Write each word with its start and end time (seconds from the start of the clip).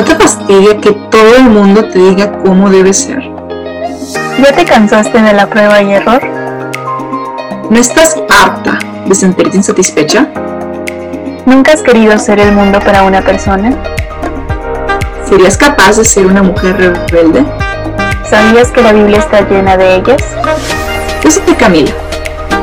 ¿No 0.00 0.06
te 0.06 0.14
fastidia 0.14 0.78
que 0.78 0.92
todo 0.92 1.36
el 1.36 1.50
mundo 1.50 1.84
te 1.84 1.98
diga 1.98 2.32
cómo 2.42 2.70
debe 2.70 2.90
ser? 2.90 3.20
¿Ya 4.42 4.50
te 4.56 4.64
cansaste 4.64 5.20
de 5.20 5.34
la 5.34 5.46
prueba 5.46 5.82
y 5.82 5.92
error? 5.92 6.22
¿No 7.68 7.78
estás 7.78 8.16
harta 8.30 8.78
de 9.04 9.14
sentirte 9.14 9.58
insatisfecha? 9.58 10.26
¿Nunca 11.44 11.74
has 11.74 11.82
querido 11.82 12.18
ser 12.18 12.40
el 12.40 12.50
mundo 12.52 12.80
para 12.80 13.02
una 13.02 13.20
persona? 13.20 13.76
¿Serías 15.28 15.58
capaz 15.58 15.98
de 15.98 16.04
ser 16.06 16.24
una 16.24 16.42
mujer 16.42 16.78
rebelde? 16.78 17.44
¿Sabías 18.24 18.68
que 18.68 18.80
la 18.80 18.94
Biblia 18.94 19.18
está 19.18 19.46
llena 19.50 19.76
de 19.76 19.96
ellas? 19.96 20.22
Yo 21.22 21.30
soy 21.30 21.54
Camila. 21.56 21.92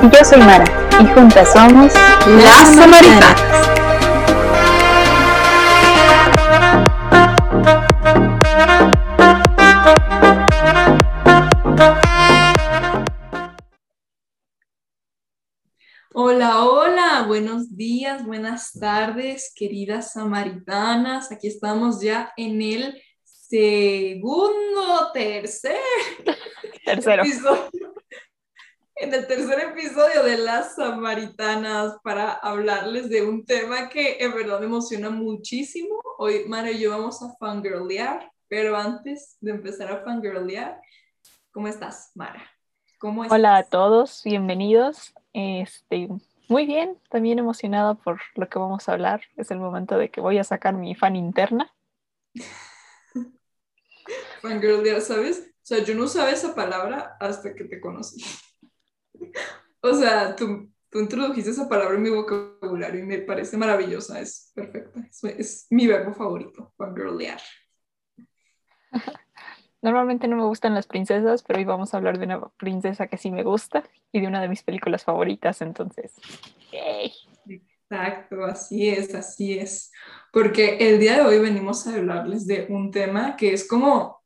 Y 0.02 0.10
yo 0.10 0.26
soy 0.26 0.42
Mara. 0.42 0.66
Y 1.00 1.06
juntas 1.14 1.50
somos 1.54 1.94
las 2.44 2.76
Samaritanas. 2.76 3.67
Días, 18.18 18.26
buenas 18.26 18.72
tardes, 18.74 19.52
queridas 19.56 20.14
samaritanas. 20.14 21.32
Aquí 21.32 21.48
estamos 21.48 22.02
ya 22.02 22.32
en 22.38 22.62
el 22.62 23.02
segundo, 23.24 25.12
tercer 25.14 25.78
Tercero. 26.86 27.24
episodio. 27.24 27.94
En 28.96 29.14
el 29.14 29.28
tercer 29.28 29.60
episodio 29.72 30.24
de 30.24 30.38
Las 30.40 30.76
Samaritanas 30.76 31.98
para 32.04 32.32
hablarles 32.32 33.10
de 33.10 33.22
un 33.22 33.46
tema 33.46 33.90
que 33.90 34.18
en 34.20 34.34
verdad 34.34 34.60
me 34.60 34.66
emociona 34.66 35.10
muchísimo. 35.10 36.02
Hoy 36.18 36.46
Mara 36.48 36.72
y 36.72 36.80
yo 36.80 36.92
vamos 36.92 37.22
a 37.22 37.36
fangirlear, 37.38 38.32
pero 38.48 38.76
antes 38.76 39.38
de 39.42 39.52
empezar 39.52 39.92
a 39.92 40.04
fangirlear, 40.04 40.80
¿cómo 41.52 41.68
estás, 41.68 42.12
Mara? 42.16 42.44
¿Cómo 43.00 43.24
estás? 43.24 43.38
Hola 43.38 43.58
a 43.58 43.64
todos, 43.64 44.22
bienvenidos. 44.24 45.14
Este, 45.34 46.10
muy 46.48 46.66
bien, 46.66 46.98
también 47.10 47.40
emocionada 47.40 47.96
por 47.96 48.22
lo 48.36 48.48
que 48.48 48.60
vamos 48.60 48.88
a 48.88 48.94
hablar. 48.94 49.22
Es 49.36 49.52
el 49.52 49.60
momento 49.60 49.98
de 49.98 50.10
que 50.10 50.22
voy 50.22 50.38
a 50.38 50.44
sacar 50.44 50.74
mi 50.74 50.96
fan 50.96 51.16
interna. 51.16 51.74
Fangirlear, 54.42 55.02
¿sabes? 55.02 55.40
O 55.40 55.66
sea, 55.68 55.84
yo 55.84 55.96
no 55.96 56.06
usaba 56.06 56.32
esa 56.32 56.56
palabra 56.56 57.18
hasta 57.20 57.54
que 57.54 57.66
te 57.66 57.80
conocí. 57.80 58.24
O 59.80 59.94
sea, 59.94 60.36
tú, 60.36 60.70
tú 60.90 61.00
introdujiste 61.00 61.52
esa 61.52 61.70
palabra 61.70 61.96
en 61.96 62.02
mi 62.02 62.10
vocabulario 62.10 63.00
y 63.00 63.06
me 63.06 63.20
parece 63.20 63.58
maravillosa, 63.58 64.20
es 64.20 64.52
perfecta. 64.54 65.00
Es, 65.08 65.24
es 65.24 65.68
mi 65.70 65.86
verbo 65.86 66.14
favorito, 66.14 66.74
fangirlear. 66.76 67.40
Normalmente 69.82 70.28
no 70.28 70.36
me 70.36 70.46
gustan 70.46 70.74
las 70.74 70.88
princesas, 70.88 71.44
pero 71.44 71.60
hoy 71.60 71.66
vamos 71.66 71.94
a 71.94 71.98
hablar 71.98 72.18
de 72.18 72.26
una 72.26 72.42
princesa 72.58 73.08
que 73.08 73.18
sí 73.18 73.32
me 73.32 73.44
gusta 73.44 73.84
y 74.12 74.22
de 74.22 74.28
una 74.28 74.42
de 74.42 74.50
mis 74.50 74.64
películas 74.64 75.04
favoritas, 75.04 75.62
entonces. 75.62 76.14
¡yay! 76.72 77.14
Exacto, 77.90 78.44
así 78.44 78.90
es, 78.90 79.16
así 79.16 79.58
es. 79.58 79.92
Porque 80.34 80.78
el 80.78 81.00
día 81.00 81.16
de 81.16 81.22
hoy 81.22 81.40
venimos 81.40 81.88
a 81.88 81.96
hablarles 81.96 82.46
de 82.46 82.68
un 82.70 82.92
tema 82.92 83.38
que 83.38 83.54
es 83.54 83.68
como, 83.68 84.24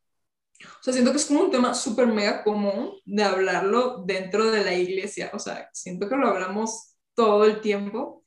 o 0.60 0.84
sea, 0.84 0.94
siento 0.94 1.12
que 1.12 1.18
es 1.18 1.26
como 1.26 1.42
un 1.42 1.52
tema 1.52 1.74
súper 1.74 2.08
mega 2.08 2.44
común 2.44 2.94
de 3.06 3.24
hablarlo 3.24 4.04
dentro 4.06 4.50
de 4.50 4.64
la 4.64 4.74
iglesia. 4.74 5.30
O 5.34 5.40
sea, 5.40 5.70
siento 5.74 6.10
que 6.10 6.16
lo 6.16 6.28
hablamos 6.28 6.96
todo 7.14 7.46
el 7.46 7.62
tiempo, 7.62 8.24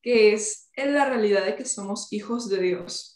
que 0.00 0.32
es 0.34 0.70
en 0.74 0.94
la 0.94 1.06
realidad 1.06 1.44
de 1.44 1.56
que 1.56 1.64
somos 1.64 2.12
hijos 2.12 2.48
de 2.48 2.60
Dios. 2.60 3.11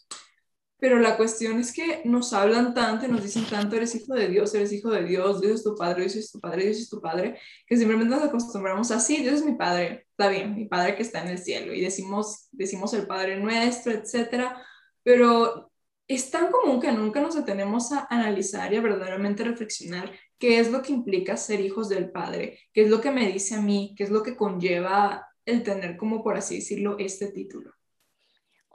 Pero 0.79 0.99
la 0.99 1.17
cuestión 1.17 1.59
es 1.59 1.73
que 1.73 2.01
nos 2.05 2.33
hablan 2.33 2.73
tanto 2.73 3.05
y 3.05 3.09
nos 3.09 3.23
dicen 3.23 3.45
tanto, 3.49 3.75
eres 3.75 3.95
hijo 3.95 4.13
de 4.13 4.27
Dios, 4.27 4.53
eres 4.53 4.71
hijo 4.71 4.91
de 4.91 5.03
Dios, 5.03 5.41
Dios 5.41 5.55
es 5.55 5.63
tu 5.63 5.75
padre, 5.75 6.01
Dios 6.01 6.15
es 6.15 6.31
tu 6.31 6.39
padre, 6.39 6.65
Dios 6.65 6.77
es 6.77 6.89
tu 6.89 7.01
padre, 7.01 7.39
que 7.65 7.77
simplemente 7.77 8.13
nos 8.15 8.23
acostumbramos 8.23 8.91
a, 8.91 8.99
sí, 8.99 9.17
Dios 9.17 9.35
es 9.35 9.45
mi 9.45 9.55
padre, 9.55 10.05
está 10.11 10.29
bien, 10.29 10.55
mi 10.55 10.65
padre 10.65 10.95
que 10.95 11.01
está 11.01 11.23
en 11.23 11.29
el 11.29 11.39
cielo, 11.39 11.73
y 11.73 11.81
decimos, 11.81 12.47
decimos 12.51 12.93
el 12.93 13.07
Padre 13.07 13.39
nuestro, 13.39 13.91
etcétera, 13.91 14.63
pero 15.03 15.71
es 16.07 16.31
tan 16.31 16.51
común 16.51 16.79
que 16.79 16.91
nunca 16.91 17.21
nos 17.21 17.35
detenemos 17.35 17.91
a 17.91 18.07
analizar 18.09 18.71
y 18.71 18.77
a 18.77 18.81
verdaderamente 18.81 19.43
reflexionar 19.43 20.11
qué 20.37 20.59
es 20.59 20.71
lo 20.71 20.81
que 20.81 20.93
implica 20.93 21.37
ser 21.37 21.59
hijos 21.59 21.89
del 21.89 22.11
Padre, 22.11 22.59
qué 22.71 22.83
es 22.83 22.89
lo 22.89 23.01
que 23.01 23.11
me 23.11 23.31
dice 23.31 23.55
a 23.55 23.61
mí, 23.61 23.93
qué 23.97 24.03
es 24.03 24.09
lo 24.09 24.23
que 24.23 24.35
conlleva 24.35 25.27
el 25.45 25.63
tener 25.63 25.97
como, 25.97 26.23
por 26.23 26.37
así 26.37 26.55
decirlo, 26.55 26.97
este 26.99 27.27
título. 27.31 27.76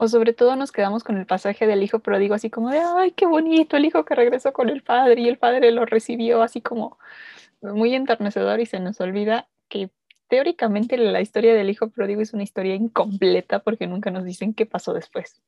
O 0.02 0.08
sobre 0.08 0.32
todo 0.32 0.56
nos 0.56 0.72
quedamos 0.72 1.04
con 1.04 1.16
el 1.16 1.26
pasaje 1.26 1.64
del 1.68 1.80
hijo 1.80 2.00
pródigo, 2.00 2.34
así 2.34 2.50
como 2.50 2.70
de, 2.70 2.80
ay, 2.80 3.12
qué 3.12 3.24
bonito, 3.24 3.76
el 3.76 3.84
hijo 3.84 4.04
que 4.04 4.16
regresó 4.16 4.52
con 4.52 4.68
el 4.68 4.82
padre 4.82 5.20
y 5.20 5.28
el 5.28 5.38
padre 5.38 5.70
lo 5.70 5.86
recibió 5.86 6.42
así 6.42 6.60
como 6.60 6.98
muy 7.60 7.94
enternecedor 7.94 8.58
y 8.58 8.66
se 8.66 8.80
nos 8.80 9.00
olvida 9.00 9.48
que 9.68 9.92
teóricamente 10.26 10.96
la 10.96 11.20
historia 11.20 11.54
del 11.54 11.70
hijo 11.70 11.90
pródigo 11.90 12.20
es 12.20 12.32
una 12.32 12.42
historia 12.42 12.74
incompleta 12.74 13.62
porque 13.62 13.86
nunca 13.86 14.10
nos 14.10 14.24
dicen 14.24 14.54
qué 14.54 14.66
pasó 14.66 14.92
después. 14.92 15.40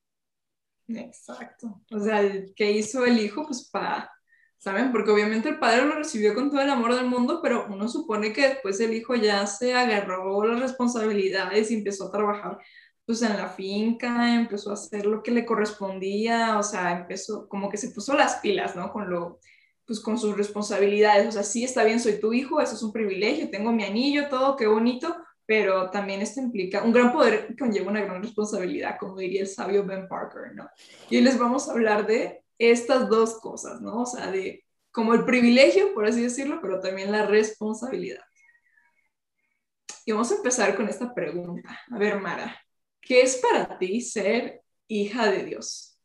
Exacto. 0.87 1.81
O 1.91 1.98
sea, 1.98 2.20
¿qué 2.54 2.70
hizo 2.70 3.04
el 3.04 3.19
hijo? 3.19 3.47
Pues 3.47 3.69
para, 3.72 4.12
¿saben? 4.59 4.93
Porque 4.93 5.10
obviamente 5.10 5.48
el 5.48 5.59
padre 5.59 5.84
lo 5.84 5.97
recibió 5.97 6.32
con 6.32 6.53
todo 6.53 6.60
el 6.60 6.70
amor 6.70 6.94
del 6.94 7.06
mundo, 7.06 7.41
pero 7.43 7.66
uno 7.69 7.88
supone 7.88 8.32
que 8.32 8.50
después 8.50 8.78
el 8.78 8.94
hijo 8.94 9.16
ya 9.16 9.48
se 9.48 9.75
agarró 9.75 10.44
las 10.47 10.60
responsabilidades 10.60 11.72
y 11.72 11.75
empezó 11.75 12.06
a 12.06 12.12
trabajar 12.12 12.59
pues 13.06 13.22
en 13.22 13.37
la 13.37 13.48
finca, 13.48 14.34
empezó 14.34 14.70
a 14.70 14.75
hacer 14.75 15.06
lo 15.06 15.22
que 15.22 15.31
le 15.31 15.44
correspondía, 15.44 16.59
o 16.59 16.62
sea, 16.62 16.92
empezó 16.92 17.48
como 17.48 17.69
que 17.69 17.76
se 17.76 17.91
puso 17.91 18.15
las 18.15 18.37
pilas, 18.37 18.75
¿no? 18.76 18.92
Con 18.92 19.10
lo, 19.10 19.41
pues 19.87 20.00
con 20.00 20.19
sus 20.19 20.37
responsabilidades, 20.37 21.28
o 21.28 21.32
sea, 21.32 21.43
sí 21.43 21.64
está 21.64 21.84
bien, 21.84 22.00
soy 22.00 22.19
tu 22.19 22.32
hijo, 22.32 22.60
eso 22.60 22.75
es 22.75 22.82
un 22.82 22.93
privilegio, 22.93 23.50
tengo 23.50 23.72
mi 23.72 23.84
anillo, 23.84 24.28
todo, 24.28 24.56
qué 24.56 24.66
bonito, 24.66 25.14
pero 25.47 25.91
también 25.91 26.22
esto 26.22 26.41
implica 26.41 26.82
un 26.82 26.93
gran 26.93 27.12
poder 27.12 27.54
conlleva 27.59 27.91
una 27.91 28.00
gran 28.00 28.22
responsabilidad, 28.22 28.97
como 28.98 29.16
diría 29.16 29.43
el 29.43 29.48
sabio 29.48 29.84
Ben 29.84 30.09
Parker, 30.09 30.54
¿no? 30.54 30.69
Y 31.10 31.16
hoy 31.16 31.22
les 31.22 31.38
vamos 31.38 31.69
a 31.69 31.72
hablar 31.72 32.06
de 32.06 32.43
estas 32.59 33.09
dos 33.09 33.41
cosas, 33.41 33.81
¿no? 33.82 34.03
O 34.03 34.06
sea, 34.06 34.31
de 34.31 34.64
como 34.91 35.12
el 35.12 35.25
privilegio, 35.25 35.93
por 35.93 36.06
así 36.06 36.22
decirlo, 36.22 36.60
pero 36.62 36.81
también 36.81 37.12
la 37.12 37.26
responsabilidad. 37.26 38.22
Y 40.06 40.12
vamos 40.12 40.31
a 40.31 40.37
empezar 40.37 40.76
con 40.76 40.88
esta 40.88 41.12
pregunta. 41.12 41.81
A 41.91 41.98
ver, 41.98 42.20
Mara, 42.20 42.63
¿qué 43.04 43.22
es 43.22 43.37
para 43.37 43.78
ti 43.78 44.00
ser 44.00 44.62
hija 44.88 45.31
de 45.31 45.44
Dios? 45.44 45.98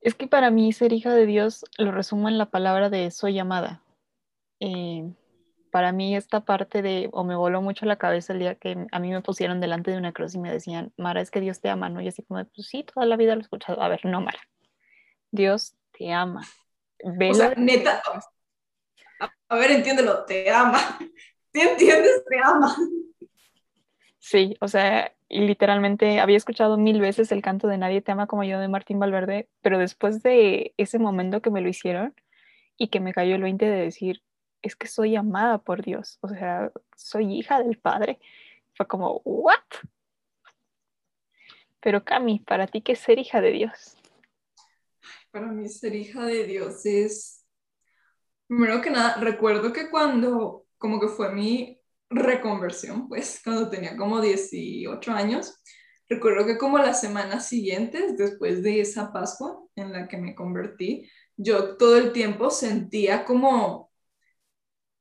Es 0.00 0.14
que 0.14 0.26
para 0.28 0.50
mí 0.50 0.72
ser 0.72 0.92
hija 0.92 1.14
de 1.14 1.26
Dios 1.26 1.64
lo 1.78 1.90
resumo 1.90 2.28
en 2.28 2.38
la 2.38 2.50
palabra 2.50 2.90
de 2.90 3.10
soy 3.10 3.38
amada. 3.38 3.82
Eh, 4.60 5.12
para 5.70 5.92
mí 5.92 6.16
esta 6.16 6.44
parte 6.44 6.80
de, 6.80 7.08
o 7.12 7.24
me 7.24 7.34
voló 7.34 7.60
mucho 7.60 7.86
la 7.86 7.96
cabeza 7.96 8.32
el 8.32 8.38
día 8.38 8.54
que 8.54 8.86
a 8.92 8.98
mí 9.00 9.10
me 9.10 9.20
pusieron 9.20 9.60
delante 9.60 9.90
de 9.90 9.98
una 9.98 10.12
cruz 10.12 10.34
y 10.34 10.38
me 10.38 10.52
decían, 10.52 10.92
Mara, 10.96 11.20
es 11.20 11.30
que 11.30 11.40
Dios 11.40 11.60
te 11.60 11.68
ama, 11.68 11.88
¿no? 11.88 12.00
Y 12.00 12.08
así 12.08 12.22
como, 12.22 12.44
pues 12.44 12.68
sí, 12.68 12.84
toda 12.84 13.04
la 13.04 13.16
vida 13.16 13.34
lo 13.34 13.40
he 13.40 13.42
escuchado. 13.42 13.82
A 13.82 13.88
ver, 13.88 14.04
no, 14.04 14.20
Mara. 14.20 14.40
Dios 15.32 15.74
te 15.92 16.12
ama. 16.12 16.42
O 17.02 17.34
sea, 17.34 17.52
neta, 17.56 18.02
a, 19.48 19.56
ver, 19.56 19.70
entiéndelo, 19.72 20.24
te 20.24 20.50
ama. 20.50 20.78
¿Sí 21.52 21.60
entiendes? 21.60 22.24
Te 22.28 22.38
ama. 22.42 22.76
Sí, 24.28 24.56
o 24.60 24.66
sea, 24.66 25.14
literalmente 25.28 26.18
había 26.18 26.36
escuchado 26.36 26.76
mil 26.76 27.00
veces 27.00 27.30
el 27.30 27.42
canto 27.42 27.68
de 27.68 27.78
Nadie 27.78 28.02
te 28.02 28.10
ama 28.10 28.26
como 28.26 28.42
yo 28.42 28.58
de 28.58 28.66
Martín 28.66 28.98
Valverde, 28.98 29.48
pero 29.60 29.78
después 29.78 30.20
de 30.24 30.74
ese 30.78 30.98
momento 30.98 31.40
que 31.40 31.52
me 31.52 31.60
lo 31.60 31.68
hicieron 31.68 32.12
y 32.76 32.88
que 32.88 32.98
me 32.98 33.12
cayó 33.12 33.36
el 33.36 33.42
20 33.42 33.66
de 33.66 33.76
decir, 33.82 34.24
es 34.62 34.74
que 34.74 34.88
soy 34.88 35.14
amada 35.14 35.58
por 35.58 35.84
Dios, 35.84 36.18
o 36.22 36.28
sea, 36.28 36.72
soy 36.96 37.38
hija 37.38 37.62
del 37.62 37.78
Padre, 37.78 38.18
fue 38.74 38.88
como, 38.88 39.20
¿what? 39.24 39.62
Pero 41.78 42.04
Cami, 42.04 42.40
para 42.40 42.66
ti, 42.66 42.82
¿qué 42.82 42.94
es 42.94 42.98
ser 42.98 43.20
hija 43.20 43.40
de 43.40 43.52
Dios? 43.52 43.96
Para 45.30 45.46
mí 45.46 45.68
ser 45.68 45.94
hija 45.94 46.26
de 46.26 46.46
Dios 46.46 46.84
es, 46.84 47.46
primero 48.48 48.80
que 48.80 48.90
nada, 48.90 49.20
recuerdo 49.20 49.72
que 49.72 49.88
cuando 49.88 50.66
como 50.78 50.98
que 50.98 51.06
fue 51.06 51.32
mi 51.32 51.75
reconversión, 52.10 53.08
pues 53.08 53.40
cuando 53.44 53.68
tenía 53.70 53.96
como 53.96 54.20
18 54.20 55.12
años, 55.12 55.54
recuerdo 56.08 56.46
que 56.46 56.58
como 56.58 56.78
las 56.78 57.00
semanas 57.00 57.48
siguientes, 57.48 58.16
después 58.16 58.62
de 58.62 58.80
esa 58.80 59.12
Pascua 59.12 59.58
en 59.76 59.92
la 59.92 60.08
que 60.08 60.16
me 60.18 60.34
convertí, 60.34 61.08
yo 61.36 61.76
todo 61.76 61.96
el 61.98 62.12
tiempo 62.12 62.50
sentía 62.50 63.24
como, 63.24 63.90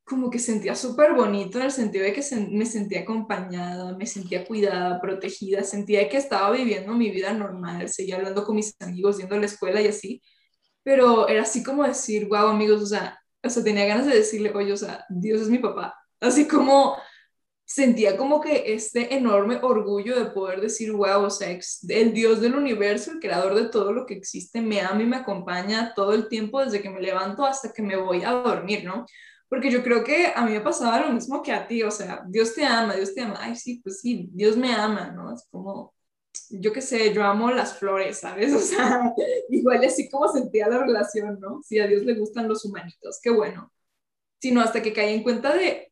como 0.03 0.29
que 0.29 0.37
sentía 0.39 0.75
súper 0.75 1.13
bonito 1.13 1.57
en 1.57 1.65
el 1.65 1.71
sentido 1.71 2.03
de 2.05 2.13
que 2.13 2.21
se- 2.21 2.47
me 2.47 2.65
sentía 2.65 3.01
acompañada, 3.01 3.97
me 3.97 4.05
sentía 4.05 4.45
cuidada, 4.45 5.01
protegida, 5.01 5.63
sentía 5.63 6.07
que 6.09 6.17
estaba 6.17 6.51
viviendo 6.51 6.93
mi 6.93 7.09
vida 7.09 7.33
normal, 7.33 7.89
seguía 7.89 8.17
hablando 8.17 8.43
con 8.45 8.55
mis 8.55 8.75
amigos, 8.81 9.17
yendo 9.17 9.35
a 9.35 9.39
la 9.39 9.45
escuela 9.47 9.81
y 9.81 9.87
así, 9.87 10.21
pero 10.83 11.27
era 11.29 11.43
así 11.43 11.63
como 11.63 11.83
decir, 11.85 12.27
wow, 12.29 12.49
amigos, 12.49 12.81
o 12.83 12.87
sea, 12.87 13.19
o 13.43 13.49
sea, 13.49 13.63
tenía 13.63 13.85
ganas 13.87 14.07
de 14.07 14.15
decirle, 14.17 14.51
oye, 14.55 14.73
o 14.73 14.77
sea, 14.77 15.05
Dios 15.09 15.41
es 15.41 15.49
mi 15.49 15.59
papá, 15.59 15.95
así 16.25 16.47
como 16.47 16.97
sentía 17.65 18.15
como 18.15 18.41
que 18.41 18.73
este 18.73 19.15
enorme 19.15 19.59
orgullo 19.61 20.17
de 20.17 20.31
poder 20.31 20.61
decir, 20.61 20.91
wow, 20.91 21.23
o 21.25 21.29
sea, 21.29 21.49
el 21.89 22.13
Dios 22.13 22.39
del 22.39 22.55
universo, 22.55 23.11
el 23.11 23.19
creador 23.19 23.55
de 23.55 23.69
todo 23.69 23.91
lo 23.91 24.05
que 24.05 24.13
existe, 24.13 24.61
me 24.61 24.81
ama 24.81 25.01
y 25.01 25.05
me 25.07 25.17
acompaña 25.17 25.93
todo 25.95 26.13
el 26.13 26.27
tiempo 26.29 26.63
desde 26.63 26.81
que 26.81 26.89
me 26.89 27.01
levanto 27.01 27.45
hasta 27.45 27.73
que 27.73 27.81
me 27.81 27.97
voy 27.97 28.23
a 28.23 28.31
dormir, 28.31 28.83
¿no? 28.85 29.05
Porque 29.49 29.71
yo 29.71 29.83
creo 29.83 30.03
que 30.03 30.31
a 30.35 30.45
mí 30.45 30.51
me 30.51 30.61
pasaba 30.61 31.01
lo 31.01 31.13
mismo 31.13 31.41
que 31.41 31.51
a 31.51 31.67
ti, 31.67 31.83
o 31.83 31.91
sea, 31.91 32.23
Dios 32.27 32.53
te 32.53 32.65
ama, 32.65 32.95
Dios 32.95 33.13
te 33.13 33.21
ama, 33.21 33.37
ay, 33.39 33.55
sí, 33.55 33.79
pues 33.83 33.99
sí, 34.01 34.29
Dios 34.31 34.57
me 34.57 34.73
ama, 34.73 35.11
¿no? 35.11 35.33
Es 35.33 35.47
como, 35.49 35.93
yo 36.49 36.71
qué 36.73 36.81
sé, 36.81 37.13
yo 37.13 37.23
amo 37.23 37.51
las 37.51 37.77
flores, 37.79 38.19
¿sabes? 38.19 38.53
O 38.55 38.59
sea, 38.59 39.13
igual 39.49 39.83
así 39.83 40.09
como 40.09 40.31
sentía 40.31 40.67
la 40.67 40.79
relación, 40.79 41.39
¿no? 41.39 41.61
Si 41.63 41.79
a 41.79 41.87
Dios 41.87 42.03
le 42.03 42.15
gustan 42.15 42.47
los 42.47 42.63
humanitos, 42.65 43.19
qué 43.21 43.31
bueno. 43.31 43.71
Sino 44.39 44.61
hasta 44.61 44.81
que 44.81 44.93
caí 44.93 45.13
en 45.13 45.23
cuenta 45.23 45.55
de 45.55 45.84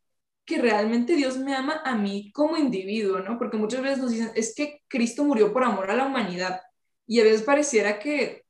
que 0.44 0.58
realmente 0.58 1.16
Dios 1.16 1.38
me 1.38 1.54
ama 1.54 1.80
a 1.84 1.94
mí 1.96 2.30
como 2.32 2.56
individuo, 2.56 3.20
¿no? 3.20 3.38
Porque 3.38 3.56
muchas 3.56 3.82
veces 3.82 3.98
nos 3.98 4.10
dicen, 4.10 4.30
es 4.34 4.54
que 4.54 4.82
Cristo 4.88 5.24
murió 5.24 5.52
por 5.52 5.64
amor 5.64 5.90
a 5.90 5.96
la 5.96 6.06
humanidad. 6.06 6.60
Y 7.06 7.20
a 7.20 7.24
veces 7.24 7.42
pareciera 7.42 7.98
que 7.98 8.44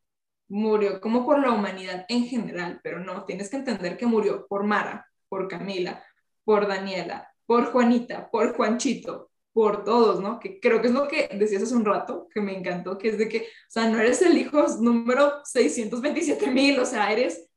murió 0.48 1.00
como 1.00 1.24
por 1.24 1.38
la 1.40 1.52
humanidad 1.52 2.04
en 2.08 2.26
general, 2.26 2.80
pero 2.82 3.00
no, 3.00 3.24
tienes 3.24 3.48
que 3.48 3.56
entender 3.56 3.96
que 3.96 4.06
murió 4.06 4.46
por 4.46 4.64
Mara, 4.64 5.06
por 5.28 5.48
Camila, 5.48 6.04
por 6.44 6.66
Daniela, 6.66 7.28
por 7.46 7.72
Juanita, 7.72 8.30
por 8.30 8.54
Juanchito, 8.56 9.30
por 9.52 9.84
todos, 9.84 10.20
¿no? 10.20 10.40
Que 10.40 10.60
creo 10.60 10.80
que 10.80 10.88
es 10.88 10.92
lo 10.92 11.08
que 11.08 11.28
decías 11.28 11.62
hace 11.62 11.74
un 11.74 11.84
rato, 11.84 12.28
que 12.32 12.40
me 12.40 12.56
encantó, 12.56 12.98
que 12.98 13.08
es 13.08 13.18
de 13.18 13.28
que, 13.28 13.38
o 13.38 13.70
sea, 13.70 13.88
no 13.88 13.98
eres 13.98 14.20
el 14.22 14.36
hijo 14.36 14.64
número 14.80 15.40
627 15.44 16.50
mil, 16.50 16.78
o 16.78 16.84
sea, 16.84 17.12
eres 17.12 17.48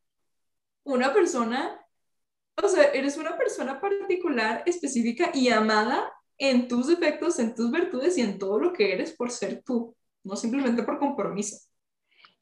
una 0.84 1.14
persona, 1.14 1.80
o 2.64 2.68
sea, 2.68 2.86
eres 2.86 3.18
una 3.18 3.38
persona 3.38 3.80
particular, 3.80 4.64
específica 4.66 5.32
y 5.34 5.50
amada 5.50 6.12
en 6.38 6.68
tus 6.68 6.88
defectos, 6.88 7.40
en 7.40 7.56
tus 7.56 7.72
virtudes 7.72 8.18
y 8.18 8.22
en 8.22 8.38
todo 8.38 8.60
lo 8.60 8.74
que 8.74 8.94
eres 8.94 9.14
por 9.14 9.32
ser 9.32 9.64
tú, 9.64 9.96
no 10.24 10.36
simplemente 10.36 10.84
por 10.84 11.00
compromiso. 11.00 11.58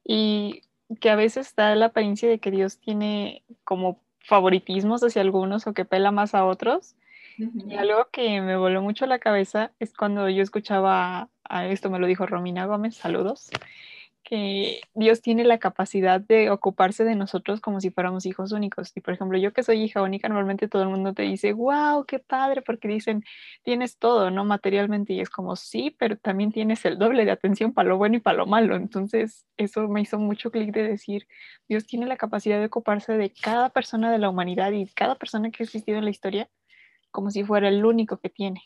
Y 0.03 0.63
que 0.99 1.09
a 1.09 1.15
veces 1.15 1.53
da 1.55 1.75
la 1.75 1.87
apariencia 1.87 2.29
de 2.29 2.39
que 2.39 2.51
Dios 2.51 2.79
tiene 2.79 3.43
como 3.63 4.01
favoritismos 4.19 5.03
hacia 5.03 5.21
algunos 5.21 5.67
o 5.67 5.73
que 5.73 5.85
pela 5.85 6.11
más 6.11 6.35
a 6.35 6.45
otros, 6.45 6.95
y 7.37 7.75
algo 7.75 8.07
que 8.11 8.39
me 8.41 8.55
voló 8.55 8.81
mucho 8.81 9.05
la 9.05 9.19
cabeza 9.19 9.71
es 9.79 9.93
cuando 9.93 10.29
yo 10.29 10.41
escuchaba, 10.41 11.29
a 11.43 11.67
esto 11.67 11.89
me 11.89 11.99
lo 11.99 12.07
dijo 12.07 12.25
Romina 12.25 12.65
Gómez, 12.65 12.95
saludos, 12.95 13.49
que 14.25 14.81
Dios 14.95 15.21
tiene 15.21 15.45
la 15.45 15.59
capacidad 15.59 16.19
de 16.19 16.49
ocuparse 16.49 17.05
de 17.05 17.15
nosotros 17.15 17.61
como 17.61 17.79
si 17.79 17.91
fuéramos 17.91 18.25
hijos 18.25 18.51
únicos. 18.51 18.91
Y 18.95 19.01
por 19.01 19.13
ejemplo, 19.13 19.37
yo 19.37 19.53
que 19.53 19.63
soy 19.63 19.83
hija 19.83 20.01
única, 20.01 20.27
normalmente 20.27 20.67
todo 20.67 20.83
el 20.83 20.89
mundo 20.89 21.13
te 21.13 21.23
dice, 21.23 21.53
wow, 21.53 22.05
qué 22.05 22.19
padre, 22.19 22.61
porque 22.63 22.87
dicen, 22.87 23.23
tienes 23.63 23.97
todo, 23.97 24.31
¿no? 24.31 24.43
Materialmente. 24.43 25.13
Y 25.13 25.21
es 25.21 25.29
como, 25.29 25.55
sí, 25.55 25.95
pero 25.97 26.17
también 26.17 26.51
tienes 26.51 26.83
el 26.85 26.97
doble 26.97 27.23
de 27.23 27.31
atención 27.31 27.71
para 27.71 27.89
lo 27.89 27.97
bueno 27.97 28.17
y 28.17 28.19
para 28.19 28.37
lo 28.37 28.47
malo. 28.47 28.75
Entonces, 28.75 29.45
eso 29.57 29.87
me 29.87 30.01
hizo 30.01 30.17
mucho 30.17 30.51
clic 30.51 30.73
de 30.73 30.83
decir, 30.83 31.27
Dios 31.69 31.85
tiene 31.85 32.07
la 32.07 32.17
capacidad 32.17 32.59
de 32.59 32.65
ocuparse 32.65 33.13
de 33.13 33.31
cada 33.31 33.69
persona 33.69 34.11
de 34.11 34.17
la 34.17 34.29
humanidad 34.29 34.71
y 34.71 34.87
cada 34.87 35.15
persona 35.15 35.51
que 35.51 35.63
ha 35.63 35.65
existido 35.65 35.99
en 35.99 36.05
la 36.05 36.11
historia 36.11 36.49
como 37.11 37.31
si 37.31 37.43
fuera 37.45 37.69
el 37.69 37.85
único 37.85 38.17
que 38.17 38.29
tiene. 38.29 38.63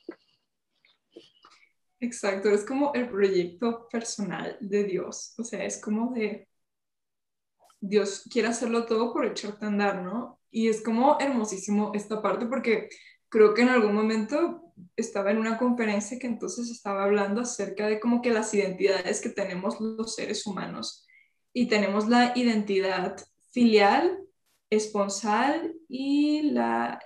Exacto, 2.01 2.49
es 2.49 2.63
como 2.65 2.93
el 2.93 3.09
proyecto 3.09 3.87
personal 3.89 4.57
de 4.61 4.85
Dios, 4.85 5.33
o 5.37 5.43
sea, 5.43 5.65
es 5.65 5.81
como 5.81 6.13
de 6.13 6.47
Dios 7.81 8.23
quiere 8.31 8.47
hacerlo 8.49 8.85
todo 8.85 9.13
por 9.13 9.25
echarte 9.25 9.65
a 9.65 9.67
andar, 9.69 10.03
¿no? 10.03 10.39
Y 10.51 10.69
es 10.69 10.81
como 10.81 11.17
hermosísimo 11.19 11.91
esta 11.93 12.21
parte 12.21 12.45
porque 12.45 12.89
creo 13.29 13.53
que 13.53 13.61
en 13.61 13.69
algún 13.69 13.93
momento 13.93 14.73
estaba 14.95 15.31
en 15.31 15.37
una 15.37 15.57
conferencia 15.57 16.19
que 16.19 16.27
entonces 16.27 16.69
estaba 16.69 17.03
hablando 17.03 17.41
acerca 17.41 17.87
de 17.87 17.99
como 17.99 18.21
que 18.21 18.31
las 18.31 18.53
identidades 18.53 19.21
que 19.21 19.29
tenemos 19.29 19.79
los 19.79 20.15
seres 20.15 20.45
humanos 20.45 21.05
y 21.53 21.67
tenemos 21.67 22.07
la 22.07 22.33
identidad 22.35 23.17
filial, 23.51 24.19
esponsal 24.69 25.75
y 25.87 26.43
la 26.51 26.99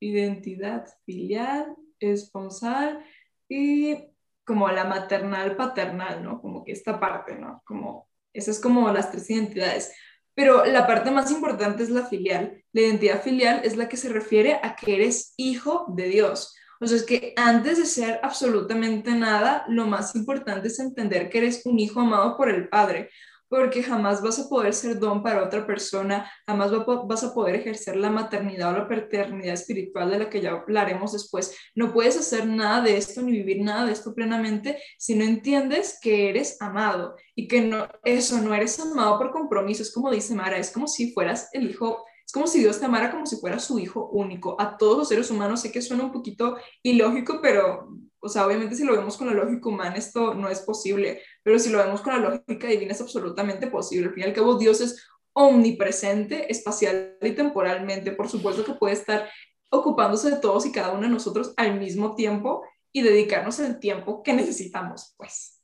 identidad 0.00 0.86
filial, 1.04 1.76
esponsal 2.00 3.04
y 3.48 4.09
como 4.50 4.68
la 4.68 4.82
maternal 4.82 5.54
paternal, 5.54 6.24
¿no? 6.24 6.40
Como 6.40 6.64
que 6.64 6.72
esta 6.72 6.98
parte, 6.98 7.36
¿no? 7.36 7.62
Como 7.64 8.08
esas 8.32 8.56
es 8.56 8.60
como 8.60 8.90
las 8.92 9.12
tres 9.12 9.30
identidades. 9.30 9.92
Pero 10.34 10.64
la 10.64 10.88
parte 10.88 11.12
más 11.12 11.30
importante 11.30 11.84
es 11.84 11.90
la 11.90 12.04
filial. 12.04 12.64
La 12.72 12.80
identidad 12.80 13.22
filial 13.22 13.60
es 13.62 13.76
la 13.76 13.88
que 13.88 13.96
se 13.96 14.08
refiere 14.08 14.58
a 14.60 14.74
que 14.74 14.96
eres 14.96 15.34
hijo 15.36 15.86
de 15.94 16.08
Dios. 16.08 16.56
O 16.80 16.86
sea, 16.88 16.96
es 16.96 17.04
que 17.04 17.32
antes 17.36 17.78
de 17.78 17.86
ser 17.86 18.18
absolutamente 18.24 19.12
nada, 19.12 19.64
lo 19.68 19.86
más 19.86 20.16
importante 20.16 20.66
es 20.66 20.80
entender 20.80 21.30
que 21.30 21.38
eres 21.38 21.64
un 21.64 21.78
hijo 21.78 22.00
amado 22.00 22.36
por 22.36 22.50
el 22.50 22.68
Padre 22.68 23.10
porque 23.50 23.82
jamás 23.82 24.22
vas 24.22 24.38
a 24.38 24.48
poder 24.48 24.72
ser 24.72 25.00
don 25.00 25.24
para 25.24 25.42
otra 25.42 25.66
persona, 25.66 26.30
jamás 26.46 26.70
vas 27.06 27.24
a 27.24 27.34
poder 27.34 27.56
ejercer 27.56 27.96
la 27.96 28.08
maternidad 28.08 28.72
o 28.72 28.78
la 28.78 28.88
paternidad 28.88 29.54
espiritual 29.54 30.08
de 30.08 30.20
la 30.20 30.30
que 30.30 30.40
ya 30.40 30.52
hablaremos 30.52 31.12
después. 31.12 31.58
No 31.74 31.92
puedes 31.92 32.16
hacer 32.16 32.46
nada 32.46 32.80
de 32.80 32.96
esto 32.96 33.22
ni 33.22 33.32
vivir 33.32 33.60
nada 33.60 33.86
de 33.86 33.92
esto 33.92 34.14
plenamente 34.14 34.80
si 34.98 35.16
no 35.16 35.24
entiendes 35.24 35.98
que 36.00 36.30
eres 36.30 36.62
amado 36.62 37.16
y 37.34 37.48
que 37.48 37.60
no, 37.60 37.88
eso 38.04 38.40
no 38.40 38.54
eres 38.54 38.78
amado 38.78 39.18
por 39.18 39.32
compromiso, 39.32 39.82
es 39.82 39.92
como 39.92 40.12
dice 40.12 40.32
Mara, 40.32 40.56
es 40.56 40.70
como 40.70 40.86
si 40.86 41.12
fueras 41.12 41.50
el 41.52 41.68
hijo 41.68 42.04
es 42.24 42.32
como 42.32 42.46
si 42.46 42.60
Dios 42.60 42.78
te 42.78 42.86
amara 42.86 43.10
como 43.10 43.26
si 43.26 43.38
fuera 43.38 43.58
su 43.58 43.80
hijo 43.80 44.08
único. 44.12 44.54
A 44.60 44.76
todos 44.76 44.96
los 44.96 45.08
seres 45.08 45.32
humanos, 45.32 45.62
sé 45.62 45.72
que 45.72 45.82
suena 45.82 46.04
un 46.04 46.12
poquito 46.12 46.56
ilógico, 46.80 47.40
pero 47.42 47.88
o 48.20 48.28
sea, 48.28 48.46
obviamente 48.46 48.76
si 48.76 48.84
lo 48.84 48.92
vemos 48.92 49.16
con 49.16 49.26
la 49.26 49.32
lógica 49.32 49.68
humana 49.68 49.96
esto 49.96 50.34
no 50.34 50.48
es 50.48 50.60
posible, 50.60 51.22
pero 51.42 51.58
si 51.58 51.70
lo 51.70 51.78
vemos 51.78 52.00
con 52.00 52.12
la 52.12 52.28
lógica 52.28 52.68
divina 52.68 52.92
es 52.92 53.00
absolutamente 53.00 53.66
posible. 53.66 54.08
Al 54.08 54.14
fin 54.14 54.24
y 54.24 54.26
al 54.26 54.32
cabo, 54.32 54.58
Dios 54.58 54.80
es 54.80 55.06
omnipresente, 55.32 56.50
espacial 56.50 57.16
y 57.20 57.32
temporalmente. 57.32 58.12
Por 58.12 58.28
supuesto 58.28 58.64
que 58.64 58.74
puede 58.74 58.94
estar 58.94 59.28
ocupándose 59.70 60.30
de 60.30 60.36
todos 60.36 60.66
y 60.66 60.72
cada 60.72 60.92
uno 60.92 61.02
de 61.02 61.08
nosotros 61.08 61.54
al 61.56 61.78
mismo 61.78 62.14
tiempo 62.14 62.62
y 62.92 63.02
dedicarnos 63.02 63.60
el 63.60 63.78
tiempo 63.78 64.22
que 64.22 64.32
necesitamos, 64.32 65.14
pues. 65.16 65.62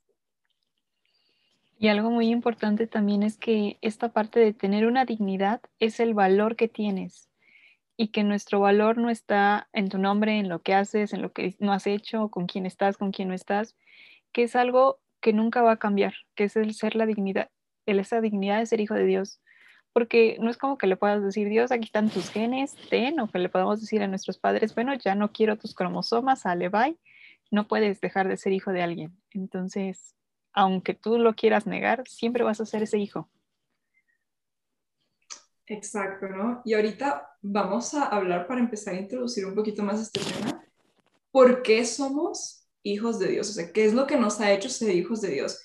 Y 1.78 1.88
algo 1.88 2.10
muy 2.10 2.28
importante 2.28 2.86
también 2.86 3.22
es 3.22 3.36
que 3.36 3.78
esta 3.82 4.12
parte 4.12 4.40
de 4.40 4.54
tener 4.54 4.86
una 4.86 5.04
dignidad 5.04 5.60
es 5.78 6.00
el 6.00 6.14
valor 6.14 6.56
que 6.56 6.68
tienes 6.68 7.28
y 7.98 8.08
que 8.08 8.24
nuestro 8.24 8.60
valor 8.60 8.96
no 8.96 9.10
está 9.10 9.68
en 9.72 9.88
tu 9.88 9.98
nombre, 9.98 10.38
en 10.38 10.48
lo 10.48 10.62
que 10.62 10.74
haces, 10.74 11.12
en 11.12 11.20
lo 11.20 11.32
que 11.32 11.54
no 11.58 11.72
has 11.72 11.86
hecho, 11.86 12.30
con 12.30 12.46
quién 12.46 12.64
estás, 12.64 12.96
con 12.96 13.10
quién 13.10 13.28
no 13.28 13.34
estás, 13.34 13.76
que 14.32 14.44
es 14.44 14.56
algo 14.56 15.00
que 15.26 15.32
nunca 15.32 15.60
va 15.60 15.72
a 15.72 15.76
cambiar, 15.76 16.14
que 16.36 16.44
es 16.44 16.54
el 16.54 16.72
ser 16.72 16.94
la 16.94 17.04
dignidad, 17.04 17.50
el, 17.84 17.98
esa 17.98 18.20
dignidad 18.20 18.60
de 18.60 18.66
ser 18.66 18.80
hijo 18.80 18.94
de 18.94 19.04
Dios. 19.06 19.40
Porque 19.92 20.36
no 20.38 20.50
es 20.50 20.56
como 20.56 20.78
que 20.78 20.86
le 20.86 20.96
puedas 20.96 21.20
decir, 21.20 21.48
Dios, 21.48 21.72
aquí 21.72 21.86
están 21.86 22.10
tus 22.10 22.30
genes, 22.30 22.76
ten, 22.90 23.18
o 23.18 23.28
que 23.28 23.40
le 23.40 23.48
podamos 23.48 23.80
decir 23.80 24.00
a 24.04 24.06
nuestros 24.06 24.38
padres, 24.38 24.72
bueno, 24.76 24.94
ya 24.94 25.16
no 25.16 25.32
quiero 25.32 25.58
tus 25.58 25.74
cromosomas, 25.74 26.46
ale, 26.46 26.68
bye. 26.68 26.96
No 27.50 27.66
puedes 27.66 28.00
dejar 28.00 28.28
de 28.28 28.36
ser 28.36 28.52
hijo 28.52 28.70
de 28.70 28.82
alguien. 28.82 29.20
Entonces, 29.32 30.14
aunque 30.52 30.94
tú 30.94 31.18
lo 31.18 31.34
quieras 31.34 31.66
negar, 31.66 32.06
siempre 32.06 32.44
vas 32.44 32.60
a 32.60 32.66
ser 32.66 32.84
ese 32.84 32.98
hijo. 32.98 33.28
Exacto, 35.66 36.28
¿no? 36.28 36.62
Y 36.64 36.74
ahorita 36.74 37.30
vamos 37.42 37.94
a 37.94 38.04
hablar 38.04 38.46
para 38.46 38.60
empezar 38.60 38.94
a 38.94 39.00
introducir 39.00 39.44
un 39.44 39.56
poquito 39.56 39.82
más 39.82 40.00
este 40.00 40.20
tema. 40.20 40.64
¿Por 41.32 41.64
qué 41.64 41.84
somos 41.84 42.65
hijos 42.86 43.18
de 43.18 43.28
Dios? 43.28 43.50
O 43.50 43.52
sea, 43.52 43.72
¿qué 43.72 43.84
es 43.84 43.94
lo 43.94 44.06
que 44.06 44.16
nos 44.16 44.40
ha 44.40 44.52
hecho 44.52 44.68
ser 44.68 44.94
hijos 44.94 45.20
de 45.20 45.30
Dios? 45.30 45.60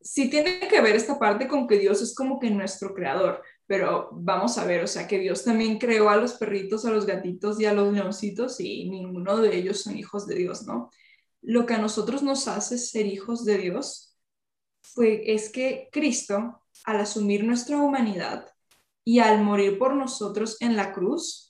Sí 0.00 0.30
tiene 0.30 0.60
que 0.68 0.80
ver 0.80 0.96
esta 0.96 1.18
parte 1.18 1.48
con 1.48 1.66
que 1.66 1.78
Dios 1.78 2.02
es 2.02 2.14
como 2.14 2.38
que 2.38 2.50
nuestro 2.50 2.94
creador, 2.94 3.42
pero 3.66 4.10
vamos 4.12 4.58
a 4.58 4.64
ver, 4.64 4.84
o 4.84 4.86
sea, 4.86 5.06
que 5.06 5.18
Dios 5.18 5.44
también 5.44 5.78
creó 5.78 6.08
a 6.08 6.16
los 6.16 6.34
perritos, 6.34 6.84
a 6.84 6.90
los 6.90 7.06
gatitos 7.06 7.60
y 7.60 7.66
a 7.66 7.72
los 7.72 7.92
leoncitos 7.92 8.60
y 8.60 8.88
ninguno 8.88 9.38
de 9.38 9.56
ellos 9.56 9.82
son 9.82 9.96
hijos 9.96 10.26
de 10.26 10.36
Dios, 10.36 10.66
¿no? 10.66 10.90
Lo 11.42 11.66
que 11.66 11.74
a 11.74 11.78
nosotros 11.78 12.22
nos 12.22 12.48
hace 12.48 12.78
ser 12.78 13.06
hijos 13.06 13.44
de 13.44 13.58
Dios 13.58 14.16
es 14.96 15.50
que 15.50 15.88
Cristo, 15.92 16.62
al 16.84 17.00
asumir 17.00 17.44
nuestra 17.44 17.76
humanidad, 17.78 18.46
y 19.08 19.20
al 19.20 19.42
morir 19.42 19.78
por 19.78 19.94
nosotros 19.94 20.58
en 20.60 20.76
la 20.76 20.92
cruz, 20.92 21.47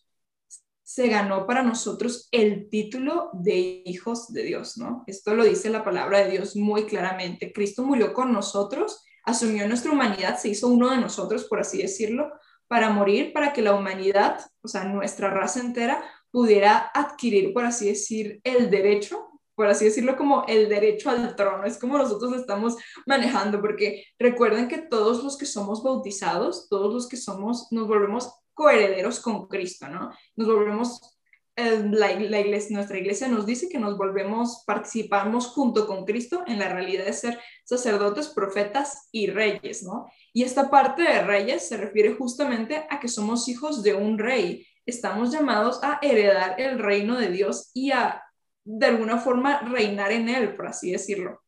se 0.99 1.07
ganó 1.07 1.47
para 1.47 1.63
nosotros 1.63 2.27
el 2.33 2.69
título 2.71 3.31
de 3.33 3.83
hijos 3.85 4.33
de 4.33 4.43
Dios, 4.43 4.77
¿no? 4.79 5.05
Esto 5.07 5.33
lo 5.33 5.45
dice 5.45 5.71
la 5.71 5.85
palabra 5.85 6.19
de 6.19 6.31
Dios 6.33 6.57
muy 6.57 6.87
claramente. 6.87 7.53
Cristo 7.53 7.85
murió 7.85 8.13
con 8.13 8.33
nosotros, 8.33 9.05
asumió 9.23 9.69
nuestra 9.69 9.93
humanidad, 9.93 10.39
se 10.39 10.49
hizo 10.49 10.67
uno 10.67 10.91
de 10.91 10.97
nosotros, 10.97 11.45
por 11.45 11.61
así 11.61 11.81
decirlo, 11.81 12.33
para 12.67 12.91
morir, 12.91 13.33
para 13.33 13.53
que 13.53 13.63
la 13.63 13.77
humanidad, 13.77 14.41
o 14.61 14.67
sea, 14.67 14.83
nuestra 14.87 15.31
raza 15.31 15.61
entera, 15.61 16.03
pudiera 16.33 16.91
adquirir, 16.93 17.55
por 17.55 17.65
así 17.65 17.87
decir, 17.87 18.41
el 18.43 18.69
derecho 18.69 19.29
por 19.59 19.67
así 19.67 19.87
decirlo, 19.87 20.17
como 20.17 20.45
el 20.47 20.69
derecho 20.69 21.11
al 21.11 21.35
trono. 21.35 21.65
Es 21.65 21.81
como 21.81 21.99
nosotros 21.99 22.33
estamos 22.37 22.77
manejando, 23.07 23.61
porque 23.61 24.05
recuerden 24.17 24.69
que 24.69 24.79
todos 24.79 25.25
los 25.25 25.37
que 25.37 25.47
somos 25.47 25.83
bautizados, 25.83 26.69
todos 26.69 26.95
los 26.95 27.09
que 27.09 27.17
somos, 27.17 27.67
nos 27.73 27.89
volvemos 27.89 28.33
coherederos 28.59 29.21
con 29.21 29.47
Cristo, 29.47 29.89
¿no? 29.89 30.11
Nos 30.35 30.49
volvemos 30.49 31.17
la, 31.57 32.11
iglesia, 32.11 32.77
nuestra 32.77 32.99
iglesia 32.99 33.29
nos 33.29 33.47
dice 33.47 33.69
que 33.69 33.79
nos 33.79 33.97
volvemos, 33.97 34.65
participamos 34.67 35.47
junto 35.47 35.87
con 35.87 36.05
Cristo 36.05 36.43
en 36.49 36.59
la 36.59 36.69
realidad 36.69 37.05
de 37.05 37.13
ser 37.13 37.39
sacerdotes, 37.65 38.29
profetas 38.29 39.09
y 39.13 39.29
reyes, 39.29 39.85
¿no? 39.85 40.11
Y 40.33 40.43
esta 40.43 40.71
parte 40.71 41.03
de 41.03 41.23
reyes 41.23 41.69
se 41.69 41.77
refiere 41.77 42.15
justamente 42.15 42.85
a 42.91 42.99
que 42.99 43.07
somos 43.07 43.49
hijos 43.49 43.85
de 43.85 43.95
un 43.95 44.19
rey. 44.19 44.67
Estamos 44.87 45.31
llamados 45.31 45.79
a 45.85 46.01
heredar 46.03 46.61
el 46.61 46.81
reino 46.81 47.17
de 47.17 47.29
Dios 47.31 47.71
y 47.75 47.93
a, 47.93 48.25
de 48.65 48.87
alguna 48.87 49.19
forma, 49.19 49.61
reinar 49.61 50.11
en 50.11 50.29
él, 50.29 50.57
por 50.57 50.67
así 50.67 50.91
decirlo. 50.91 51.43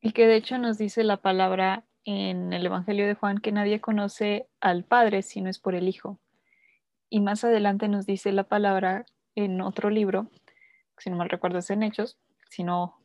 Y 0.00 0.12
que 0.12 0.26
de 0.26 0.36
hecho 0.36 0.56
nos 0.56 0.78
dice 0.78 1.04
la 1.04 1.20
palabra 1.20 1.86
en 2.04 2.52
el 2.52 2.66
Evangelio 2.66 3.06
de 3.06 3.14
Juan 3.14 3.38
que 3.38 3.52
nadie 3.52 3.80
conoce 3.80 4.48
al 4.60 4.84
Padre 4.84 5.22
si 5.22 5.40
no 5.40 5.50
es 5.50 5.58
por 5.58 5.74
el 5.74 5.88
Hijo. 5.88 6.18
Y 7.10 7.20
más 7.20 7.44
adelante 7.44 7.88
nos 7.88 8.06
dice 8.06 8.32
la 8.32 8.44
palabra 8.44 9.06
en 9.34 9.60
otro 9.60 9.90
libro, 9.90 10.30
si 10.98 11.10
no 11.10 11.16
mal 11.16 11.30
recuerdo 11.30 11.58
es 11.58 11.70
en 11.70 11.82
Hechos, 11.82 12.18
si 12.50 12.64
no 12.64 13.00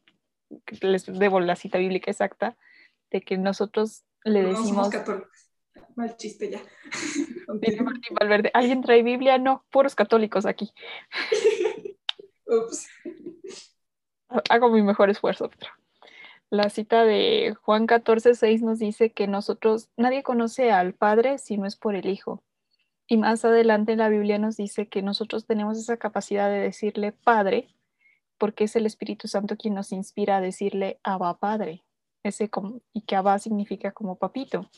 les 0.82 1.06
debo 1.06 1.40
la 1.40 1.56
cita 1.56 1.78
bíblica 1.78 2.12
exacta, 2.12 2.58
de 3.12 3.22
que 3.22 3.38
nosotros 3.38 4.04
le 4.24 4.44
decimos... 4.44 4.68
No 4.68 4.68
somos 4.68 4.90
católicos. 4.90 5.50
Mal 5.96 6.16
chiste 6.18 6.50
ya. 6.50 6.60
Martín 7.84 8.16
Valverde, 8.20 8.52
¿alguien 8.54 8.82
trae 8.82 9.04
Biblia? 9.04 9.38
No, 9.38 9.66
puros 9.70 9.96
católicos 9.96 10.46
aquí. 10.46 10.72
Ups. 12.46 12.88
Hago 14.50 14.70
mi 14.70 14.82
mejor 14.82 15.10
esfuerzo, 15.10 15.50
La 16.52 16.72
cita 16.72 17.06
de 17.06 17.56
Juan 17.62 17.86
14, 17.86 18.34
6 18.34 18.64
nos 18.64 18.80
dice 18.80 19.12
que 19.12 19.28
nosotros, 19.28 19.90
nadie 19.98 20.24
conoce 20.24 20.72
al 20.72 20.96
Padre 20.96 21.38
si 21.38 21.58
no 21.58 21.68
es 21.68 21.76
por 21.76 21.96
el 21.96 22.08
Hijo. 22.08 22.44
Y 23.06 23.18
más 23.18 23.46
adelante 23.46 23.96
la 23.96 24.10
Biblia 24.10 24.40
nos 24.40 24.58
dice 24.58 24.88
que 24.88 25.04
nosotros 25.04 25.46
tenemos 25.46 25.78
esa 25.78 25.98
capacidad 25.98 26.50
de 26.50 26.58
decirle 26.58 27.12
Padre, 27.12 27.68
porque 28.40 28.64
es 28.64 28.76
el 28.76 28.88
Espíritu 28.88 29.28
Santo 29.28 29.58
quien 29.58 29.76
nos 29.76 29.92
inspira 29.92 30.38
a 30.38 30.42
decirle 30.42 31.00
Abba 31.04 31.38
Padre. 31.38 31.84
Ese 32.24 32.50
como, 32.50 32.82
y 32.94 33.02
que 33.02 33.16
Abba 33.16 33.38
significa 33.38 33.92
como 33.92 34.18
papito. 34.18 34.70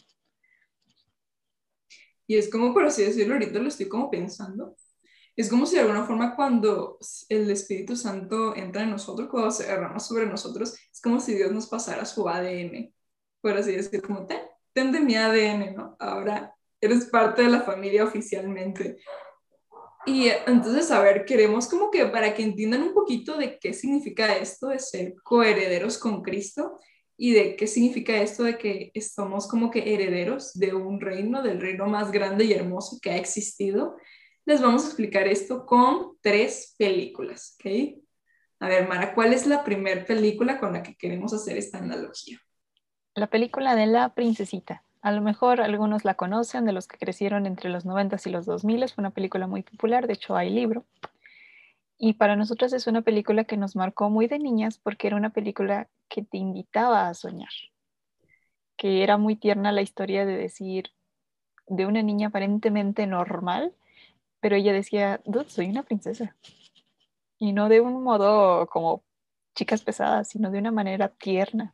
Y 2.27 2.35
es 2.35 2.49
como, 2.49 2.73
por 2.73 2.85
así 2.85 3.03
decirlo, 3.03 3.33
ahorita 3.33 3.59
lo 3.59 3.69
estoy 3.69 3.87
como 3.87 4.11
pensando. 4.11 4.75
Es 5.41 5.49
como 5.49 5.65
si 5.65 5.73
de 5.73 5.81
alguna 5.81 6.05
forma 6.05 6.35
cuando 6.35 6.99
el 7.27 7.49
Espíritu 7.49 7.95
Santo 7.95 8.55
entra 8.55 8.83
en 8.83 8.91
nosotros, 8.91 9.27
cuando 9.27 9.49
se 9.49 9.65
derrama 9.65 9.99
sobre 9.99 10.27
nosotros, 10.27 10.75
es 10.91 11.01
como 11.01 11.19
si 11.19 11.33
Dios 11.33 11.51
nos 11.51 11.65
pasara 11.65 12.05
su 12.05 12.29
ADN, 12.29 12.93
por 13.41 13.57
así 13.57 13.71
decirlo, 13.71 14.07
como 14.07 14.27
ten, 14.27 14.41
ten 14.71 14.91
de 14.91 14.99
mi 14.99 15.15
ADN, 15.15 15.73
¿no? 15.75 15.95
Ahora 15.97 16.53
eres 16.79 17.05
parte 17.05 17.41
de 17.41 17.49
la 17.49 17.61
familia 17.61 18.03
oficialmente. 18.03 18.99
Y 20.05 20.27
entonces, 20.45 20.91
a 20.91 21.01
ver, 21.01 21.25
queremos 21.25 21.67
como 21.67 21.89
que 21.89 22.05
para 22.05 22.35
que 22.35 22.43
entiendan 22.43 22.83
un 22.83 22.93
poquito 22.93 23.35
de 23.35 23.57
qué 23.57 23.73
significa 23.73 24.37
esto 24.37 24.67
de 24.67 24.77
ser 24.77 25.15
coherederos 25.23 25.97
con 25.97 26.21
Cristo 26.21 26.77
y 27.17 27.33
de 27.33 27.55
qué 27.55 27.65
significa 27.65 28.15
esto 28.15 28.43
de 28.43 28.59
que 28.59 28.91
somos 29.01 29.47
como 29.47 29.71
que 29.71 29.91
herederos 29.91 30.53
de 30.53 30.75
un 30.75 31.01
reino, 31.01 31.41
del 31.41 31.59
reino 31.59 31.87
más 31.87 32.11
grande 32.11 32.45
y 32.45 32.53
hermoso 32.53 32.99
que 33.01 33.09
ha 33.09 33.17
existido, 33.17 33.95
les 34.45 34.61
vamos 34.61 34.83
a 34.83 34.87
explicar 34.87 35.27
esto 35.27 35.65
con 35.65 36.17
tres 36.21 36.75
películas, 36.77 37.57
¿ok? 37.59 38.01
A 38.59 38.67
ver, 38.67 38.87
Mara, 38.87 39.13
¿cuál 39.13 39.33
es 39.33 39.47
la 39.47 39.63
primera 39.63 40.05
película 40.05 40.59
con 40.59 40.73
la 40.73 40.83
que 40.83 40.95
queremos 40.95 41.33
hacer 41.33 41.57
esta 41.57 41.79
analogía? 41.79 42.39
La 43.15 43.27
película 43.27 43.75
de 43.75 43.87
la 43.87 44.13
princesita. 44.13 44.83
A 45.01 45.11
lo 45.11 45.21
mejor 45.21 45.61
algunos 45.61 46.05
la 46.05 46.13
conocen, 46.13 46.65
de 46.65 46.71
los 46.71 46.87
que 46.87 46.97
crecieron 46.97 47.47
entre 47.47 47.69
los 47.69 47.85
90 47.85 48.17
y 48.23 48.29
los 48.29 48.45
2000, 48.45 48.87
fue 48.89 49.01
una 49.01 49.09
película 49.11 49.47
muy 49.47 49.63
popular, 49.63 50.05
de 50.05 50.13
hecho 50.13 50.35
hay 50.35 50.51
libro. 50.51 50.85
Y 51.97 52.13
para 52.13 52.35
nosotros 52.35 52.71
es 52.73 52.87
una 52.87 53.01
película 53.01 53.43
que 53.43 53.57
nos 53.57 53.75
marcó 53.75 54.09
muy 54.09 54.27
de 54.27 54.39
niñas 54.39 54.77
porque 54.77 55.07
era 55.07 55.15
una 55.15 55.31
película 55.31 55.89
que 56.07 56.23
te 56.23 56.37
invitaba 56.37 57.07
a 57.07 57.13
soñar, 57.13 57.51
que 58.77 59.03
era 59.03 59.17
muy 59.17 59.35
tierna 59.35 59.71
la 59.71 59.81
historia 59.81 60.25
de 60.25 60.37
decir 60.37 60.91
de 61.67 61.85
una 61.85 62.03
niña 62.03 62.27
aparentemente 62.27 63.07
normal, 63.07 63.73
pero 64.41 64.55
ella 64.55 64.73
decía, 64.73 65.21
soy 65.47 65.69
una 65.69 65.83
princesa. 65.83 66.35
Y 67.37 67.53
no 67.53 67.69
de 67.69 67.81
un 67.81 68.03
modo 68.03 68.67
como 68.67 69.03
chicas 69.55 69.83
pesadas, 69.83 70.29
sino 70.29 70.51
de 70.51 70.59
una 70.59 70.71
manera 70.71 71.09
tierna 71.09 71.73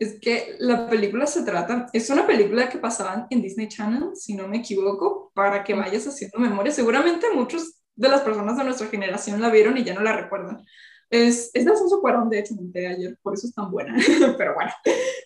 es 0.00 0.18
que 0.18 0.56
la 0.58 0.88
película 0.88 1.26
se 1.26 1.42
trata, 1.42 1.86
es 1.92 2.08
una 2.08 2.26
película 2.26 2.70
que 2.70 2.78
pasaban 2.78 3.26
en 3.28 3.42
Disney 3.42 3.68
Channel, 3.68 4.16
si 4.16 4.34
no 4.34 4.48
me 4.48 4.56
equivoco, 4.56 5.30
para 5.34 5.62
que 5.62 5.74
vayas 5.74 6.06
haciendo 6.06 6.38
memoria. 6.38 6.72
Seguramente 6.72 7.26
muchos 7.34 7.82
de 7.94 8.08
las 8.08 8.22
personas 8.22 8.56
de 8.56 8.64
nuestra 8.64 8.86
generación 8.86 9.42
la 9.42 9.50
vieron 9.50 9.76
y 9.76 9.84
ya 9.84 9.92
no 9.92 10.00
la 10.00 10.16
recuerdan. 10.16 10.64
Es, 11.10 11.50
es 11.52 11.66
de 11.66 11.70
Alfonso 11.70 12.00
Cuarón, 12.00 12.30
de 12.30 12.38
hecho, 12.38 12.54
me 12.54 12.86
ayer, 12.86 13.18
por 13.22 13.34
eso 13.34 13.46
es 13.46 13.54
tan 13.54 13.70
buena. 13.70 13.94
Pero 14.38 14.54
bueno, 14.54 14.72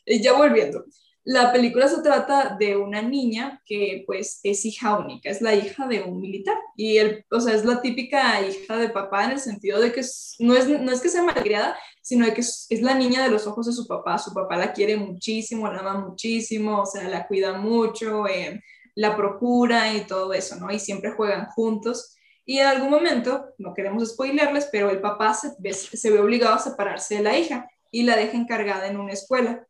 ya 0.07 0.33
volviendo. 0.33 0.85
La 1.27 1.53
película 1.53 1.89
se 1.89 2.03
trata 2.03 2.55
de 2.59 2.77
una 2.77 3.01
niña 3.01 3.63
que 3.65 4.05
pues 4.07 4.41
es 4.43 4.67
hija 4.67 4.99
única, 4.99 5.31
es 5.31 5.41
la 5.41 5.55
hija 5.55 5.87
de 5.89 6.03
un 6.03 6.21
militar 6.21 6.57
y 6.77 6.99
el, 6.99 7.25
o 7.31 7.41
sea, 7.41 7.55
es 7.55 7.65
la 7.65 7.81
típica 7.81 8.47
hija 8.47 8.77
de 8.77 8.91
papá 8.91 9.25
en 9.25 9.31
el 9.31 9.41
sentido 9.41 9.81
de 9.81 9.91
que 9.91 10.03
no, 10.41 10.55
es, 10.55 10.69
no 10.69 10.93
es 10.93 11.01
que 11.01 11.09
sea 11.09 11.23
malcriada, 11.23 11.79
sino 12.03 12.27
de 12.27 12.35
que 12.35 12.43
es, 12.43 12.69
la 12.83 12.95
niña 12.95 13.23
de 13.23 13.31
los 13.31 13.47
ojos 13.47 13.65
de 13.65 13.73
su 13.73 13.87
papá, 13.87 14.19
su 14.19 14.35
papá 14.35 14.59
la 14.59 14.75
quiere 14.75 14.99
muchísimo, 14.99 15.67
la 15.73 15.79
ama 15.79 16.07
muchísimo, 16.07 16.83
o 16.83 16.87
sea, 16.87 17.09
la 17.09 17.27
cuida 17.27 17.55
mucho, 17.55 18.29
eh, 18.29 18.63
la 18.95 19.17
procura 19.17 19.95
y 19.95 20.07
todo 20.07 20.35
eso, 20.35 20.57
¿no? 20.57 20.71
Y 20.71 20.79
siempre 20.79 21.13
juegan 21.13 21.47
juntos. 21.47 22.17
Y 22.45 22.59
en 22.59 22.67
algún 22.67 22.91
momento, 22.91 23.47
no 23.57 23.73
queremos 23.73 24.11
spoilerles, 24.11 24.69
pero 24.71 24.91
el 24.91 25.01
papá 25.01 25.33
se 25.33 25.55
se 25.73 26.11
ve 26.11 26.21
obligado 26.21 26.55
a 26.55 26.59
separarse 26.59 27.17
de 27.17 27.23
la 27.23 27.39
hija 27.39 27.67
y 27.91 28.03
la 28.03 28.17
deja 28.17 28.37
encargada 28.37 28.87
en 28.89 28.99
una 28.99 29.13
escuela 29.15 29.67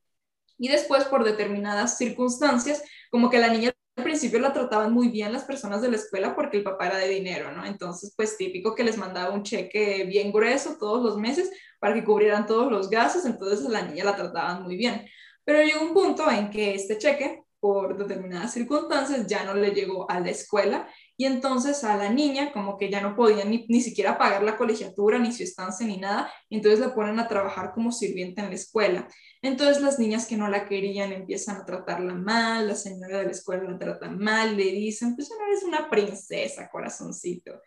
y 0.59 0.69
después, 0.69 1.05
por 1.05 1.25
determinadas 1.25 1.99
circunstancias, 1.99 2.83
como 3.11 3.31
que 3.31 3.39
la 3.39 3.49
niña 3.49 3.73
al 3.97 4.05
principio 4.05 4.41
la 4.41 4.53
trataban 4.53 4.93
muy 4.93 5.09
bien 5.09 5.33
las 5.33 5.45
personas 5.45 5.81
de 5.81 5.89
la 5.89 5.97
escuela 5.97 6.35
porque 6.35 6.57
el 6.57 6.65
papá 6.65 6.89
era 6.89 6.99
de 6.99 7.09
dinero, 7.09 7.53
¿no? 7.53 7.65
Entonces, 7.65 8.13
pues 8.17 8.37
típico 8.37 8.75
que 8.75 8.83
les 8.83 8.99
mandaba 8.99 9.33
un 9.33 9.45
cheque 9.45 10.05
bien 10.05 10.33
grueso 10.33 10.77
todos 10.79 11.03
los 11.05 11.17
meses 11.17 11.51
para 11.79 11.95
que 11.95 12.05
cubrieran 12.05 12.47
todos 12.47 12.73
los 12.73 12.91
gastos, 12.91 13.25
entonces 13.25 13.69
la 13.69 13.83
niña 13.83 14.05
la 14.05 14.17
trataban 14.17 14.63
muy 14.65 14.77
bien. 14.77 15.07
Pero 15.45 15.63
llegó 15.63 15.83
un 15.83 15.95
punto 15.95 16.29
en 16.31 16.51
que 16.51 16.75
este 16.75 16.99
cheque, 16.99 17.43
por 17.61 17.97
determinadas 17.97 18.53
circunstancias, 18.53 19.27
ya 19.27 19.45
no 19.45 19.55
le 19.55 19.71
llegó 19.71 20.11
a 20.11 20.19
la 20.19 20.31
escuela 20.31 20.89
y 21.17 21.27
entonces 21.27 21.85
a 21.85 21.97
la 21.97 22.11
niña 22.11 22.53
como 22.53 22.77
que 22.77 22.91
ya 22.91 23.01
no 23.01 23.15
podía 23.15 23.45
ni, 23.45 23.67
ni 23.69 23.81
siquiera 23.81 24.19
pagar 24.19 24.43
la 24.43 24.57
colegiatura, 24.57 25.19
ni 25.19 25.33
su 25.33 25.45
estancia, 25.45 25.87
ni 25.87 25.97
nada, 25.97 26.33
entonces 26.51 26.81
la 26.81 26.95
ponen 26.95 27.21
a 27.21 27.29
trabajar 27.29 27.73
como 27.73 27.93
sirviente 27.93 28.41
en 28.41 28.49
la 28.49 28.55
escuela. 28.55 29.09
Entonces 29.41 29.81
las 29.81 29.99
niñas 29.99 30.27
que 30.27 30.37
no 30.37 30.49
la 30.49 30.67
querían 30.67 31.13
empiezan 31.13 31.57
a 31.57 31.65
tratarla 31.65 32.15
mal, 32.15 32.67
la 32.67 32.75
señora 32.75 33.19
de 33.19 33.27
la 33.27 33.31
escuela 33.31 33.63
la 33.65 33.79
trata 33.79 34.11
mal, 34.11 34.57
le 34.57 34.65
dicen, 34.65 35.15
pues 35.15 35.31
no 35.31 35.47
eres 35.47 35.63
una 35.63 35.89
princesa, 35.89 36.69
corazoncito. 36.69 37.61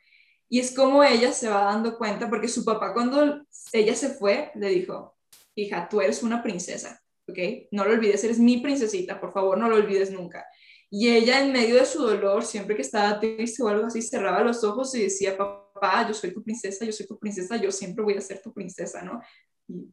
Y 0.50 0.60
es 0.60 0.74
como 0.74 1.04
ella 1.04 1.32
se 1.32 1.50
va 1.50 1.66
dando 1.66 1.98
cuenta, 1.98 2.30
porque 2.30 2.48
su 2.48 2.66
papá 2.66 2.94
cuando 2.94 3.46
ella 3.72 3.96
se 3.96 4.10
fue, 4.10 4.52
le 4.56 4.70
dijo, 4.70 5.16
hija, 5.56 5.88
tú 5.90 6.02
eres 6.02 6.24
una 6.24 6.44
princesa, 6.44 7.02
¿ok? 7.28 7.38
No 7.72 7.86
lo 7.86 7.92
olvides, 7.92 8.24
eres 8.24 8.40
mi 8.40 8.58
princesita, 8.58 9.20
por 9.20 9.34
favor, 9.34 9.58
no 9.58 9.70
lo 9.70 9.76
olvides 9.76 10.12
nunca. 10.12 10.46
Y 10.90 11.10
ella 11.10 11.42
en 11.42 11.52
medio 11.52 11.76
de 11.76 11.86
su 11.86 12.02
dolor, 12.02 12.44
siempre 12.46 12.76
que 12.76 12.82
estaba 12.82 13.20
triste 13.20 13.62
o 13.62 13.68
algo 13.68 13.88
así, 13.88 14.02
cerraba 14.02 14.42
los 14.42 14.64
ojos 14.64 14.96
y 14.96 15.04
decía, 15.04 15.38
papá, 15.38 16.08
yo 16.08 16.14
soy 16.14 16.34
tu 16.34 16.42
princesa, 16.42 16.86
yo 16.86 16.92
soy 16.92 17.06
tu 17.06 17.20
princesa, 17.20 17.58
yo 17.58 17.72
siempre 17.72 18.04
voy 18.04 18.16
a 18.16 18.22
ser 18.22 18.42
tu 18.42 18.54
princesa, 18.54 19.02
¿no? 19.02 19.22
Y 19.68 19.90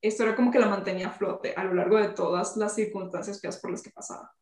esto 0.00 0.22
era 0.22 0.36
como 0.36 0.50
que 0.52 0.60
la 0.60 0.68
mantenía 0.68 1.08
a 1.08 1.12
flote 1.12 1.52
a 1.56 1.64
lo 1.64 1.74
largo 1.74 1.96
de 1.98 2.10
todas 2.10 2.56
las 2.56 2.74
circunstancias 2.74 3.40
feas 3.40 3.58
por 3.58 3.72
las 3.72 3.82
que 3.82 3.90
pasaba. 3.90 4.32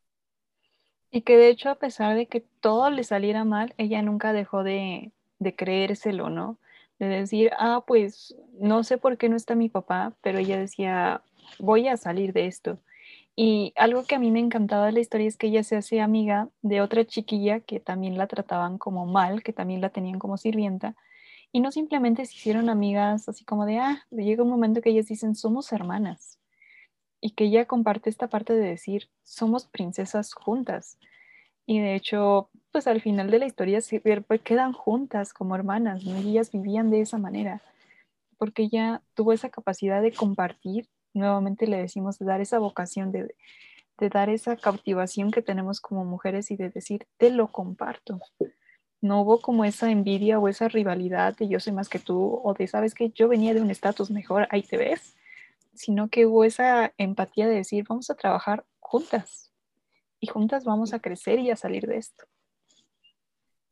Y 1.10 1.22
que 1.22 1.36
de 1.36 1.48
hecho, 1.48 1.70
a 1.70 1.76
pesar 1.76 2.16
de 2.16 2.26
que 2.26 2.40
todo 2.60 2.90
le 2.90 3.04
saliera 3.04 3.44
mal, 3.44 3.72
ella 3.78 4.02
nunca 4.02 4.32
dejó 4.32 4.62
de, 4.62 5.12
de 5.38 5.56
creérselo, 5.56 6.28
¿no? 6.28 6.58
De 6.98 7.06
decir, 7.06 7.50
ah, 7.58 7.84
pues 7.86 8.36
no 8.58 8.84
sé 8.84 8.98
por 8.98 9.16
qué 9.16 9.28
no 9.28 9.36
está 9.36 9.54
mi 9.54 9.68
papá, 9.68 10.12
pero 10.22 10.38
ella 10.38 10.58
decía, 10.58 11.22
voy 11.58 11.88
a 11.88 11.96
salir 11.96 12.32
de 12.32 12.46
esto. 12.46 12.78
Y 13.36 13.72
algo 13.76 14.04
que 14.04 14.14
a 14.14 14.18
mí 14.20 14.30
me 14.30 14.38
encantaba 14.38 14.86
de 14.86 14.92
la 14.92 15.00
historia 15.00 15.26
es 15.26 15.36
que 15.36 15.48
ella 15.48 15.64
se 15.64 15.76
hace 15.76 16.00
amiga 16.00 16.48
de 16.62 16.80
otra 16.80 17.04
chiquilla 17.04 17.60
que 17.60 17.80
también 17.80 18.16
la 18.16 18.28
trataban 18.28 18.78
como 18.78 19.06
mal, 19.06 19.42
que 19.42 19.52
también 19.52 19.80
la 19.80 19.90
tenían 19.90 20.20
como 20.20 20.36
sirvienta. 20.36 20.94
Y 21.50 21.60
no 21.60 21.72
simplemente 21.72 22.26
se 22.26 22.34
hicieron 22.34 22.68
amigas 22.68 23.28
así 23.28 23.44
como 23.44 23.66
de, 23.66 23.78
ah, 23.78 24.06
llega 24.10 24.42
un 24.42 24.50
momento 24.50 24.80
que 24.80 24.90
ellas 24.90 25.06
dicen, 25.06 25.34
somos 25.34 25.72
hermanas. 25.72 26.38
Y 27.20 27.30
que 27.30 27.44
ella 27.44 27.66
comparte 27.66 28.10
esta 28.10 28.28
parte 28.28 28.52
de 28.52 28.68
decir, 28.68 29.08
somos 29.24 29.66
princesas 29.66 30.32
juntas. 30.34 30.98
Y 31.66 31.80
de 31.80 31.94
hecho, 31.96 32.50
pues 32.70 32.86
al 32.86 33.00
final 33.00 33.30
de 33.30 33.38
la 33.40 33.46
historia 33.46 33.80
pues, 34.26 34.40
quedan 34.42 34.72
juntas 34.72 35.32
como 35.32 35.56
hermanas. 35.56 36.04
Y 36.04 36.12
ellas 36.12 36.52
vivían 36.52 36.90
de 36.90 37.00
esa 37.00 37.18
manera, 37.18 37.62
porque 38.38 38.64
ella 38.64 39.02
tuvo 39.14 39.32
esa 39.32 39.48
capacidad 39.48 40.02
de 40.02 40.12
compartir 40.12 40.88
nuevamente 41.14 41.66
le 41.66 41.78
decimos 41.78 42.18
de 42.18 42.26
dar 42.26 42.40
esa 42.40 42.58
vocación, 42.58 43.12
de, 43.12 43.34
dar 44.10 44.28
esa 44.28 44.56
cautivación 44.56 45.30
que 45.30 45.42
tenemos 45.42 45.80
como 45.80 46.04
mujeres 46.04 46.50
y 46.50 46.56
de 46.56 46.68
decir, 46.68 47.06
te 47.16 47.30
lo 47.30 47.50
comparto. 47.50 48.20
no 49.00 49.20
hubo 49.22 49.40
como 49.40 49.64
esa 49.64 49.90
envidia 49.90 50.38
o 50.38 50.48
esa 50.48 50.68
rivalidad 50.68 51.36
de 51.36 51.48
yo 51.48 51.60
soy 51.60 51.72
más 51.72 51.88
que 51.88 51.98
tú 51.98 52.40
o 52.42 52.54
de 52.54 52.66
sabes 52.66 52.94
que 52.94 53.10
yo 53.10 53.28
venía 53.28 53.54
de 53.54 53.60
un 53.60 53.70
estatus 53.70 54.10
mejor, 54.10 54.48
ahí 54.50 54.62
te 54.62 54.76
ves, 54.76 55.14
sino 55.74 56.08
que 56.08 56.26
hubo 56.26 56.44
esa 56.44 56.92
empatía 56.98 57.46
de 57.46 57.56
decir 57.56 57.84
vamos 57.88 58.10
a 58.10 58.14
trabajar 58.14 58.64
juntas 58.80 59.52
y 60.20 60.26
juntas 60.26 60.64
vamos 60.64 60.94
a 60.94 61.00
crecer 61.00 61.38
y 61.38 61.50
a 61.50 61.56
salir 61.56 61.86
de 61.86 61.98
esto. 61.98 62.24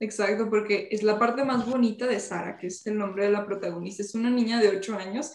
Exacto, 0.00 0.50
porque 0.50 0.88
es 0.90 1.04
la 1.04 1.18
parte 1.18 1.44
más 1.44 1.64
bonita 1.64 2.06
de 2.06 2.18
Sara, 2.18 2.58
que 2.58 2.66
es 2.66 2.84
el 2.88 2.98
nombre 2.98 3.24
de 3.24 3.30
la 3.30 3.46
protagonista. 3.46 4.02
Es 4.02 4.16
una 4.16 4.30
niña 4.30 4.60
de 4.60 4.68
8 4.68 4.96
años 4.98 5.32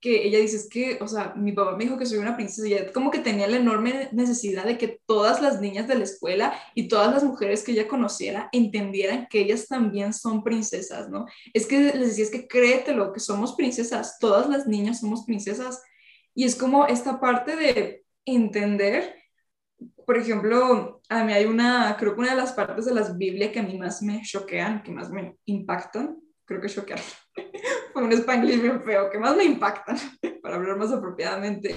que 0.00 0.26
ella 0.26 0.38
dice, 0.38 0.56
es 0.56 0.68
que, 0.68 0.98
o 1.00 1.08
sea, 1.08 1.34
mi 1.36 1.52
papá 1.52 1.76
me 1.76 1.84
dijo 1.84 1.98
que 1.98 2.06
soy 2.06 2.18
una 2.18 2.36
princesa 2.36 2.68
y 2.68 2.74
ella 2.74 2.92
como 2.92 3.10
que 3.10 3.20
tenía 3.20 3.48
la 3.48 3.56
enorme 3.56 4.08
necesidad 4.12 4.64
de 4.64 4.76
que 4.76 5.00
todas 5.06 5.40
las 5.40 5.60
niñas 5.60 5.88
de 5.88 5.94
la 5.96 6.04
escuela 6.04 6.58
y 6.74 6.88
todas 6.88 7.12
las 7.12 7.24
mujeres 7.24 7.64
que 7.64 7.72
ella 7.72 7.88
conociera 7.88 8.48
entendieran 8.52 9.26
que 9.30 9.40
ellas 9.40 9.66
también 9.66 10.12
son 10.12 10.44
princesas, 10.44 11.08
¿no? 11.08 11.26
Es 11.54 11.66
que 11.66 11.78
les 11.94 12.08
decía, 12.08 12.24
es 12.24 12.30
que 12.30 12.46
créetelo, 12.46 13.12
que 13.12 13.20
somos 13.20 13.54
princesas, 13.54 14.18
todas 14.20 14.48
las 14.48 14.66
niñas 14.66 15.00
somos 15.00 15.24
princesas. 15.24 15.82
Y 16.34 16.44
es 16.44 16.56
como 16.56 16.86
esta 16.86 17.18
parte 17.18 17.56
de 17.56 18.04
entender, 18.26 19.14
por 20.04 20.18
ejemplo, 20.18 21.00
a 21.08 21.24
mí 21.24 21.32
hay 21.32 21.46
una, 21.46 21.96
creo 21.98 22.14
que 22.14 22.20
una 22.20 22.30
de 22.30 22.36
las 22.36 22.52
partes 22.52 22.84
de 22.84 22.94
las 22.94 23.16
Biblias 23.16 23.50
que 23.50 23.60
a 23.60 23.62
mí 23.62 23.78
más 23.78 24.02
me 24.02 24.20
choquean, 24.22 24.82
que 24.82 24.92
más 24.92 25.10
me 25.10 25.36
impactan, 25.46 26.18
creo 26.44 26.60
que 26.60 26.68
choquean, 26.68 27.00
fue 27.96 28.04
un 28.04 28.12
spanglish 28.12 28.60
bien 28.60 28.82
feo, 28.82 29.08
que 29.08 29.18
más 29.18 29.34
me 29.34 29.44
impactan, 29.44 29.96
para 30.42 30.56
hablar 30.56 30.76
más 30.76 30.92
apropiadamente, 30.92 31.74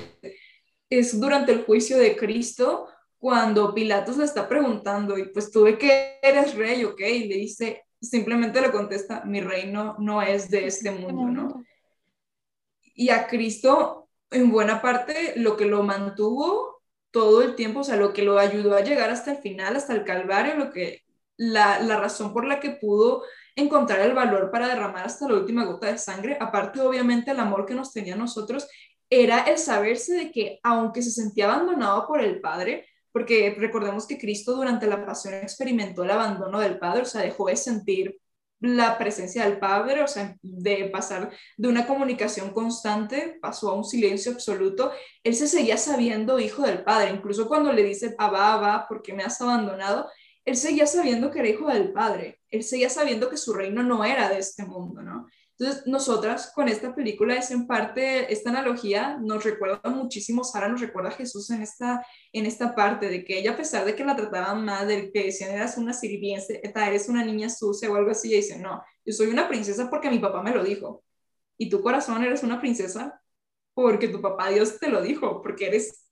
es 0.89 1.17
durante 1.17 1.53
el 1.53 1.63
juicio 1.63 1.97
de 1.97 2.17
Cristo, 2.17 2.89
cuando 3.17 3.73
Pilatos 3.73 4.17
le 4.17 4.25
está 4.25 4.49
preguntando, 4.49 5.17
y 5.17 5.29
pues 5.29 5.49
tú 5.49 5.63
de 5.63 5.77
que 5.77 6.19
eres 6.21 6.55
rey, 6.55 6.83
ok, 6.83 6.99
y 6.99 7.29
le 7.29 7.35
dice, 7.35 7.85
simplemente 8.01 8.59
le 8.59 8.69
contesta, 8.69 9.23
mi 9.23 9.39
reino 9.39 9.95
no 9.97 10.21
es 10.21 10.49
de 10.49 10.67
este 10.67 10.91
mundo, 10.91 11.23
¿no? 11.27 11.63
Y 12.95 13.11
a 13.11 13.25
Cristo, 13.25 14.09
en 14.29 14.51
buena 14.51 14.81
parte, 14.81 15.35
lo 15.38 15.55
que 15.55 15.67
lo 15.67 15.83
mantuvo 15.83 16.81
todo 17.11 17.43
el 17.43 17.55
tiempo, 17.55 17.79
o 17.79 17.83
sea, 17.85 17.95
lo 17.95 18.11
que 18.11 18.23
lo 18.23 18.39
ayudó 18.39 18.75
a 18.75 18.83
llegar 18.83 19.09
hasta 19.09 19.31
el 19.31 19.38
final, 19.38 19.77
hasta 19.77 19.93
el 19.93 20.03
Calvario, 20.03 20.57
lo 20.57 20.69
que, 20.69 21.01
la, 21.38 21.79
la 21.79 21.97
razón 21.97 22.33
por 22.33 22.45
la 22.45 22.59
que 22.59 22.71
pudo 22.71 23.23
encontrar 23.59 24.01
el 24.01 24.13
valor 24.13 24.51
para 24.51 24.67
derramar 24.67 25.05
hasta 25.05 25.27
la 25.27 25.35
última 25.35 25.65
gota 25.65 25.87
de 25.87 25.97
sangre, 25.97 26.37
aparte 26.39 26.81
obviamente 26.81 27.31
el 27.31 27.39
amor 27.39 27.65
que 27.65 27.75
nos 27.75 27.93
tenía 27.93 28.15
a 28.15 28.17
nosotros, 28.17 28.67
era 29.09 29.41
el 29.41 29.57
saberse 29.57 30.13
de 30.13 30.31
que 30.31 30.59
aunque 30.63 31.01
se 31.01 31.11
sentía 31.11 31.51
abandonado 31.51 32.07
por 32.07 32.21
el 32.21 32.41
Padre, 32.41 32.87
porque 33.11 33.55
recordemos 33.57 34.05
que 34.07 34.17
Cristo 34.17 34.55
durante 34.55 34.87
la 34.87 35.05
pasión 35.05 35.33
experimentó 35.33 36.03
el 36.03 36.11
abandono 36.11 36.59
del 36.59 36.77
Padre, 36.77 37.01
o 37.03 37.05
sea, 37.05 37.21
dejó 37.21 37.47
de 37.47 37.55
sentir 37.55 38.19
la 38.61 38.97
presencia 38.97 39.45
del 39.45 39.57
Padre, 39.57 40.03
o 40.03 40.07
sea, 40.07 40.35
de 40.41 40.89
pasar 40.89 41.31
de 41.57 41.67
una 41.67 41.87
comunicación 41.87 42.51
constante, 42.51 43.37
pasó 43.41 43.69
a 43.69 43.73
un 43.73 43.85
silencio 43.85 44.33
absoluto, 44.33 44.91
él 45.23 45.33
se 45.33 45.47
seguía 45.47 45.77
sabiendo 45.77 46.39
hijo 46.39 46.63
del 46.63 46.83
Padre, 46.83 47.11
incluso 47.11 47.47
cuando 47.47 47.71
le 47.73 47.83
dice, 47.83 48.15
Abba, 48.17 48.53
Abba, 48.53 48.87
¿por 48.87 49.01
qué 49.01 49.13
me 49.13 49.23
has 49.23 49.39
abandonado? 49.41 50.07
él 50.49 50.55
seguía 50.55 50.87
sabiendo 50.87 51.31
que 51.31 51.39
era 51.39 51.49
hijo 51.49 51.67
del 51.67 51.91
Padre, 51.93 52.38
él 52.49 52.63
seguía 52.63 52.89
sabiendo 52.89 53.29
que 53.29 53.37
su 53.37 53.53
reino 53.53 53.83
no 53.83 54.03
era 54.03 54.29
de 54.29 54.39
este 54.39 54.65
mundo, 54.65 55.01
¿no? 55.01 55.27
Entonces, 55.59 55.85
nosotras 55.87 56.53
con 56.55 56.69
esta 56.69 56.95
película 56.95 57.35
es 57.35 57.51
en 57.51 57.67
parte, 57.67 58.31
esta 58.31 58.49
analogía 58.49 59.17
nos 59.21 59.43
recuerda 59.43 59.89
muchísimo, 59.89 60.45
Sara 60.45 60.69
nos 60.69 60.79
recuerda 60.79 61.09
a 61.09 61.13
Jesús 61.13 61.49
en 61.49 61.61
esta, 61.61 62.05
en 62.31 62.45
esta 62.45 62.73
parte, 62.73 63.09
de 63.09 63.25
que 63.25 63.39
ella, 63.39 63.51
a 63.51 63.57
pesar 63.57 63.83
de 63.83 63.93
que 63.93 64.05
la 64.05 64.15
trataban 64.15 64.63
mal, 64.63 64.87
de 64.87 65.11
que 65.11 65.25
decían 65.25 65.51
eras 65.51 65.77
una 65.77 65.91
sirviente, 65.91 66.61
eres 66.63 67.09
una 67.09 67.25
niña 67.25 67.49
sucia 67.49 67.91
o 67.91 67.95
algo 67.95 68.11
así, 68.11 68.29
ella 68.29 68.37
dice, 68.37 68.59
no, 68.59 68.81
yo 69.05 69.13
soy 69.13 69.27
una 69.27 69.49
princesa 69.49 69.89
porque 69.89 70.09
mi 70.09 70.19
papá 70.19 70.41
me 70.41 70.53
lo 70.53 70.63
dijo. 70.63 71.03
Y 71.57 71.69
tu 71.69 71.81
corazón 71.81 72.23
eres 72.23 72.41
una 72.41 72.61
princesa 72.61 73.21
porque 73.73 74.07
tu 74.07 74.21
papá 74.21 74.49
Dios 74.49 74.79
te 74.79 74.87
lo 74.87 75.01
dijo, 75.01 75.41
porque 75.41 75.67
eres 75.67 76.08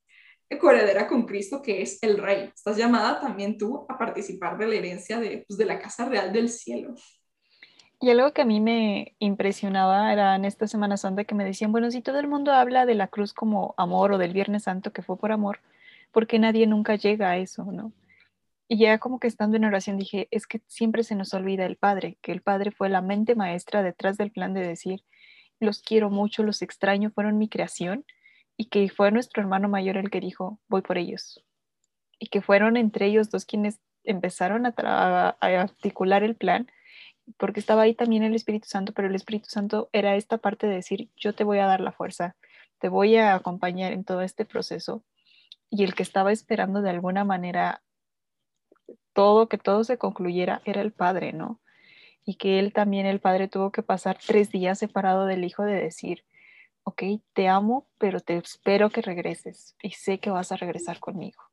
coheredera 0.56 1.08
con 1.08 1.26
Cristo, 1.26 1.62
que 1.62 1.82
es 1.82 2.02
el 2.02 2.18
Rey. 2.18 2.50
Estás 2.56 2.78
llamada 2.78 3.20
también 3.20 3.58
tú 3.58 3.86
a 3.90 3.98
participar 3.98 4.58
de 4.58 4.68
la 4.68 4.76
herencia 4.76 5.20
de, 5.20 5.44
pues, 5.48 5.58
de 5.58 5.66
la 5.66 5.80
Casa 5.80 6.06
Real 6.06 6.32
del 6.32 6.50
Cielo. 6.50 6.96
Y 8.00 8.12
algo 8.12 8.32
que 8.32 8.44
a 8.44 8.46
mí 8.46 8.62
me 8.62 9.16
impresionaba 9.20 10.14
era 10.14 10.36
en 10.36 10.46
esta 10.46 10.68
Semana 10.68 10.98
Santa 10.98 11.24
que 11.24 11.34
me 11.34 11.44
decían, 11.44 11.72
bueno, 11.72 11.90
si 11.90 12.02
todo 12.02 12.20
el 12.20 12.28
mundo 12.28 12.54
habla 12.54 12.86
de 12.86 12.94
la 12.94 13.08
cruz 13.08 13.34
como 13.34 13.74
amor 13.76 14.12
o 14.12 14.18
del 14.18 14.34
Viernes 14.34 14.64
Santo 14.64 14.94
que 14.94 15.02
fue 15.02 15.18
por 15.18 15.32
amor, 15.32 15.60
¿por 16.12 16.28
qué 16.28 16.38
nadie 16.38 16.68
nunca 16.68 16.96
llega 16.96 17.32
a 17.32 17.38
eso, 17.38 17.66
no? 17.72 17.92
Y 18.68 18.78
ya 18.78 19.00
como 19.00 19.20
que 19.20 19.28
estando 19.28 19.58
en 19.58 19.66
oración 19.66 19.98
dije, 19.98 20.28
es 20.30 20.46
que 20.46 20.62
siempre 20.68 21.04
se 21.04 21.16
nos 21.16 21.34
olvida 21.34 21.66
el 21.66 21.78
Padre, 21.78 22.18
que 22.22 22.32
el 22.32 22.42
Padre 22.42 22.72
fue 22.72 22.90
la 22.90 23.02
mente 23.02 23.34
maestra 23.34 23.82
detrás 23.82 24.18
del 24.18 24.32
plan 24.32 24.54
de 24.54 24.68
decir, 24.68 25.04
los 25.60 25.82
quiero 25.82 26.10
mucho, 26.10 26.44
los 26.44 26.62
extraño, 26.62 27.10
fueron 27.10 27.38
mi 27.38 27.50
creación, 27.50 28.06
y 28.58 28.66
que 28.66 28.90
fue 28.90 29.12
nuestro 29.12 29.42
hermano 29.42 29.70
mayor 29.70 29.98
el 29.98 30.10
que 30.10 30.20
dijo, 30.20 30.60
voy 30.68 30.82
por 30.82 30.98
ellos. 30.98 31.44
Y 32.20 32.28
que 32.28 32.42
fueron 32.42 32.76
entre 32.76 33.06
ellos 33.06 33.30
dos 33.30 33.46
quienes 33.46 33.80
empezaron 34.04 34.66
a, 34.66 35.30
articular 35.40 36.24
el 36.24 36.36
plan, 36.36 36.68
porque 37.38 37.60
estaba 37.60 37.84
ahí 37.84 37.94
también 37.94 38.24
el 38.24 38.34
Espíritu 38.34 38.68
Santo, 38.68 38.94
pero 38.94 39.08
el 39.08 39.16
Espíritu 39.16 39.50
Santo 39.50 39.90
era 39.94 40.16
esta 40.16 40.38
parte 40.40 40.66
de 40.66 40.76
decir, 40.76 41.10
yo 41.16 41.36
te 41.36 41.44
voy 41.44 41.60
a 41.60 41.68
dar 41.68 41.82
la 41.82 41.92
fuerza, 41.92 42.36
te 42.80 42.90
voy 42.90 43.18
a 43.18 43.36
acompañar 43.36 43.94
en 43.94 44.04
todo 44.04 44.22
este 44.22 44.46
proceso. 44.46 45.04
Y 45.70 45.84
el 45.84 45.94
que 45.94 46.04
estaba 46.04 46.32
esperando 46.32 46.82
de 46.82 46.90
alguna 46.90 47.26
manera 47.26 47.84
todo, 49.14 49.50
que 49.50 49.58
todo 49.58 49.84
se 49.84 49.98
concluyera, 49.98 50.62
era 50.66 50.82
el 50.82 50.94
Padre, 50.94 51.34
¿no? 51.34 51.60
Y 52.26 52.36
que 52.36 52.60
él 52.60 52.74
también, 52.74 53.06
el 53.06 53.20
Padre, 53.20 53.48
tuvo 53.48 53.72
que 53.72 53.84
pasar 53.84 54.18
tres 54.26 54.50
días 54.50 54.80
separado 54.80 55.26
del 55.26 55.44
Hijo 55.44 55.64
de 55.64 55.76
decir, 55.76 56.24
ok, 56.88 57.04
te 57.34 57.50
amo, 57.50 57.86
pero 57.98 58.22
te 58.22 58.38
espero 58.38 58.90
que 58.90 59.02
regreses 59.02 59.76
y 59.84 59.92
sé 59.92 60.20
que 60.20 60.30
vas 60.30 60.54
a 60.54 60.56
regresar 60.56 61.02
conmigo. 61.02 61.44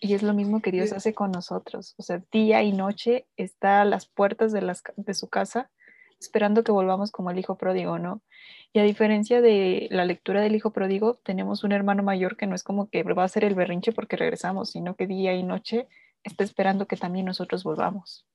Y 0.00 0.14
es 0.14 0.24
lo 0.24 0.34
mismo 0.34 0.60
que 0.60 0.72
Dios 0.72 0.92
hace 0.92 1.14
con 1.14 1.30
nosotros. 1.30 1.94
O 1.96 2.02
sea, 2.02 2.20
día 2.32 2.64
y 2.64 2.72
noche 2.72 3.28
está 3.36 3.82
a 3.82 3.84
las 3.84 4.06
puertas 4.06 4.50
de, 4.50 4.62
las, 4.62 4.82
de 4.96 5.14
su 5.14 5.28
casa 5.28 5.70
esperando 6.18 6.64
que 6.64 6.72
volvamos 6.72 7.12
como 7.12 7.30
el 7.30 7.38
hijo 7.38 7.56
pródigo, 7.56 8.00
¿no? 8.00 8.20
Y 8.72 8.80
a 8.80 8.82
diferencia 8.82 9.40
de 9.40 9.86
la 9.92 10.04
lectura 10.04 10.40
del 10.40 10.56
hijo 10.56 10.72
pródigo, 10.72 11.14
tenemos 11.22 11.62
un 11.62 11.70
hermano 11.70 12.02
mayor 12.02 12.36
que 12.36 12.48
no 12.48 12.56
es 12.56 12.64
como 12.64 12.90
que 12.90 13.04
va 13.04 13.22
a 13.22 13.28
ser 13.28 13.44
el 13.44 13.54
berrinche 13.54 13.92
porque 13.92 14.16
regresamos, 14.16 14.70
sino 14.70 14.96
que 14.96 15.06
día 15.06 15.34
y 15.34 15.44
noche 15.44 15.86
está 16.24 16.42
esperando 16.42 16.86
que 16.86 16.96
también 16.96 17.26
nosotros 17.26 17.62
volvamos. 17.62 18.26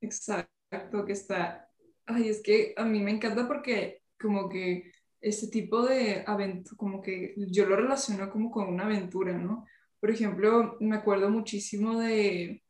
Exacto, 0.00 1.04
que 1.04 1.12
está 1.12 1.65
Ay, 2.06 2.28
es 2.28 2.42
que 2.42 2.72
a 2.76 2.84
mí 2.84 3.00
me 3.00 3.10
encanta 3.10 3.46
porque 3.48 4.02
como 4.20 4.48
que 4.48 4.92
este 5.20 5.48
tipo 5.48 5.82
de 5.82 6.22
aventura, 6.26 6.76
como 6.76 7.02
que 7.02 7.34
yo 7.36 7.66
lo 7.66 7.76
relaciono 7.76 8.30
como 8.30 8.50
con 8.50 8.68
una 8.68 8.84
aventura, 8.84 9.36
¿no? 9.36 9.66
Por 9.98 10.10
ejemplo, 10.10 10.76
me 10.80 10.96
acuerdo 10.96 11.30
muchísimo 11.30 11.98
de, 11.98 12.62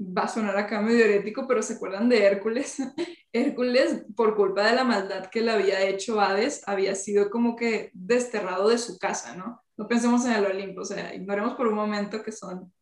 va 0.00 0.22
a 0.22 0.28
sonar 0.28 0.56
acá 0.56 0.80
medio 0.80 1.04
herético, 1.04 1.46
pero 1.46 1.62
¿se 1.62 1.74
acuerdan 1.74 2.08
de 2.08 2.24
Hércules? 2.24 2.78
Hércules, 3.32 4.04
por 4.16 4.34
culpa 4.34 4.66
de 4.66 4.74
la 4.74 4.84
maldad 4.84 5.26
que 5.26 5.42
le 5.42 5.52
había 5.52 5.80
hecho 5.86 6.20
Hades, 6.20 6.66
había 6.66 6.94
sido 6.96 7.30
como 7.30 7.54
que 7.54 7.90
desterrado 7.94 8.68
de 8.68 8.78
su 8.78 8.98
casa, 8.98 9.36
¿no? 9.36 9.62
No 9.76 9.86
pensemos 9.86 10.24
en 10.26 10.32
el 10.32 10.46
Olimpo, 10.46 10.80
o 10.82 10.84
sea, 10.84 11.14
ignoremos 11.14 11.54
por 11.54 11.68
un 11.68 11.74
momento 11.74 12.22
que 12.22 12.32
son 12.32 12.72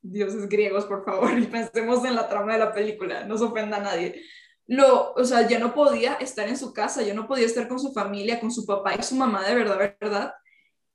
dioses 0.00 0.48
griegos, 0.48 0.86
por 0.86 1.04
favor, 1.04 1.30
y 1.38 1.46
pensemos 1.46 2.04
en 2.04 2.14
la 2.14 2.28
trama 2.28 2.52
de 2.52 2.60
la 2.60 2.72
película, 2.72 3.24
no 3.24 3.36
se 3.36 3.44
ofenda 3.44 3.78
a 3.78 3.82
nadie 3.82 4.22
lo, 4.70 5.14
o 5.14 5.24
sea, 5.24 5.48
ya 5.48 5.58
no 5.58 5.74
podía 5.74 6.14
estar 6.14 6.48
en 6.48 6.56
su 6.56 6.72
casa, 6.72 7.02
ya 7.02 7.12
no 7.12 7.26
podía 7.26 7.44
estar 7.44 7.66
con 7.66 7.80
su 7.80 7.92
familia, 7.92 8.38
con 8.38 8.52
su 8.52 8.64
papá 8.64 8.94
y 8.94 9.02
su 9.02 9.16
mamá 9.16 9.44
de 9.44 9.56
verdad, 9.56 9.96
verdad. 10.00 10.32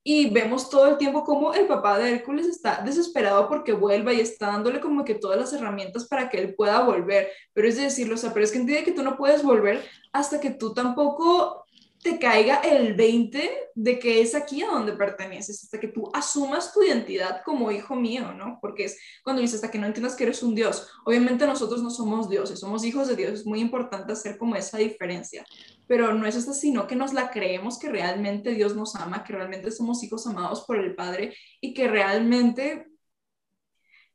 Y 0.01 0.29
vemos 0.29 0.69
todo 0.69 0.87
el 0.87 0.97
tiempo 0.97 1.25
como 1.25 1.53
el 1.53 1.67
papá 1.67 1.97
de 1.97 2.09
Hércules 2.11 2.47
está 2.47 2.81
desesperado 2.85 3.49
porque 3.49 3.73
vuelva 3.73 4.13
y 4.13 4.21
está 4.21 4.47
dándole 4.47 4.79
como 4.79 5.03
que 5.03 5.15
todas 5.15 5.37
las 5.37 5.51
herramientas 5.51 6.07
para 6.07 6.29
que 6.29 6.37
él 6.39 6.55
pueda 6.55 6.83
volver. 6.83 7.27
Pero 7.51 7.67
es 7.67 7.75
decirlo, 7.75 8.15
o 8.15 8.17
sea, 8.17 8.33
pero 8.33 8.45
es 8.45 8.53
que 8.53 8.59
entiende 8.59 8.85
que 8.85 8.93
tú 8.93 9.03
no 9.03 9.17
puedes 9.17 9.43
volver 9.43 9.83
hasta 10.13 10.39
que 10.39 10.51
tú 10.51 10.73
tampoco 10.73 11.64
te 12.05 12.19
caiga 12.19 12.57
el 12.57 12.93
20 12.93 13.49
de 13.73 13.97
que 13.97 14.21
es 14.21 14.35
aquí 14.35 14.61
a 14.61 14.67
donde 14.67 14.93
perteneces, 14.93 15.63
hasta 15.63 15.79
que 15.79 15.87
tú 15.87 16.11
asumas 16.13 16.71
tu 16.71 16.83
identidad 16.83 17.41
como 17.43 17.71
hijo 17.71 17.95
mío, 17.95 18.31
¿no? 18.31 18.59
Porque 18.61 18.85
es 18.85 18.99
cuando 19.23 19.41
dices 19.41 19.55
hasta 19.55 19.71
que 19.71 19.79
no 19.79 19.87
entiendas 19.87 20.15
que 20.15 20.25
eres 20.25 20.43
un 20.43 20.53
Dios. 20.53 20.87
Obviamente 21.03 21.47
nosotros 21.47 21.81
no 21.81 21.89
somos 21.89 22.29
dioses, 22.29 22.59
somos 22.59 22.85
hijos 22.85 23.07
de 23.07 23.15
Dios, 23.15 23.31
es 23.33 23.45
muy 23.47 23.59
importante 23.59 24.13
hacer 24.13 24.37
como 24.37 24.55
esa 24.55 24.77
diferencia, 24.77 25.43
pero 25.87 26.13
no 26.13 26.27
es 26.27 26.35
hasta 26.35 26.53
sino 26.53 26.85
que 26.85 26.95
nos 26.95 27.11
la 27.11 27.31
creemos 27.31 27.79
que 27.79 27.89
realmente 27.89 28.51
Dios 28.51 28.75
nos 28.75 28.95
ama, 28.95 29.23
que 29.23 29.33
realmente 29.33 29.71
somos 29.71 30.03
hijos 30.03 30.27
amados 30.27 30.63
por 30.67 30.77
el 30.77 30.93
Padre 30.93 31.35
y 31.59 31.73
que 31.73 31.87
realmente 31.87 32.85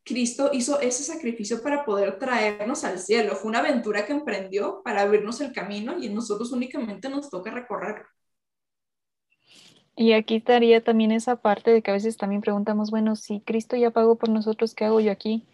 Cristo 0.04 0.50
hizo 0.52 0.80
ese 0.80 1.02
sacrificio 1.02 1.62
para 1.62 1.84
poder 1.84 2.18
traernos 2.18 2.84
al 2.84 2.98
cielo. 2.98 3.36
Fue 3.36 3.50
una 3.50 3.60
aventura 3.60 4.06
que 4.06 4.12
emprendió 4.12 4.82
para 4.82 5.02
abrirnos 5.02 5.40
el 5.40 5.52
camino 5.52 5.98
y 5.98 6.08
nosotros 6.08 6.52
únicamente 6.52 7.08
nos 7.08 7.30
toca 7.30 7.50
recorrerlo. 7.50 8.06
Y 9.96 10.12
aquí 10.12 10.36
estaría 10.36 10.82
también 10.82 11.12
esa 11.12 11.36
parte 11.36 11.70
de 11.70 11.82
que 11.82 11.90
a 11.90 11.94
veces 11.94 12.16
también 12.16 12.40
preguntamos, 12.40 12.90
bueno, 12.90 13.16
si 13.16 13.40
Cristo 13.40 13.76
ya 13.76 13.90
pagó 13.90 14.16
por 14.16 14.30
nosotros, 14.30 14.74
¿qué 14.74 14.86
hago 14.86 15.00
yo 15.00 15.12
aquí? 15.12 15.44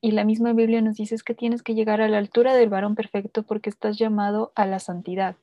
Y 0.00 0.12
la 0.12 0.24
misma 0.24 0.52
Biblia 0.52 0.80
nos 0.80 0.96
dice 0.96 1.16
que 1.24 1.34
tienes 1.34 1.62
que 1.62 1.74
llegar 1.74 2.00
a 2.00 2.08
la 2.08 2.18
altura 2.18 2.54
del 2.54 2.70
varón 2.70 2.94
perfecto 2.94 3.42
porque 3.42 3.70
estás 3.70 3.98
llamado 3.98 4.52
a 4.54 4.66
la 4.66 4.78
santidad, 4.78 5.36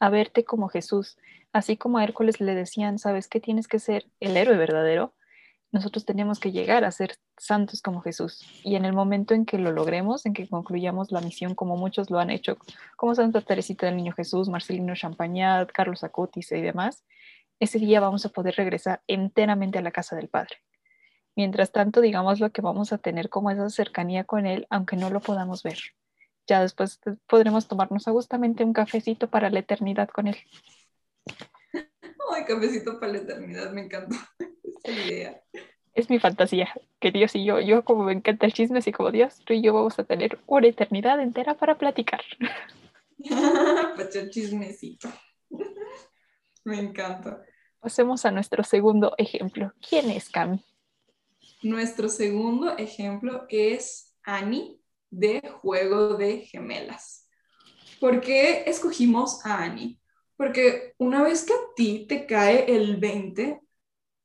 a 0.00 0.08
verte 0.08 0.44
como 0.44 0.68
Jesús. 0.68 1.18
Así 1.52 1.76
como 1.76 1.98
a 1.98 2.04
Hércules 2.04 2.40
le 2.40 2.54
decían, 2.54 2.98
sabes 2.98 3.28
que 3.28 3.40
tienes 3.40 3.68
que 3.68 3.78
ser 3.78 4.06
el 4.20 4.36
héroe 4.36 4.56
verdadero, 4.56 5.12
nosotros 5.72 6.04
tenemos 6.04 6.38
que 6.38 6.52
llegar 6.52 6.84
a 6.84 6.90
ser 6.90 7.16
santos 7.38 7.80
como 7.80 8.02
Jesús. 8.02 8.46
Y 8.62 8.76
en 8.76 8.84
el 8.84 8.92
momento 8.92 9.32
en 9.32 9.46
que 9.46 9.58
lo 9.58 9.72
logremos, 9.72 10.26
en 10.26 10.34
que 10.34 10.46
concluyamos 10.46 11.10
la 11.10 11.22
misión 11.22 11.54
como 11.54 11.76
muchos 11.76 12.10
lo 12.10 12.18
han 12.18 12.30
hecho, 12.30 12.58
como 12.96 13.14
Santa 13.14 13.40
Teresita 13.40 13.86
del 13.86 13.96
Niño 13.96 14.12
Jesús, 14.12 14.50
Marcelino 14.50 14.94
Champagnat, 14.94 15.72
Carlos 15.72 16.04
Acutis 16.04 16.52
y 16.52 16.60
demás, 16.60 17.04
ese 17.58 17.78
día 17.78 18.00
vamos 18.00 18.26
a 18.26 18.28
poder 18.28 18.54
regresar 18.56 19.02
enteramente 19.06 19.78
a 19.78 19.82
la 19.82 19.92
casa 19.92 20.14
del 20.14 20.28
Padre. 20.28 20.56
Mientras 21.34 21.72
tanto, 21.72 22.02
digamos 22.02 22.38
lo 22.38 22.50
que 22.50 22.60
vamos 22.60 22.92
a 22.92 22.98
tener 22.98 23.30
como 23.30 23.50
esa 23.50 23.70
cercanía 23.70 24.24
con 24.24 24.44
Él, 24.44 24.66
aunque 24.68 24.96
no 24.96 25.08
lo 25.08 25.20
podamos 25.20 25.62
ver. 25.62 25.78
Ya 26.46 26.60
después 26.60 27.00
podremos 27.26 27.66
tomarnos 27.66 28.04
justamente 28.04 28.64
un 28.64 28.74
cafecito 28.74 29.30
para 29.30 29.48
la 29.48 29.60
eternidad 29.60 30.10
con 30.10 30.26
Él. 30.26 30.36
Ay, 32.34 32.44
cafecito 32.46 33.00
para 33.00 33.12
la 33.12 33.18
eternidad, 33.18 33.72
me 33.72 33.82
encantó 33.82 34.16
esa 34.38 34.51
idea. 34.90 35.42
Es 35.94 36.08
mi 36.08 36.18
fantasía, 36.18 36.72
que 37.00 37.10
Dios 37.10 37.34
y 37.34 37.44
yo, 37.44 37.60
yo 37.60 37.84
como 37.84 38.04
me 38.04 38.12
encanta 38.12 38.46
el 38.46 38.52
chisme, 38.52 38.78
así 38.78 38.92
como 38.92 39.10
Dios, 39.10 39.40
tú 39.44 39.52
y 39.52 39.62
yo 39.62 39.74
vamos 39.74 39.98
a 39.98 40.04
tener 40.04 40.38
una 40.46 40.66
eternidad 40.66 41.20
entera 41.20 41.54
para 41.54 41.76
platicar. 41.76 42.22
Pacha 43.96 44.28
chismecito. 44.30 45.08
me 46.64 46.78
encanta. 46.78 47.42
Pasemos 47.78 48.24
a 48.24 48.30
nuestro 48.30 48.64
segundo 48.64 49.14
ejemplo. 49.18 49.72
¿Quién 49.86 50.10
es 50.10 50.30
Cami? 50.30 50.64
Nuestro 51.62 52.08
segundo 52.08 52.76
ejemplo 52.78 53.44
es 53.48 54.16
Annie 54.22 54.80
de 55.10 55.42
Juego 55.60 56.16
de 56.16 56.38
Gemelas. 56.40 57.28
¿Por 58.00 58.20
qué 58.20 58.64
escogimos 58.66 59.44
a 59.44 59.62
Annie? 59.62 60.00
Porque 60.36 60.94
una 60.98 61.22
vez 61.22 61.44
que 61.44 61.52
a 61.52 61.74
ti 61.76 62.06
te 62.08 62.26
cae 62.26 62.64
el 62.74 62.96
20 62.96 63.60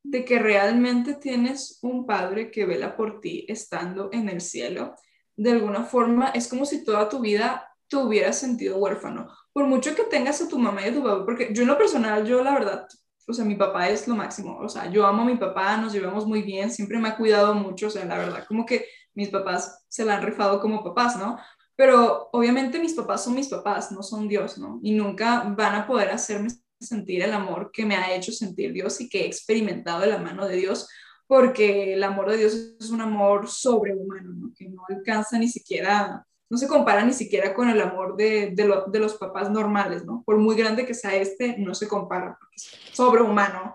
de 0.09 0.23
que 0.23 0.39
realmente 0.39 1.15
tienes 1.15 1.79
un 1.81 2.05
padre 2.05 2.49
que 2.49 2.65
vela 2.65 2.95
por 2.95 3.19
ti 3.19 3.45
estando 3.49 4.09
en 4.13 4.29
el 4.29 4.39
cielo, 4.39 4.95
de 5.35 5.51
alguna 5.51 5.83
forma 5.83 6.29
es 6.29 6.47
como 6.47 6.65
si 6.65 6.83
toda 6.85 7.09
tu 7.09 7.19
vida 7.19 7.69
te 7.89 7.97
hubieras 7.97 8.39
sentido 8.39 8.77
huérfano. 8.77 9.27
Por 9.51 9.67
mucho 9.67 9.95
que 9.95 10.03
tengas 10.03 10.41
a 10.41 10.47
tu 10.47 10.57
mamá 10.57 10.81
y 10.81 10.89
a 10.89 10.93
tu 10.93 11.03
papá, 11.03 11.25
porque 11.25 11.49
yo 11.53 11.63
en 11.63 11.67
lo 11.67 11.77
personal, 11.77 12.25
yo 12.25 12.41
la 12.41 12.53
verdad, 12.53 12.87
o 13.27 13.33
sea, 13.33 13.43
mi 13.43 13.55
papá 13.55 13.89
es 13.89 14.07
lo 14.07 14.15
máximo, 14.15 14.57
o 14.59 14.69
sea, 14.69 14.89
yo 14.89 15.05
amo 15.05 15.23
a 15.23 15.25
mi 15.25 15.35
papá, 15.35 15.75
nos 15.75 15.91
llevamos 15.91 16.25
muy 16.25 16.41
bien, 16.41 16.71
siempre 16.71 16.99
me 16.99 17.09
ha 17.09 17.17
cuidado 17.17 17.53
mucho, 17.53 17.87
o 17.87 17.89
sea, 17.89 18.05
la 18.05 18.17
verdad, 18.17 18.45
como 18.47 18.65
que 18.65 18.85
mis 19.13 19.29
papás 19.29 19.83
se 19.89 20.05
la 20.05 20.15
han 20.15 20.23
rifado 20.23 20.61
como 20.61 20.83
papás, 20.85 21.17
¿no? 21.17 21.37
Pero 21.75 22.29
obviamente 22.31 22.79
mis 22.79 22.93
papás 22.93 23.25
son 23.25 23.35
mis 23.35 23.49
papás, 23.49 23.91
no 23.91 24.03
son 24.03 24.29
Dios, 24.29 24.57
¿no? 24.57 24.79
Y 24.81 24.93
nunca 24.93 25.43
van 25.43 25.75
a 25.75 25.85
poder 25.85 26.11
hacerme 26.11 26.49
sentir 26.79 27.21
el 27.21 27.33
amor 27.33 27.71
que 27.71 27.85
me 27.85 27.95
ha 27.95 28.15
hecho 28.15 28.31
sentir 28.31 28.73
Dios 28.73 29.01
y 29.01 29.09
que 29.09 29.21
he 29.21 29.25
experimentado 29.25 30.01
de 30.01 30.07
la 30.07 30.17
mano 30.17 30.47
de 30.47 30.57
Dios, 30.57 30.87
porque 31.27 31.93
el 31.93 32.03
amor 32.03 32.31
de 32.31 32.37
Dios 32.37 32.53
es 32.79 32.89
un 32.89 33.01
amor 33.01 33.49
sobrehumano, 33.49 34.33
¿no? 34.33 34.53
Que 34.57 34.69
no 34.69 34.83
alcanza 34.89 35.37
ni 35.37 35.47
siquiera 35.47 36.25
no 36.49 36.57
se 36.57 36.67
compara 36.67 37.03
ni 37.03 37.13
siquiera 37.13 37.53
con 37.53 37.69
el 37.69 37.81
amor 37.81 38.15
de, 38.15 38.53
de, 38.55 38.99
los 38.99 39.15
papás 39.15 39.51
normales, 39.51 40.05
¿no? 40.05 40.23
Por 40.25 40.37
muy 40.37 40.55
grande 40.55 40.85
que 40.85 40.93
sea 40.93 41.15
este, 41.15 41.57
no 41.57 41.75
se 41.75 41.87
compara, 41.87 42.37
porque 42.39 42.55
es 42.55 42.71
sobrehumano. 42.93 43.73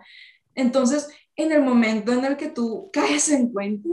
Entonces, 0.54 1.08
en 1.36 1.52
el 1.52 1.62
momento 1.62 2.12
en 2.12 2.24
el 2.24 2.36
que 2.36 2.48
tú 2.48 2.90
caes 2.92 3.28
en 3.28 3.52
cuenta 3.52 3.88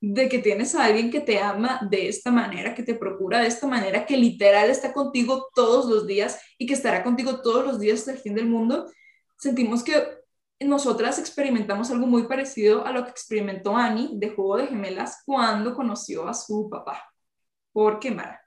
de 0.00 0.28
que 0.28 0.38
tienes 0.38 0.74
a 0.74 0.84
alguien 0.84 1.10
que 1.10 1.20
te 1.20 1.40
ama 1.40 1.80
de 1.90 2.08
esta 2.08 2.30
manera, 2.30 2.74
que 2.74 2.82
te 2.82 2.94
procura 2.94 3.40
de 3.40 3.48
esta 3.48 3.66
manera, 3.66 4.06
que 4.06 4.16
literal 4.16 4.70
está 4.70 4.92
contigo 4.92 5.48
todos 5.54 5.86
los 5.86 6.06
días 6.06 6.40
y 6.56 6.66
que 6.66 6.74
estará 6.74 7.02
contigo 7.02 7.40
todos 7.42 7.64
los 7.64 7.80
días 7.80 8.00
hasta 8.00 8.12
el 8.12 8.18
fin 8.18 8.34
del 8.34 8.46
mundo, 8.46 8.86
sentimos 9.38 9.82
que 9.82 10.18
nosotras 10.60 11.18
experimentamos 11.18 11.90
algo 11.90 12.06
muy 12.06 12.24
parecido 12.24 12.84
a 12.84 12.92
lo 12.92 13.04
que 13.04 13.10
experimentó 13.10 13.76
Annie 13.76 14.10
de 14.14 14.30
Juego 14.30 14.56
de 14.56 14.66
Gemelas 14.68 15.22
cuando 15.24 15.74
conoció 15.74 16.28
a 16.28 16.34
su 16.34 16.68
papá 16.68 17.04
por 17.72 18.00
quemar. 18.00 18.40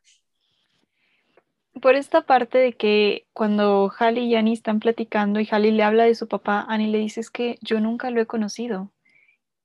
Por 1.81 1.95
esta 1.95 2.21
parte 2.21 2.57
de 2.57 2.73
que 2.73 3.27
cuando 3.33 3.89
Hallie 3.97 4.25
y 4.25 4.35
Annie 4.35 4.53
están 4.53 4.79
platicando 4.79 5.39
y 5.39 5.47
Hallie 5.49 5.71
le 5.71 5.83
habla 5.83 6.03
de 6.03 6.15
su 6.15 6.27
papá, 6.27 6.65
Annie 6.67 6.91
le 6.91 6.97
dice 6.97 7.21
es 7.21 7.29
que 7.31 7.57
yo 7.61 7.79
nunca 7.79 8.11
lo 8.11 8.21
he 8.21 8.25
conocido. 8.25 8.91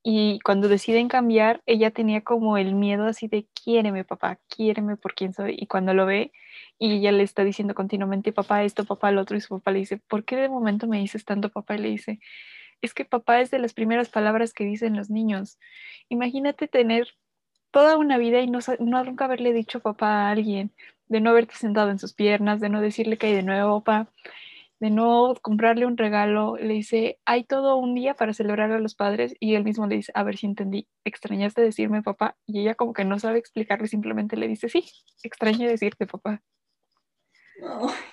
Y 0.09 0.39
cuando 0.45 0.69
deciden 0.69 1.09
cambiar, 1.09 1.65
ella 1.67 1.91
tenía 1.91 2.21
como 2.23 2.59
el 2.59 2.77
miedo 2.77 3.07
así 3.07 3.27
de 3.27 3.49
quiéreme 3.65 4.05
papá, 4.05 4.39
quiéreme 4.49 4.97
por 4.97 5.17
quién 5.17 5.33
soy. 5.33 5.57
Y 5.59 5.67
cuando 5.67 5.95
lo 5.95 6.07
ve 6.07 6.31
y 6.79 6.93
ella 6.99 7.11
le 7.11 7.25
está 7.25 7.43
diciendo 7.43 7.75
continuamente 7.75 8.33
papá 8.33 8.63
esto, 8.63 8.85
papá 8.85 9.11
lo 9.11 9.23
otro, 9.23 9.37
y 9.37 9.41
su 9.41 9.49
papá 9.59 9.73
le 9.73 9.81
dice, 9.81 9.99
¿por 9.99 10.25
qué 10.25 10.37
de 10.37 10.49
momento 10.49 10.87
me 10.87 11.01
dices 11.01 11.25
tanto 11.25 11.51
papá? 11.51 11.75
Y 11.75 11.79
le 11.79 11.89
dice, 11.89 12.21
es 12.83 12.95
que 12.95 13.05
papá 13.05 13.41
es 13.41 13.51
de 13.51 13.59
las 13.59 13.75
primeras 13.75 14.09
palabras 14.09 14.53
que 14.53 14.63
dicen 14.63 14.97
los 14.97 15.11
niños. 15.11 15.59
Imagínate 16.09 16.69
tener 16.69 17.09
toda 17.73 17.97
una 17.97 18.17
vida 18.17 18.39
y 18.41 18.47
no, 18.47 18.61
nunca 18.79 19.25
haberle 19.25 19.53
dicho 19.53 19.81
papá 19.81 20.29
a 20.29 20.31
alguien, 20.31 20.71
de 21.09 21.21
no 21.21 21.31
haberte 21.31 21.57
sentado 21.57 21.91
en 21.91 21.99
sus 21.99 22.15
piernas, 22.15 22.61
de 22.61 22.69
no 22.69 22.81
decirle 22.81 23.19
que 23.19 23.27
hay 23.27 23.35
de 23.35 23.43
nuevo, 23.43 23.83
papá, 23.83 24.09
de 24.81 24.91
no 24.91 25.35
comprarle 25.43 25.87
un 25.87 25.97
regalo. 25.97 26.57
Le 26.57 26.75
dice, 26.75 27.19
hay 27.25 27.45
todo 27.45 27.77
un 27.77 27.95
día 27.95 28.15
para 28.15 28.35
celebrar 28.35 28.73
a 28.73 28.79
los 28.79 28.95
padres 28.95 29.35
y 29.41 29.55
él 29.55 29.65
mismo 29.65 29.87
le 29.87 29.97
dice, 29.97 30.13
a 30.15 30.23
ver 30.23 30.37
si 30.37 30.47
entendí, 30.47 30.89
extrañaste 31.05 31.63
decirme 31.63 32.03
papá 32.03 32.37
y 32.47 32.61
ella 32.61 32.75
como 32.75 32.93
que 32.93 33.05
no 33.05 33.19
sabe 33.19 33.39
explicarle, 33.39 33.89
simplemente 33.89 34.37
le 34.37 34.49
dice, 34.49 34.69
sí, 34.69 34.85
extrañé 35.23 35.69
decirte 35.69 36.07
papá. 36.07 36.43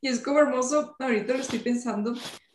Y 0.00 0.08
es 0.08 0.20
como 0.20 0.38
hermoso, 0.38 0.96
ahorita 0.98 1.32
lo 1.32 1.38
estoy 1.38 1.60
pensando, 1.60 2.12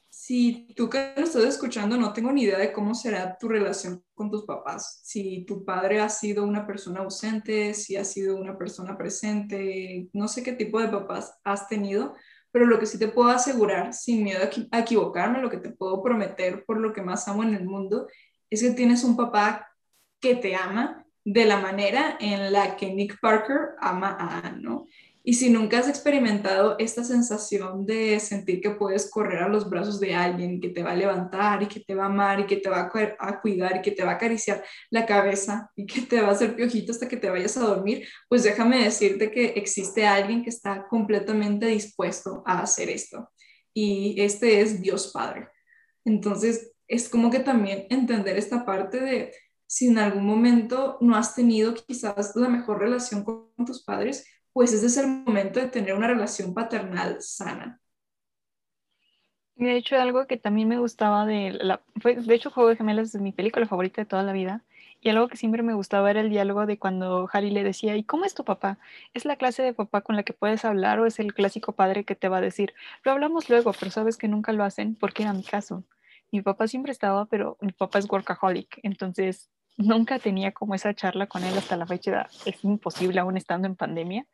si 0.07 0.67
tú 0.75 0.87
que 0.87 1.13
lo 1.15 1.23
estás 1.23 1.43
escuchando 1.45 1.97
no 1.97 2.13
tengo 2.13 2.31
ni 2.31 2.43
idea 2.43 2.59
de 2.59 2.71
cómo 2.71 2.93
será 2.93 3.37
tu 3.39 3.47
relación 3.47 4.03
con 4.13 4.29
tus 4.29 4.45
papás, 4.45 4.99
si 5.03 5.45
tu 5.45 5.65
padre 5.65 5.99
ha 5.99 6.09
sido 6.09 6.43
una 6.43 6.67
persona 6.67 6.99
ausente, 6.99 7.73
si 7.73 7.95
ha 7.95 8.03
sido 8.03 8.35
una 8.35 8.55
persona 8.55 8.97
presente, 8.97 10.09
no 10.13 10.27
sé 10.27 10.43
qué 10.43 10.51
tipo 10.51 10.79
de 10.79 10.89
papás 10.89 11.39
has 11.43 11.67
tenido, 11.67 12.13
pero 12.51 12.65
lo 12.65 12.79
que 12.79 12.85
sí 12.85 12.97
te 12.97 13.07
puedo 13.07 13.29
asegurar, 13.29 13.93
sin 13.93 14.23
miedo 14.23 14.41
a 14.71 14.79
equivocarme, 14.79 15.41
lo 15.41 15.49
que 15.49 15.57
te 15.57 15.71
puedo 15.71 16.01
prometer 16.01 16.65
por 16.65 16.79
lo 16.79 16.93
que 16.93 17.01
más 17.01 17.27
amo 17.27 17.43
en 17.43 17.53
el 17.53 17.65
mundo, 17.65 18.07
es 18.49 18.61
que 18.61 18.71
tienes 18.71 19.03
un 19.03 19.15
papá 19.15 19.67
que 20.19 20.35
te 20.35 20.55
ama 20.55 21.05
de 21.23 21.45
la 21.45 21.59
manera 21.59 22.17
en 22.19 22.51
la 22.51 22.75
que 22.75 22.93
Nick 22.93 23.19
Parker 23.19 23.75
ama 23.79 24.15
a 24.19 24.39
Anne, 24.39 24.61
¿no? 24.61 24.87
Y 25.29 25.35
si 25.35 25.51
nunca 25.51 25.77
has 25.77 25.87
experimentado 25.87 26.75
esta 26.79 27.03
sensación 27.03 27.85
de 27.85 28.19
sentir 28.19 28.61
que 28.61 28.71
puedes 28.71 29.11
correr 29.11 29.43
a 29.43 29.47
los 29.47 29.69
brazos 29.69 29.99
de 29.99 30.15
alguien 30.15 30.59
que 30.59 30.69
te 30.69 30.81
va 30.81 30.93
a 30.93 30.95
levantar 30.95 31.61
y 31.61 31.67
que 31.67 31.81
te 31.81 31.93
va 31.93 32.05
a 32.05 32.07
amar 32.07 32.39
y 32.39 32.47
que 32.47 32.55
te 32.55 32.67
va 32.67 32.89
a 33.19 33.39
cuidar 33.39 33.75
y 33.75 33.81
que 33.83 33.91
te 33.91 34.03
va 34.03 34.13
a 34.13 34.15
acariciar 34.15 34.63
la 34.89 35.05
cabeza 35.05 35.71
y 35.75 35.85
que 35.85 36.01
te 36.01 36.19
va 36.19 36.29
a 36.29 36.31
hacer 36.31 36.55
piojito 36.55 36.91
hasta 36.91 37.07
que 37.07 37.15
te 37.15 37.29
vayas 37.29 37.55
a 37.57 37.59
dormir, 37.59 38.07
pues 38.27 38.41
déjame 38.41 38.83
decirte 38.83 39.29
que 39.29 39.49
existe 39.49 40.03
alguien 40.03 40.41
que 40.41 40.49
está 40.49 40.87
completamente 40.87 41.67
dispuesto 41.67 42.41
a 42.47 42.61
hacer 42.61 42.89
esto. 42.89 43.29
Y 43.71 44.19
este 44.19 44.61
es 44.61 44.81
Dios 44.81 45.11
Padre. 45.13 45.49
Entonces, 46.05 46.71
es 46.87 47.07
como 47.07 47.29
que 47.29 47.37
también 47.37 47.85
entender 47.91 48.35
esta 48.35 48.65
parte 48.65 48.99
de 48.99 49.31
si 49.67 49.89
en 49.89 49.99
algún 49.99 50.25
momento 50.25 50.97
no 51.01 51.15
has 51.15 51.35
tenido 51.35 51.75
quizás 51.75 52.35
la 52.35 52.49
mejor 52.49 52.79
relación 52.79 53.23
con 53.23 53.51
tus 53.63 53.83
padres, 53.83 54.25
pues 54.53 54.73
ese 54.73 54.87
es 54.87 54.97
el 54.97 55.07
momento 55.07 55.59
de 55.59 55.67
tener 55.67 55.93
una 55.93 56.07
relación 56.07 56.53
paternal 56.53 57.21
sana. 57.21 57.79
De 59.55 59.75
hecho, 59.75 59.97
algo 59.97 60.25
que 60.25 60.37
también 60.37 60.69
me 60.69 60.79
gustaba 60.79 61.25
de 61.25 61.51
la... 61.51 61.81
de 61.95 62.33
hecho, 62.33 62.49
Juego 62.49 62.69
de 62.69 62.77
Gemelas 62.77 63.13
es 63.13 63.21
mi 63.21 63.33
película 63.33 63.65
favorita 63.67 64.01
de 64.01 64.05
toda 64.05 64.23
la 64.23 64.31
vida. 64.31 64.63
Y 65.01 65.09
algo 65.09 65.27
que 65.27 65.37
siempre 65.37 65.63
me 65.63 65.73
gustaba 65.73 66.09
era 66.09 66.21
el 66.21 66.29
diálogo 66.29 66.65
de 66.65 66.77
cuando 66.79 67.29
Harry 67.31 67.51
le 67.51 67.63
decía, 67.63 67.95
¿y 67.97 68.03
cómo 68.03 68.25
es 68.25 68.33
tu 68.35 68.45
papá? 68.45 68.79
¿Es 69.13 69.25
la 69.25 69.35
clase 69.35 69.61
de 69.63 69.73
papá 69.73 70.01
con 70.01 70.15
la 70.15 70.23
que 70.23 70.33
puedes 70.33 70.63
hablar 70.65 70.99
o 70.99 71.05
es 71.05 71.19
el 71.19 71.33
clásico 71.33 71.73
padre 71.73 72.05
que 72.05 72.15
te 72.15 72.29
va 72.29 72.37
a 72.37 72.41
decir, 72.41 72.73
lo 73.03 73.11
hablamos 73.11 73.49
luego, 73.49 73.73
pero 73.77 73.91
sabes 73.91 74.17
que 74.17 74.27
nunca 74.29 74.53
lo 74.53 74.63
hacen 74.63 74.95
porque 74.95 75.23
era 75.23 75.33
mi 75.33 75.43
caso? 75.43 75.83
Mi 76.31 76.41
papá 76.41 76.67
siempre 76.67 76.91
estaba, 76.91 77.25
pero 77.25 77.57
mi 77.61 77.71
papá 77.71 77.99
es 77.99 78.09
workaholic, 78.09 78.79
entonces 78.83 79.49
nunca 79.77 80.19
tenía 80.19 80.53
como 80.53 80.75
esa 80.75 80.93
charla 80.93 81.27
con 81.27 81.43
él 81.43 81.57
hasta 81.57 81.77
la 81.77 81.87
fecha. 81.87 82.27
Es 82.45 82.63
imposible 82.63 83.19
aún 83.19 83.37
estando 83.37 83.67
en 83.67 83.75
pandemia 83.75 84.25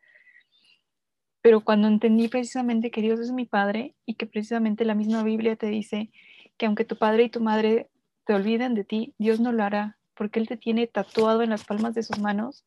pero 1.46 1.60
cuando 1.60 1.86
entendí 1.86 2.26
precisamente 2.26 2.90
que 2.90 3.00
Dios 3.00 3.20
es 3.20 3.30
mi 3.30 3.44
Padre 3.44 3.94
y 4.04 4.14
que 4.14 4.26
precisamente 4.26 4.84
la 4.84 4.96
misma 4.96 5.22
Biblia 5.22 5.54
te 5.54 5.68
dice 5.68 6.10
que 6.56 6.66
aunque 6.66 6.84
tu 6.84 6.98
padre 6.98 7.22
y 7.22 7.30
tu 7.30 7.40
madre 7.40 7.88
te 8.24 8.34
olviden 8.34 8.74
de 8.74 8.82
ti, 8.82 9.14
Dios 9.16 9.38
no 9.38 9.52
lo 9.52 9.62
hará, 9.62 9.96
porque 10.14 10.40
Él 10.40 10.48
te 10.48 10.56
tiene 10.56 10.88
tatuado 10.88 11.42
en 11.42 11.50
las 11.50 11.62
palmas 11.62 11.94
de 11.94 12.02
sus 12.02 12.18
manos, 12.18 12.66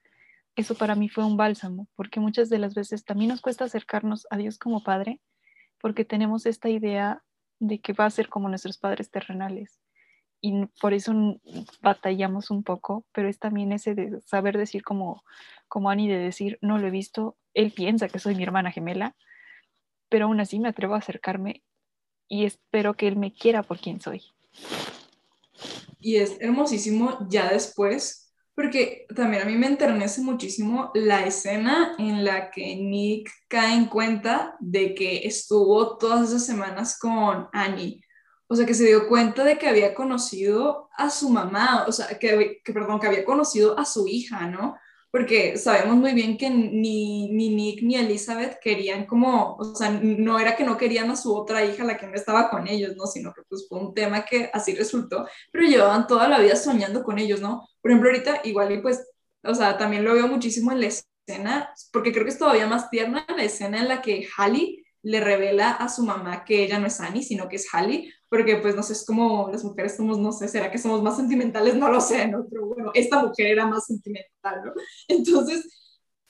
eso 0.56 0.76
para 0.76 0.96
mí 0.96 1.10
fue 1.10 1.26
un 1.26 1.36
bálsamo, 1.36 1.90
porque 1.98 2.22
muchas 2.22 2.48
de 2.48 2.58
las 2.58 2.74
veces 2.74 3.04
también 3.04 3.32
nos 3.32 3.42
cuesta 3.42 3.66
acercarnos 3.66 4.26
a 4.30 4.38
Dios 4.38 4.58
como 4.58 4.82
Padre, 4.82 5.20
porque 5.82 6.06
tenemos 6.06 6.46
esta 6.46 6.70
idea 6.70 7.22
de 7.60 7.82
que 7.82 7.92
va 7.92 8.06
a 8.06 8.10
ser 8.10 8.30
como 8.30 8.48
nuestros 8.48 8.78
padres 8.78 9.12
terrenales. 9.12 9.82
y 10.42 10.68
por 10.80 10.94
eso 10.94 11.12
batallamos 11.82 12.50
un 12.50 12.64
poco, 12.64 13.06
pero 13.12 13.28
es 13.28 13.40
también 13.40 13.74
ese 13.74 13.94
de 13.94 14.22
saber 14.22 14.58
decir 14.58 14.84
como, 14.84 15.22
como 15.70 15.90
Annie, 15.90 16.10
de 16.10 16.18
decir, 16.18 16.58
no 16.62 16.78
lo 16.78 16.88
he 16.88 16.92
visto, 16.92 17.38
él 17.54 17.72
piensa 17.72 18.10
que 18.10 18.20
soy 18.20 18.36
mi 18.36 18.44
hermana 18.44 18.72
gemela, 18.72 19.16
pero 20.10 20.26
aún 20.26 20.40
así 20.42 20.60
me 20.60 20.70
atrevo 20.70 20.96
a 20.96 20.98
acercarme 20.98 21.64
y 22.28 22.46
espero 22.46 22.96
que 22.96 23.08
él 23.08 23.16
me 23.16 23.34
quiera 23.34 23.64
por 23.64 23.80
quien 23.80 24.02
soy. 24.02 24.24
Y 26.02 26.18
es 26.18 26.38
hermosísimo 26.42 27.26
ya 27.30 27.50
después, 27.50 28.34
porque 28.56 29.06
también 29.16 29.44
a 29.44 29.46
mí 29.46 29.56
me 29.56 29.68
enternece 29.68 30.22
muchísimo 30.22 30.92
la 30.94 31.26
escena 31.26 31.96
en 31.98 32.26
la 32.26 32.52
que 32.52 32.76
Nick 32.76 33.30
cae 33.48 33.76
en 33.76 33.86
cuenta 33.86 34.58
de 34.60 34.94
que 34.94 35.26
estuvo 35.26 35.98
todas 35.98 36.30
esas 36.30 36.46
semanas 36.46 37.00
con 37.00 37.48
Annie 37.54 38.04
o 38.52 38.56
sea, 38.56 38.66
que 38.66 38.74
se 38.74 38.86
dio 38.86 39.08
cuenta 39.08 39.44
de 39.44 39.60
que 39.60 39.68
había 39.68 39.94
conocido 39.94 40.90
a 40.98 41.12
su 41.12 41.30
mamá, 41.30 41.86
o 41.88 41.92
sea, 41.92 42.18
que, 42.18 42.62
que, 42.64 42.74
perdón, 42.74 43.00
que 43.00 43.06
había 43.06 43.24
conocido 43.24 43.78
a 43.78 43.86
su 43.86 44.08
hija, 44.08 44.48
¿no? 44.48 44.76
Porque 45.12 45.58
sabemos 45.58 45.98
muy 45.98 46.14
bien 46.14 46.38
que 46.38 46.50
ni, 46.50 47.32
ni 47.32 47.50
Nick 47.50 47.82
ni 47.82 47.96
Elizabeth 47.96 48.60
querían 48.60 49.06
como, 49.06 49.56
o 49.56 49.76
sea, 49.76 49.90
no 49.90 50.40
era 50.40 50.56
que 50.56 50.64
no 50.64 50.78
querían 50.78 51.10
a 51.10 51.16
su 51.16 51.36
otra 51.36 51.66
hija, 51.66 51.84
la 51.84 51.98
que 51.98 52.08
no 52.08 52.14
estaba 52.14 52.50
con 52.50 52.68
ellos, 52.68 52.96
¿no? 52.96 53.06
Sino 53.08 53.34
que 53.34 53.42
pues 53.50 53.66
fue 53.68 53.80
un 53.80 53.94
tema 53.94 54.24
que 54.24 54.50
así 54.54 54.76
resultó, 54.76 55.28
pero 55.52 55.68
llevaban 55.68 56.06
toda 56.06 56.28
la 56.28 56.40
vida 56.40 56.56
soñando 56.56 57.04
con 57.04 57.18
ellos, 57.18 57.42
¿no? 57.42 57.68
Por 57.82 57.92
ejemplo, 57.92 58.10
ahorita 58.12 58.42
igual 58.44 58.72
y 58.72 58.82
pues, 58.82 59.08
o 59.44 59.56
sea, 59.56 59.78
también 59.78 60.04
lo 60.04 60.14
veo 60.14 60.28
muchísimo 60.28 60.72
en 60.72 60.82
la 60.82 60.88
escena, 60.88 61.74
porque 61.92 62.12
creo 62.12 62.26
que 62.26 62.32
es 62.32 62.40
todavía 62.40 62.68
más 62.68 62.90
tierna 62.90 63.26
la 63.36 63.44
escena 63.44 63.80
en 63.80 63.88
la 63.88 64.02
que 64.02 64.28
Hallie 64.38 64.84
le 65.02 65.22
revela 65.22 65.72
a 65.72 65.90
su 65.90 66.04
mamá 66.04 66.44
que 66.44 66.64
ella 66.64 66.80
no 66.80 66.88
es 66.88 67.00
Annie, 67.00 67.24
sino 67.24 67.48
que 67.48 67.56
es 67.56 67.68
Hallie, 67.74 68.14
porque 68.30 68.58
pues 68.58 68.76
no 68.76 68.84
sé, 68.84 68.94
es 68.94 69.06
como 69.06 69.50
las 69.52 69.64
mujeres 69.64 69.96
somos, 69.98 70.18
no 70.18 70.32
sé, 70.32 70.48
¿será 70.48 70.72
que 70.72 70.78
somos 70.78 71.02
más 71.02 71.18
sentimentales? 71.18 71.76
No 71.76 71.92
lo 71.92 72.00
sé, 72.00 72.28
¿no? 72.28 72.46
Pero 72.50 72.68
bueno, 72.68 72.92
esta 72.94 73.24
mujer 73.24 73.48
era 73.48 73.66
más 73.66 73.86
sentimental, 73.86 74.62
¿no? 74.66 74.74
Entonces, 75.08 75.68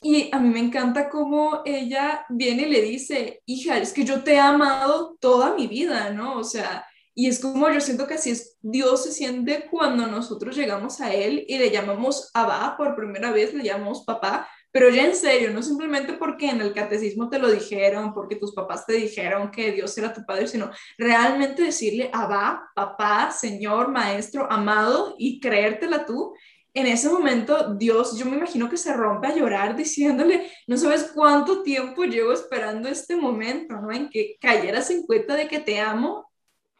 y 0.02 0.30
a 0.34 0.40
mí 0.40 0.50
me 0.50 0.60
encanta 0.60 1.10
cómo 1.10 1.62
ella 1.66 2.26
viene 2.30 2.64
y 2.64 2.70
le 2.70 2.82
dice, 2.82 3.42
hija, 3.46 3.78
es 3.78 3.92
que 3.92 4.06
yo 4.06 4.24
te 4.24 4.36
he 4.36 4.40
amado 4.40 5.18
toda 5.20 5.56
mi 5.56 5.68
vida, 5.68 6.12
¿no? 6.12 6.38
O 6.38 6.44
sea, 6.46 6.86
y 7.14 7.28
es 7.28 7.40
como 7.42 7.70
yo 7.70 7.82
siento 7.82 8.08
que 8.08 8.14
así 8.14 8.30
es, 8.30 8.58
Dios 8.62 9.04
se 9.04 9.12
siente 9.12 9.68
cuando 9.70 10.08
nosotros 10.08 10.56
llegamos 10.56 11.02
a 11.02 11.14
Él 11.14 11.44
y 11.50 11.58
le 11.58 11.70
llamamos 11.70 12.32
Abba 12.34 12.78
por 12.78 12.96
primera 12.96 13.32
vez, 13.34 13.54
le 13.54 13.66
llamamos 13.66 14.06
papá, 14.06 14.48
pero 14.72 14.90
ya 14.90 15.06
en 15.06 15.16
serio, 15.16 15.52
no 15.52 15.64
simplemente 15.64 16.14
porque 16.14 16.50
en 16.50 16.62
el 16.62 16.74
catecismo 16.74 17.30
te 17.30 17.40
lo 17.40 17.50
dijeron, 17.50 18.14
porque 18.14 18.36
tus 18.36 18.54
papás 18.54 18.86
te 18.86 18.94
dijeron 18.94 19.50
que 19.50 19.72
Dios 19.72 19.98
era 19.98 20.14
tu 20.14 20.24
padre, 20.26 20.48
sino 20.48 20.70
realmente 20.98 21.64
decirle 21.64 22.10
Abba, 22.14 22.70
papá, 22.76 23.32
Señor, 23.32 23.90
Maestro, 23.90 24.52
amado 24.52 25.16
y 25.18 25.40
creértela 25.40 26.06
tú. 26.06 26.34
En 26.74 26.86
ese 26.86 27.10
momento, 27.10 27.74
Dios, 27.76 28.16
yo 28.18 28.28
me 28.28 28.38
imagino 28.38 28.70
que 28.70 28.78
se 28.78 28.94
rompe 28.94 29.28
a 29.28 29.36
llorar 29.36 29.76
diciéndole, 29.76 30.52
no 30.68 30.78
sabes 30.78 31.12
cuánto 31.16 31.64
tiempo 31.64 32.04
llevo 32.04 32.32
esperando 32.32 32.88
este 32.88 33.16
momento, 33.16 33.76
¿no? 33.76 33.92
En 33.92 34.08
que 34.10 34.38
cayeras 34.40 34.92
en 34.92 35.04
cuenta 35.04 35.36
de 35.36 35.48
que 35.48 35.60
te 35.60 35.80
amo, 35.80 36.32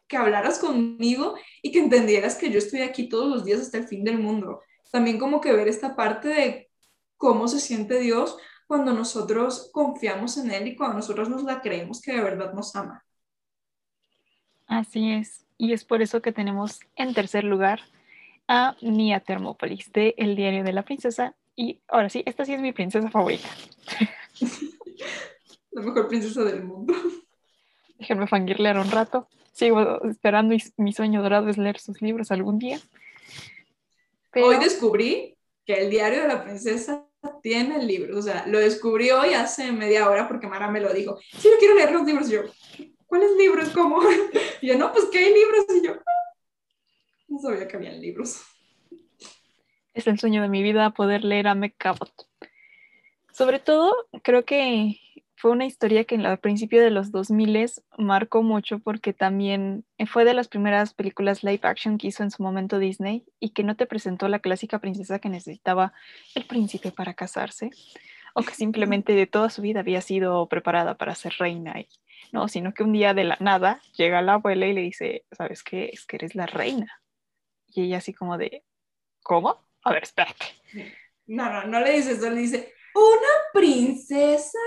que 0.06 0.16
hablaras 0.16 0.60
conmigo 0.60 1.34
y 1.60 1.72
que 1.72 1.80
entendieras 1.80 2.36
que 2.36 2.50
yo 2.50 2.58
estoy 2.58 2.82
aquí 2.82 3.08
todos 3.08 3.28
los 3.28 3.44
días 3.44 3.60
hasta 3.60 3.78
el 3.78 3.88
fin 3.88 4.04
del 4.04 4.18
mundo. 4.18 4.62
También 4.92 5.18
como 5.18 5.40
que 5.40 5.52
ver 5.52 5.68
esta 5.68 5.96
parte 5.96 6.28
de 6.28 6.69
cómo 7.20 7.48
se 7.48 7.60
siente 7.60 8.00
Dios 8.00 8.38
cuando 8.66 8.94
nosotros 8.94 9.68
confiamos 9.74 10.38
en 10.38 10.50
Él 10.50 10.68
y 10.68 10.74
cuando 10.74 10.96
nosotros 10.96 11.28
nos 11.28 11.44
la 11.44 11.60
creemos 11.60 12.00
que 12.00 12.12
de 12.12 12.22
verdad 12.22 12.54
nos 12.54 12.74
ama. 12.74 13.04
Así 14.66 15.12
es. 15.12 15.44
Y 15.58 15.74
es 15.74 15.84
por 15.84 16.00
eso 16.00 16.22
que 16.22 16.32
tenemos 16.32 16.80
en 16.96 17.12
tercer 17.12 17.44
lugar 17.44 17.80
a 18.48 18.74
Mia 18.80 19.20
Termópolis 19.20 19.92
de 19.92 20.14
El 20.16 20.34
Diario 20.34 20.64
de 20.64 20.72
la 20.72 20.82
Princesa. 20.82 21.34
Y 21.54 21.82
ahora 21.88 22.08
sí, 22.08 22.22
esta 22.24 22.46
sí 22.46 22.54
es 22.54 22.60
mi 22.62 22.72
princesa 22.72 23.10
favorita. 23.10 23.48
la 25.72 25.82
mejor 25.82 26.08
princesa 26.08 26.42
del 26.42 26.64
mundo. 26.64 26.94
Déjenme 27.98 28.28
fangirlear 28.28 28.78
un 28.78 28.90
rato. 28.90 29.28
Sigo 29.52 30.02
esperando 30.04 30.54
y 30.54 30.62
mi 30.78 30.94
sueño 30.94 31.20
dorado 31.22 31.50
es 31.50 31.58
leer 31.58 31.78
sus 31.78 32.00
libros 32.00 32.30
algún 32.30 32.58
día. 32.58 32.80
Hoy 34.34 34.56
descubrí 34.58 35.36
que 35.66 35.74
el 35.74 35.90
diario 35.90 36.22
de 36.22 36.28
la 36.28 36.42
princesa 36.42 37.09
tiene 37.42 37.76
el 37.76 37.86
libro, 37.86 38.18
o 38.18 38.22
sea, 38.22 38.46
lo 38.46 38.58
descubrí 38.58 39.10
hoy 39.10 39.34
hace 39.34 39.72
media 39.72 40.08
hora 40.08 40.28
porque 40.28 40.46
Mara 40.46 40.70
me 40.70 40.80
lo 40.80 40.92
dijo, 40.92 41.18
sí, 41.32 41.48
yo 41.48 41.58
quiero 41.58 41.74
leer 41.74 41.92
los 41.92 42.04
libros, 42.04 42.28
y 42.28 42.32
yo, 42.32 42.42
¿cuáles 43.06 43.30
libros? 43.36 43.70
¿Cómo? 43.70 44.00
Y 44.62 44.66
yo, 44.66 44.76
no, 44.76 44.92
pues 44.92 45.06
que 45.06 45.18
hay 45.18 45.32
libros, 45.32 45.64
y 45.74 45.86
yo, 45.86 45.94
no 47.28 47.38
sabía 47.38 47.66
que 47.66 47.76
habían 47.76 48.00
libros. 48.00 48.42
Es 49.94 50.06
el 50.06 50.18
sueño 50.18 50.42
de 50.42 50.48
mi 50.48 50.62
vida 50.62 50.90
poder 50.90 51.24
leer 51.24 51.48
a 51.48 51.54
Meg 51.54 51.74
Sobre 53.32 53.58
todo, 53.58 53.94
creo 54.22 54.44
que 54.44 55.00
fue 55.40 55.52
una 55.52 55.64
historia 55.64 56.04
que 56.04 56.16
en 56.16 56.26
el 56.26 56.38
principio 56.38 56.82
de 56.82 56.90
los 56.90 57.12
2000 57.12 57.70
marcó 57.96 58.42
mucho 58.42 58.78
porque 58.78 59.14
también 59.14 59.86
fue 60.06 60.26
de 60.26 60.34
las 60.34 60.48
primeras 60.48 60.92
películas 60.92 61.42
live 61.42 61.60
action 61.62 61.96
que 61.96 62.08
hizo 62.08 62.22
en 62.22 62.30
su 62.30 62.42
momento 62.42 62.78
Disney 62.78 63.24
y 63.38 63.50
que 63.50 63.64
no 63.64 63.74
te 63.74 63.86
presentó 63.86 64.28
la 64.28 64.40
clásica 64.40 64.80
princesa 64.80 65.18
que 65.18 65.30
necesitaba 65.30 65.94
el 66.34 66.44
príncipe 66.44 66.92
para 66.92 67.14
casarse 67.14 67.70
o 68.34 68.42
que 68.42 68.52
simplemente 68.52 69.14
de 69.14 69.26
toda 69.26 69.48
su 69.48 69.62
vida 69.62 69.80
había 69.80 70.02
sido 70.02 70.46
preparada 70.46 70.98
para 70.98 71.14
ser 71.14 71.32
reina. 71.38 71.74
no, 72.32 72.46
sino 72.48 72.74
que 72.74 72.82
un 72.82 72.92
día 72.92 73.14
de 73.14 73.24
la 73.24 73.38
nada 73.40 73.80
llega 73.96 74.20
la 74.20 74.34
abuela 74.34 74.66
y 74.66 74.74
le 74.74 74.82
dice, 74.82 75.24
¿sabes 75.32 75.62
qué? 75.62 75.88
Es 75.90 76.04
que 76.04 76.16
eres 76.16 76.34
la 76.34 76.44
reina. 76.44 77.00
Y 77.66 77.84
ella 77.84 77.96
así 77.96 78.12
como 78.12 78.36
de, 78.36 78.62
¿cómo? 79.22 79.64
A 79.84 79.92
ver, 79.92 80.02
espérate. 80.02 80.44
No, 81.26 81.50
no, 81.50 81.64
no 81.64 81.80
le 81.80 81.92
dice 81.92 82.12
eso, 82.12 82.28
le 82.28 82.40
dice, 82.40 82.74
¿una 82.94 83.28
princesa? 83.54 84.58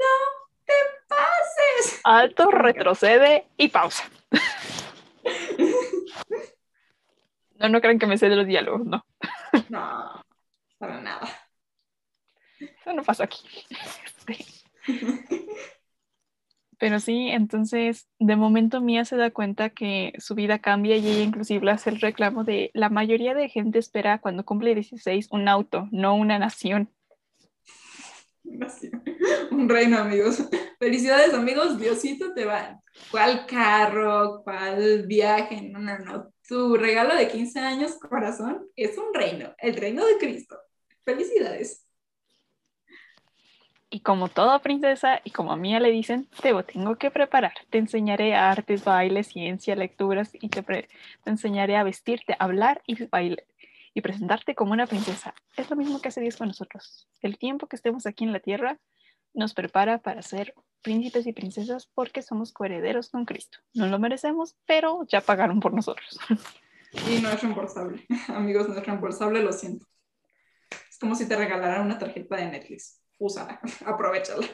No 0.00 0.64
te 0.64 0.72
pases. 1.08 2.00
Alto, 2.04 2.50
retrocede 2.50 3.46
y 3.56 3.68
pausa. 3.68 4.04
No, 7.60 7.68
no 7.68 7.80
crean 7.82 7.98
que 7.98 8.06
me 8.06 8.16
sé 8.16 8.30
de 8.30 8.36
los 8.36 8.46
diálogos, 8.46 8.86
no. 8.86 9.04
No, 9.68 10.24
para 10.78 11.00
nada. 11.00 11.28
Eso 12.58 12.92
no 12.94 13.02
pasa 13.02 13.24
aquí. 13.24 13.46
Pero 16.78 16.98
sí, 16.98 17.28
entonces 17.28 18.08
de 18.18 18.36
momento 18.36 18.80
Mía 18.80 19.04
se 19.04 19.16
da 19.16 19.30
cuenta 19.30 19.68
que 19.68 20.14
su 20.16 20.34
vida 20.34 20.60
cambia 20.60 20.96
y 20.96 21.06
ella 21.06 21.22
inclusive 21.22 21.70
hace 21.70 21.90
el 21.90 22.00
reclamo 22.00 22.42
de 22.44 22.70
la 22.72 22.88
mayoría 22.88 23.34
de 23.34 23.50
gente 23.50 23.78
espera 23.78 24.18
cuando 24.18 24.46
cumple 24.46 24.74
16 24.74 25.28
un 25.30 25.46
auto, 25.48 25.88
no 25.90 26.14
una 26.14 26.38
nación. 26.38 26.90
Un 29.50 29.68
reino, 29.68 29.98
amigos. 29.98 30.48
Felicidades, 30.78 31.34
amigos. 31.34 31.78
Diosito 31.78 32.32
te 32.34 32.44
va. 32.44 32.80
¿Cuál 33.10 33.46
carro? 33.46 34.42
¿Cuál 34.42 35.06
viaje? 35.06 35.62
No, 35.62 35.78
no, 35.78 35.98
no. 35.98 36.32
Tu 36.48 36.76
regalo 36.76 37.14
de 37.14 37.28
15 37.28 37.60
años, 37.60 37.98
corazón, 37.98 38.66
es 38.76 38.96
un 38.98 39.14
reino. 39.14 39.54
El 39.58 39.76
reino 39.76 40.04
de 40.04 40.18
Cristo. 40.18 40.58
Felicidades. 41.04 41.86
Y 43.92 44.00
como 44.00 44.28
toda 44.28 44.60
princesa, 44.60 45.20
y 45.24 45.30
como 45.30 45.52
a 45.52 45.56
le 45.56 45.90
dicen, 45.90 46.28
te 46.40 46.54
tengo 46.62 46.96
que 46.96 47.10
preparar. 47.10 47.54
Te 47.70 47.78
enseñaré 47.78 48.34
artes, 48.34 48.84
bailes, 48.84 49.28
ciencia, 49.28 49.74
lecturas 49.74 50.30
y 50.32 50.48
te, 50.48 50.62
te 50.62 50.88
enseñaré 51.24 51.76
a 51.76 51.82
vestirte, 51.82 52.36
hablar 52.38 52.82
y 52.86 53.04
bailar 53.06 53.44
y 53.94 54.00
presentarte 54.00 54.54
como 54.54 54.72
una 54.72 54.86
princesa. 54.86 55.34
Es 55.56 55.70
lo 55.70 55.76
mismo 55.76 56.00
que 56.00 56.08
hace 56.08 56.20
Dios 56.20 56.36
con 56.36 56.48
nosotros. 56.48 57.08
El 57.20 57.38
tiempo 57.38 57.66
que 57.66 57.76
estemos 57.76 58.06
aquí 58.06 58.24
en 58.24 58.32
la 58.32 58.40
tierra 58.40 58.78
nos 59.34 59.54
prepara 59.54 59.98
para 59.98 60.22
ser 60.22 60.54
príncipes 60.82 61.26
y 61.26 61.32
princesas 61.32 61.90
porque 61.94 62.22
somos 62.22 62.52
coherederos 62.52 63.10
con 63.10 63.24
Cristo. 63.24 63.58
No 63.74 63.86
lo 63.86 63.98
merecemos, 63.98 64.56
pero 64.66 65.04
ya 65.06 65.20
pagaron 65.20 65.60
por 65.60 65.72
nosotros. 65.72 66.18
Y 67.08 67.20
no 67.20 67.30
es 67.30 67.40
reembolsable. 67.40 68.06
Amigos, 68.28 68.68
no 68.68 68.76
es 68.76 68.84
reembolsable, 68.84 69.42
lo 69.42 69.52
siento. 69.52 69.86
Es 70.88 70.98
como 70.98 71.14
si 71.14 71.28
te 71.28 71.36
regalaran 71.36 71.86
una 71.86 71.98
tarjeta 71.98 72.36
de 72.36 72.46
Netflix. 72.46 73.00
Úsala, 73.18 73.60
aprovechala. 73.86 74.46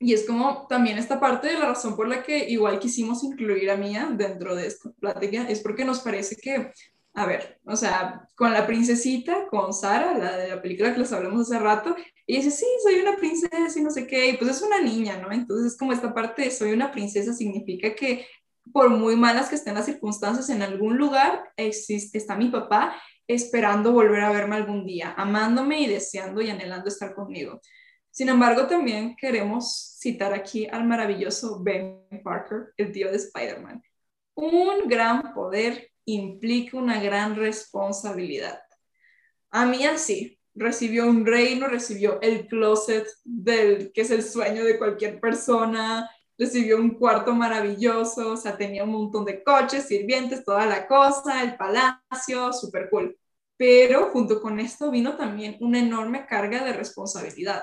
Y 0.00 0.14
es 0.14 0.26
como 0.26 0.66
también 0.68 0.98
esta 0.98 1.18
parte 1.18 1.48
de 1.48 1.58
la 1.58 1.66
razón 1.66 1.96
por 1.96 2.06
la 2.06 2.22
que 2.22 2.48
igual 2.48 2.78
quisimos 2.78 3.24
incluir 3.24 3.70
a 3.70 3.76
Mía 3.76 4.08
dentro 4.12 4.54
de 4.54 4.66
esta 4.66 4.90
plática, 4.92 5.48
es 5.48 5.60
porque 5.60 5.84
nos 5.84 6.00
parece 6.00 6.36
que, 6.36 6.72
a 7.14 7.26
ver, 7.26 7.58
o 7.64 7.74
sea, 7.74 8.28
con 8.36 8.52
la 8.52 8.66
princesita, 8.66 9.48
con 9.48 9.74
Sara, 9.74 10.16
la 10.16 10.36
de 10.36 10.48
la 10.48 10.62
película 10.62 10.92
que 10.92 11.00
les 11.00 11.12
hablamos 11.12 11.50
hace 11.50 11.58
rato, 11.58 11.96
y 12.26 12.36
dice, 12.36 12.50
sí, 12.50 12.66
soy 12.82 13.00
una 13.00 13.16
princesa 13.16 13.56
y 13.74 13.82
no 13.82 13.90
sé 13.90 14.06
qué, 14.06 14.28
y 14.28 14.36
pues 14.36 14.50
es 14.50 14.62
una 14.62 14.80
niña, 14.80 15.16
¿no? 15.16 15.32
Entonces 15.32 15.72
es 15.72 15.78
como 15.78 15.92
esta 15.92 16.14
parte 16.14 16.42
de 16.42 16.50
soy 16.50 16.72
una 16.72 16.92
princesa 16.92 17.32
significa 17.32 17.94
que 17.94 18.26
por 18.72 18.90
muy 18.90 19.16
malas 19.16 19.48
que 19.48 19.54
estén 19.54 19.74
las 19.74 19.86
circunstancias, 19.86 20.50
en 20.50 20.62
algún 20.62 20.98
lugar 20.98 21.42
existe, 21.56 22.18
está 22.18 22.36
mi 22.36 22.50
papá 22.50 22.94
esperando 23.26 23.92
volver 23.92 24.20
a 24.20 24.30
verme 24.30 24.56
algún 24.56 24.86
día, 24.86 25.14
amándome 25.16 25.80
y 25.80 25.86
deseando 25.86 26.40
y 26.40 26.50
anhelando 26.50 26.88
estar 26.88 27.14
conmigo. 27.14 27.60
Sin 28.18 28.28
embargo, 28.28 28.66
también 28.66 29.14
queremos 29.14 29.96
citar 29.96 30.34
aquí 30.34 30.66
al 30.66 30.84
maravilloso 30.84 31.62
Ben 31.62 32.04
Parker, 32.24 32.72
el 32.76 32.90
tío 32.90 33.12
de 33.12 33.16
Spider-Man, 33.16 33.80
un 34.34 34.88
gran 34.88 35.32
poder 35.32 35.92
implica 36.04 36.78
una 36.78 37.00
gran 37.00 37.36
responsabilidad. 37.36 38.60
A 39.52 39.66
mí 39.66 39.86
así, 39.86 40.36
recibió 40.52 41.06
un 41.06 41.24
reino, 41.24 41.68
recibió 41.68 42.20
el 42.20 42.48
closet 42.48 43.06
del 43.22 43.92
que 43.92 44.00
es 44.00 44.10
el 44.10 44.24
sueño 44.24 44.64
de 44.64 44.78
cualquier 44.78 45.20
persona, 45.20 46.10
recibió 46.36 46.76
un 46.76 46.98
cuarto 46.98 47.32
maravilloso, 47.36 48.32
o 48.32 48.36
sea, 48.36 48.56
tenía 48.56 48.82
un 48.82 48.90
montón 48.90 49.26
de 49.26 49.44
coches, 49.44 49.86
sirvientes, 49.86 50.44
toda 50.44 50.66
la 50.66 50.88
cosa, 50.88 51.44
el 51.44 51.56
palacio, 51.56 52.52
súper 52.52 52.90
cool. 52.90 53.16
Pero 53.56 54.10
junto 54.10 54.42
con 54.42 54.58
esto 54.58 54.90
vino 54.90 55.16
también 55.16 55.56
una 55.60 55.78
enorme 55.78 56.26
carga 56.26 56.64
de 56.64 56.72
responsabilidad. 56.72 57.62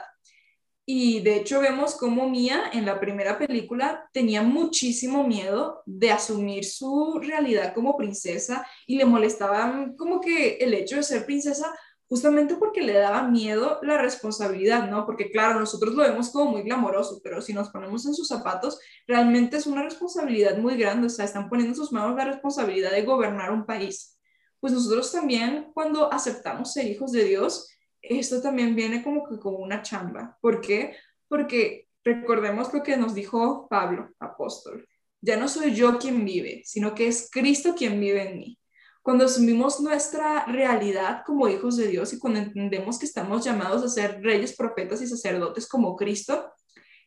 Y 0.88 1.22
de 1.22 1.38
hecho 1.38 1.62
vemos 1.62 1.96
cómo 1.96 2.30
Mia 2.30 2.70
en 2.72 2.86
la 2.86 3.00
primera 3.00 3.40
película 3.40 4.08
tenía 4.14 4.44
muchísimo 4.44 5.26
miedo 5.26 5.82
de 5.88 6.12
asumir 6.12 6.64
su 6.64 7.20
realidad 7.20 7.74
como 7.74 7.98
princesa 7.98 8.68
y 8.86 8.98
le 8.98 9.06
molestaba 9.06 9.92
como 9.98 10.22
que 10.22 10.58
el 10.58 10.76
hecho 10.76 10.98
de 10.98 11.04
ser 11.04 11.26
princesa 11.26 11.74
justamente 12.08 12.56
porque 12.56 12.82
le 12.82 12.94
daba 12.94 13.28
miedo 13.28 13.80
la 13.82 13.98
responsabilidad, 13.98 14.90
¿no? 14.90 15.06
Porque 15.06 15.32
claro, 15.32 15.60
nosotros 15.60 15.96
lo 15.96 16.04
vemos 16.04 16.30
como 16.30 16.52
muy 16.52 16.62
glamoroso, 16.62 17.20
pero 17.24 17.42
si 17.42 17.54
nos 17.54 17.70
ponemos 17.70 18.06
en 18.06 18.14
sus 18.14 18.28
zapatos, 18.28 18.80
realmente 19.08 19.58
es 19.58 19.66
una 19.66 19.84
responsabilidad 19.84 20.58
muy 20.58 20.78
grande, 20.78 21.08
o 21.08 21.10
sea, 21.10 21.26
están 21.26 21.50
poniendo 21.50 21.72
en 21.72 21.78
sus 21.78 21.92
manos 21.92 22.16
la 22.16 22.26
responsabilidad 22.26 22.92
de 22.92 23.02
gobernar 23.02 23.52
un 23.52 23.66
país. 23.66 24.20
Pues 24.60 24.72
nosotros 24.72 25.12
también 25.12 25.72
cuando 25.74 26.12
aceptamos 26.12 26.74
ser 26.74 26.86
hijos 26.86 27.12
de 27.12 27.24
Dios, 27.24 27.75
esto 28.10 28.42
también 28.42 28.76
viene 28.76 29.04
como 29.04 29.28
que 29.28 29.40
como 29.40 29.58
una 29.58 29.82
chamba. 29.82 30.38
¿Por 30.42 30.62
qué? 30.62 30.96
Porque 31.28 31.88
recordemos 32.04 32.74
lo 32.74 32.84
que 32.84 32.98
nos 32.98 33.14
dijo 33.14 33.68
Pablo, 33.70 34.10
apóstol. 34.20 34.88
Ya 35.22 35.38
no 35.38 35.48
soy 35.48 35.74
yo 35.74 35.98
quien 35.98 36.24
vive, 36.24 36.62
sino 36.66 36.94
que 36.94 37.08
es 37.08 37.30
Cristo 37.32 37.74
quien 37.76 38.00
vive 38.00 38.30
en 38.30 38.40
mí. 38.40 38.60
Cuando 39.02 39.26
asumimos 39.26 39.80
nuestra 39.82 40.46
realidad 40.46 41.24
como 41.26 41.48
hijos 41.48 41.78
de 41.78 41.88
Dios 41.88 42.14
y 42.14 42.20
cuando 42.20 42.40
entendemos 42.40 42.98
que 42.98 43.06
estamos 43.06 43.44
llamados 43.44 43.84
a 43.84 43.90
ser 43.90 44.22
reyes, 44.22 44.56
profetas 44.56 45.02
y 45.02 45.08
sacerdotes 45.08 45.68
como 45.68 45.96
Cristo, 45.96 46.52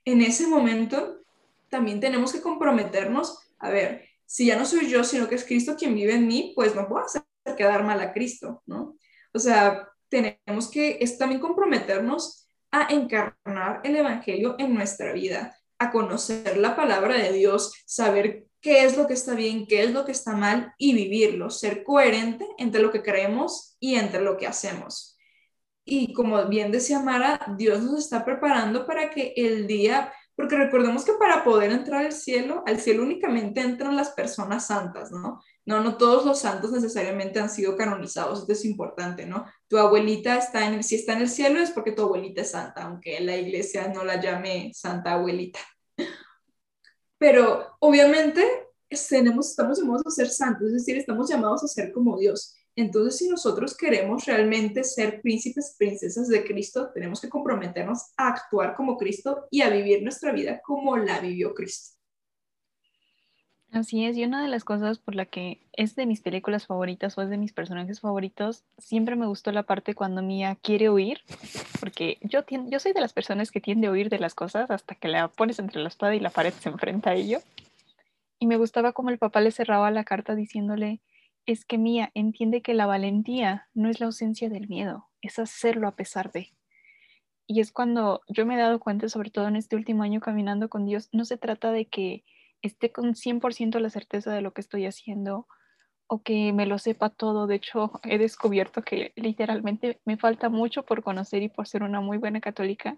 en 0.04 0.22
ese 0.22 0.46
momento 0.46 1.18
también 1.68 2.00
tenemos 2.00 2.32
que 2.32 2.40
comprometernos, 2.40 3.52
a 3.58 3.70
ver, 3.70 4.04
si 4.26 4.46
ya 4.46 4.58
no 4.58 4.64
soy 4.64 4.88
yo, 4.88 5.04
sino 5.04 5.28
que 5.28 5.34
es 5.34 5.44
Cristo 5.44 5.76
quien 5.76 5.94
vive 5.94 6.14
en 6.14 6.26
mí, 6.26 6.52
pues 6.54 6.74
no 6.74 6.86
puedo 6.88 7.04
hacer 7.04 7.22
quedar 7.56 7.84
mal 7.84 8.00
a 8.00 8.12
Cristo, 8.12 8.62
¿no? 8.66 8.96
O 9.32 9.38
sea, 9.38 9.87
tenemos 10.08 10.70
que 10.70 10.98
es 11.00 11.18
también 11.18 11.40
comprometernos 11.40 12.48
a 12.70 12.92
encarnar 12.92 13.80
el 13.84 13.96
Evangelio 13.96 14.56
en 14.58 14.74
nuestra 14.74 15.12
vida, 15.12 15.56
a 15.78 15.90
conocer 15.90 16.56
la 16.56 16.76
palabra 16.76 17.14
de 17.16 17.32
Dios, 17.32 17.72
saber 17.86 18.46
qué 18.60 18.84
es 18.84 18.96
lo 18.96 19.06
que 19.06 19.14
está 19.14 19.34
bien, 19.34 19.66
qué 19.66 19.82
es 19.84 19.92
lo 19.92 20.04
que 20.04 20.12
está 20.12 20.34
mal 20.34 20.74
y 20.78 20.94
vivirlo, 20.94 21.50
ser 21.50 21.84
coherente 21.84 22.46
entre 22.58 22.82
lo 22.82 22.90
que 22.90 23.02
creemos 23.02 23.76
y 23.80 23.94
entre 23.94 24.20
lo 24.20 24.36
que 24.36 24.46
hacemos. 24.46 25.16
Y 25.84 26.12
como 26.12 26.44
bien 26.46 26.70
decía 26.70 27.00
Mara, 27.00 27.40
Dios 27.56 27.82
nos 27.82 28.00
está 28.00 28.24
preparando 28.24 28.86
para 28.86 29.08
que 29.08 29.32
el 29.36 29.66
día, 29.66 30.12
porque 30.36 30.56
recordemos 30.56 31.04
que 31.04 31.14
para 31.14 31.44
poder 31.44 31.70
entrar 31.70 32.04
al 32.04 32.12
cielo, 32.12 32.62
al 32.66 32.78
cielo 32.78 33.04
únicamente 33.04 33.60
entran 33.60 33.96
las 33.96 34.10
personas 34.10 34.66
santas, 34.66 35.10
¿no? 35.10 35.40
No, 35.68 35.82
no 35.82 35.98
todos 35.98 36.24
los 36.24 36.38
santos 36.38 36.72
necesariamente 36.72 37.38
han 37.40 37.50
sido 37.50 37.76
canonizados, 37.76 38.40
esto 38.40 38.52
es 38.54 38.64
importante, 38.64 39.26
¿no? 39.26 39.44
Tu 39.68 39.76
abuelita 39.76 40.38
está 40.38 40.66
en 40.66 40.72
el, 40.72 40.82
si 40.82 40.94
está 40.94 41.12
en 41.12 41.20
el 41.20 41.28
cielo 41.28 41.60
es 41.60 41.72
porque 41.72 41.92
tu 41.92 42.04
abuelita 42.04 42.40
es 42.40 42.52
santa, 42.52 42.84
aunque 42.84 43.20
la 43.20 43.36
iglesia 43.36 43.86
no 43.88 44.02
la 44.02 44.18
llame 44.18 44.72
santa 44.72 45.12
abuelita. 45.12 45.58
Pero 47.18 47.76
obviamente 47.80 48.42
tenemos, 49.10 49.50
estamos 49.50 49.78
llamados 49.78 50.06
a 50.06 50.10
ser 50.10 50.30
santos, 50.30 50.68
es 50.68 50.72
decir, 50.72 50.96
estamos 50.96 51.28
llamados 51.28 51.62
a 51.62 51.68
ser 51.68 51.92
como 51.92 52.16
Dios. 52.16 52.54
Entonces, 52.74 53.18
si 53.18 53.28
nosotros 53.28 53.76
queremos 53.76 54.24
realmente 54.24 54.84
ser 54.84 55.20
príncipes, 55.20 55.74
princesas 55.78 56.28
de 56.28 56.44
Cristo, 56.46 56.90
tenemos 56.94 57.20
que 57.20 57.28
comprometernos 57.28 58.14
a 58.16 58.28
actuar 58.28 58.74
como 58.74 58.96
Cristo 58.96 59.46
y 59.50 59.60
a 59.60 59.68
vivir 59.68 60.02
nuestra 60.02 60.32
vida 60.32 60.62
como 60.64 60.96
la 60.96 61.20
vivió 61.20 61.52
Cristo. 61.52 61.97
Así 63.70 64.06
es, 64.06 64.16
y 64.16 64.24
una 64.24 64.42
de 64.42 64.48
las 64.48 64.64
cosas 64.64 64.98
por 64.98 65.14
la 65.14 65.26
que 65.26 65.60
es 65.74 65.94
de 65.94 66.06
mis 66.06 66.22
películas 66.22 66.66
favoritas 66.66 67.18
o 67.18 67.22
es 67.22 67.28
de 67.28 67.36
mis 67.36 67.52
personajes 67.52 68.00
favoritos, 68.00 68.64
siempre 68.78 69.14
me 69.14 69.26
gustó 69.26 69.52
la 69.52 69.62
parte 69.62 69.94
cuando 69.94 70.22
Mia 70.22 70.56
quiere 70.62 70.88
huir, 70.88 71.20
porque 71.78 72.16
yo, 72.22 72.44
yo 72.48 72.80
soy 72.80 72.92
de 72.94 73.02
las 73.02 73.12
personas 73.12 73.50
que 73.50 73.60
tiende 73.60 73.88
a 73.88 73.90
huir 73.90 74.08
de 74.08 74.18
las 74.18 74.34
cosas 74.34 74.70
hasta 74.70 74.94
que 74.94 75.08
la 75.08 75.28
pones 75.28 75.58
entre 75.58 75.82
la 75.82 75.88
espada 75.88 76.14
y 76.14 76.20
la 76.20 76.30
pared 76.30 76.54
se 76.54 76.70
enfrenta 76.70 77.10
a 77.10 77.14
ello. 77.14 77.40
Y 78.38 78.46
me 78.46 78.56
gustaba 78.56 78.92
como 78.92 79.10
el 79.10 79.18
papá 79.18 79.42
le 79.42 79.50
cerraba 79.50 79.90
la 79.90 80.04
carta 80.04 80.34
diciéndole, 80.34 81.00
es 81.44 81.66
que 81.66 81.76
Mia 81.76 82.10
entiende 82.14 82.62
que 82.62 82.72
la 82.72 82.86
valentía 82.86 83.68
no 83.74 83.90
es 83.90 84.00
la 84.00 84.06
ausencia 84.06 84.48
del 84.48 84.68
miedo, 84.68 85.08
es 85.20 85.38
hacerlo 85.38 85.88
a 85.88 85.96
pesar 85.96 86.32
de. 86.32 86.52
Y 87.46 87.60
es 87.60 87.70
cuando 87.70 88.22
yo 88.28 88.46
me 88.46 88.54
he 88.54 88.58
dado 88.58 88.80
cuenta, 88.80 89.08
sobre 89.10 89.30
todo 89.30 89.46
en 89.48 89.56
este 89.56 89.76
último 89.76 90.04
año 90.04 90.20
caminando 90.20 90.68
con 90.70 90.86
Dios, 90.86 91.10
no 91.12 91.26
se 91.26 91.36
trata 91.36 91.70
de 91.70 91.86
que 91.86 92.24
esté 92.62 92.92
con 92.92 93.14
100% 93.14 93.78
la 93.80 93.90
certeza 93.90 94.32
de 94.32 94.40
lo 94.40 94.52
que 94.52 94.60
estoy 94.60 94.86
haciendo 94.86 95.46
o 96.08 96.22
que 96.22 96.52
me 96.52 96.66
lo 96.66 96.78
sepa 96.78 97.10
todo. 97.10 97.46
De 97.46 97.56
hecho, 97.56 98.00
he 98.02 98.18
descubierto 98.18 98.82
que 98.82 99.12
literalmente 99.14 100.00
me 100.04 100.16
falta 100.16 100.48
mucho 100.48 100.84
por 100.84 101.02
conocer 101.02 101.42
y 101.42 101.48
por 101.48 101.68
ser 101.68 101.82
una 101.82 102.00
muy 102.00 102.18
buena 102.18 102.40
católica, 102.40 102.96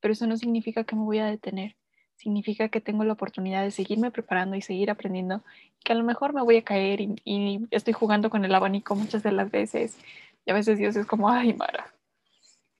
pero 0.00 0.12
eso 0.12 0.26
no 0.26 0.36
significa 0.36 0.84
que 0.84 0.96
me 0.96 1.02
voy 1.02 1.18
a 1.18 1.26
detener. 1.26 1.76
Significa 2.16 2.68
que 2.68 2.80
tengo 2.80 3.04
la 3.04 3.12
oportunidad 3.12 3.62
de 3.62 3.70
seguirme 3.70 4.10
preparando 4.10 4.56
y 4.56 4.62
seguir 4.62 4.90
aprendiendo, 4.90 5.44
que 5.84 5.92
a 5.92 5.94
lo 5.94 6.02
mejor 6.02 6.32
me 6.32 6.42
voy 6.42 6.56
a 6.56 6.64
caer 6.64 7.00
y, 7.00 7.68
estoy 7.70 7.92
jugando 7.92 8.28
con 8.28 8.44
el 8.44 8.54
abanico 8.54 8.96
muchas 8.96 9.22
de 9.22 9.30
las 9.30 9.50
veces. 9.50 9.98
Y 10.44 10.50
a 10.50 10.54
veces 10.54 10.78
Dios 10.78 10.96
es 10.96 11.06
como, 11.06 11.28
ay, 11.28 11.52
Mara. 11.52 11.94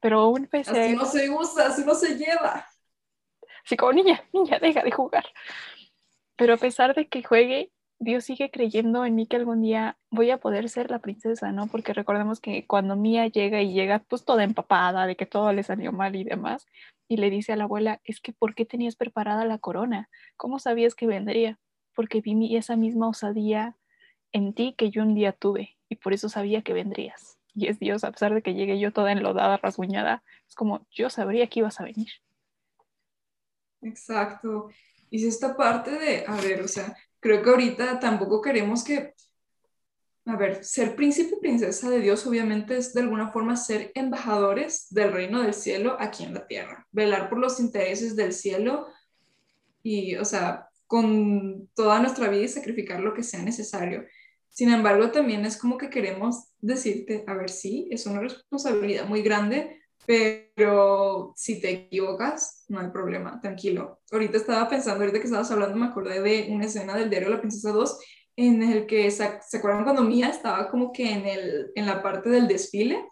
Pero 0.01 0.21
aún 0.21 0.47
pese 0.47 0.71
Así 0.71 0.97
no 0.97 1.05
se 1.05 1.31
usa, 1.31 1.67
así 1.67 1.85
no 1.85 1.95
se 1.95 2.17
lleva. 2.17 2.67
Así 3.65 3.77
como, 3.77 3.93
niña, 3.93 4.25
niña, 4.33 4.59
deja 4.59 4.83
de 4.83 4.91
jugar. 4.91 5.27
Pero 6.39 6.55
a 6.55 6.57
pesar 6.57 6.95
de 6.95 7.09
que 7.09 7.25
juegue, 7.25 7.73
Dios 7.99 8.25
sigue 8.25 8.51
creyendo 8.53 9.05
en 9.05 9.17
mí 9.17 9.27
que 9.27 9.35
algún 9.35 9.61
día 9.61 9.99
voy 10.09 10.31
a 10.31 10.39
poder 10.39 10.69
ser 10.69 10.89
la 10.89 11.01
princesa, 11.01 11.51
¿no? 11.51 11.67
Porque 11.67 11.93
recordemos 11.93 12.39
que 12.39 12.65
cuando 12.65 12.95
Mía 12.95 13.27
llega 13.27 13.61
y 13.61 13.73
llega 13.73 13.99
pues 13.99 14.25
toda 14.25 14.45
empapada 14.45 15.07
de 15.07 15.17
que 15.17 15.27
todo 15.27 15.53
le 15.53 15.65
salió 15.65 15.91
mal 15.91 16.15
y 16.15 16.23
demás, 16.23 16.65
y 17.09 17.17
le 17.17 17.29
dice 17.29 17.53
a 17.53 17.57
la 17.57 17.65
abuela, 17.65 18.01
es 18.05 18.21
que 18.21 18.33
¿por 18.33 18.55
qué 18.55 18.65
tenías 18.65 18.95
preparada 18.95 19.45
la 19.45 19.59
corona? 19.59 20.09
¿Cómo 20.37 20.61
sabías 20.61 20.95
que 20.95 21.09
vendría? 21.09 21.59
Porque 21.93 22.21
vi 22.21 22.57
esa 22.57 22.77
misma 22.77 23.09
osadía 23.09 23.77
en 24.31 24.55
ti 24.55 24.75
que 24.79 24.91
yo 24.91 25.03
un 25.03 25.17
día 25.17 25.33
tuve 25.33 25.77
y 25.89 25.97
por 25.97 26.13
eso 26.13 26.29
sabía 26.29 26.63
que 26.63 26.73
vendrías. 26.73 27.37
Y 27.53 27.67
es 27.67 27.81
Dios, 27.81 28.05
a 28.05 28.13
pesar 28.13 28.33
de 28.33 28.43
que 28.43 28.55
llegue 28.55 28.79
yo 28.79 28.93
toda 28.93 29.11
enlodada, 29.11 29.57
rasguñada, 29.57 30.23
es 30.47 30.55
como 30.55 30.87
yo 30.93 31.11
sabría 31.11 31.49
que 31.49 31.59
ibas 31.59 31.81
a 31.81 31.85
venir. 31.85 32.11
Exacto. 33.83 34.71
Y 35.11 35.21
si 35.21 35.29
esta 35.29 35.57
parte 35.57 35.91
de, 35.91 36.25
a 36.27 36.41
ver, 36.41 36.63
o 36.63 36.69
sea, 36.69 36.97
creo 37.21 37.43
que 37.43 37.51
ahorita 37.51 38.01
tampoco 38.01 38.41
queremos 38.41 38.85
que, 38.85 39.15
a 40.27 40.37
ver, 40.37 40.65
ser 40.65 40.95
príncipe 40.95 41.37
y 41.37 41.41
princesa 41.41 41.89
de 41.89 42.01
Dios 42.01 42.27
obviamente 42.27 42.77
es 42.77 42.93
de 42.93 43.01
alguna 43.01 43.31
forma 43.31 43.57
ser 43.57 43.93
embajadores 43.95 44.87
del 44.91 45.13
reino 45.13 45.43
del 45.43 45.55
cielo 45.55 45.97
aquí 45.99 46.25
en 46.25 46.35
la 46.35 46.47
tierra, 46.47 46.87
velar 46.93 47.29
por 47.29 47.39
los 47.39 47.61
intereses 47.61 48.15
del 48.15 48.33
cielo 48.33 48.87
y, 49.83 50.17
o 50.17 50.25
sea, 50.25 50.69
con 50.87 51.69
toda 51.75 52.01
nuestra 52.01 52.29
vida 52.29 52.43
y 52.43 52.49
sacrificar 52.49 53.01
lo 53.01 53.15
que 53.15 53.23
sea 53.23 53.43
necesario. 53.43 54.05
Sin 54.51 54.71
embargo, 54.71 55.11
también 55.11 55.45
es 55.45 55.57
como 55.57 55.79
que 55.79 55.91
queremos 55.91 56.49
decirte, 56.61 57.25
a 57.27 57.35
ver, 57.35 57.51
sí, 57.51 57.89
es 57.91 58.07
una 58.07 58.21
responsabilidad 58.21 59.07
muy 59.07 59.23
grande, 59.23 59.78
pero 60.09 61.35
si 61.37 61.61
te 61.61 61.69
equivocas, 61.69 62.65
no 62.69 62.81
hay 62.81 62.89
problema, 62.89 63.39
tranquilo. 63.43 64.01
Ahorita 64.11 64.39
estaba 64.39 64.67
pensando, 64.67 65.01
ahorita 65.01 65.19
que 65.19 65.27
estabas 65.27 65.51
hablando, 65.51 65.77
me 65.77 65.85
acordé 65.85 66.23
de 66.23 66.49
una 66.51 66.65
escena 66.65 66.97
del 66.97 67.11
diario 67.11 67.29
La 67.29 67.41
Princesa 67.41 67.73
2 67.73 68.01
en 68.37 68.63
el 68.63 68.87
que, 68.87 69.11
¿se, 69.11 69.23
acuerdan 69.23 69.85
cuando 69.85 70.01
Mía 70.05 70.31
estaba 70.31 70.71
como 70.71 70.93
que 70.93 71.13
en, 71.13 71.27
el, 71.27 71.73
en 71.75 71.85
la 71.85 72.03
parte 72.03 72.31
del 72.31 72.49
desfile? 72.49 73.05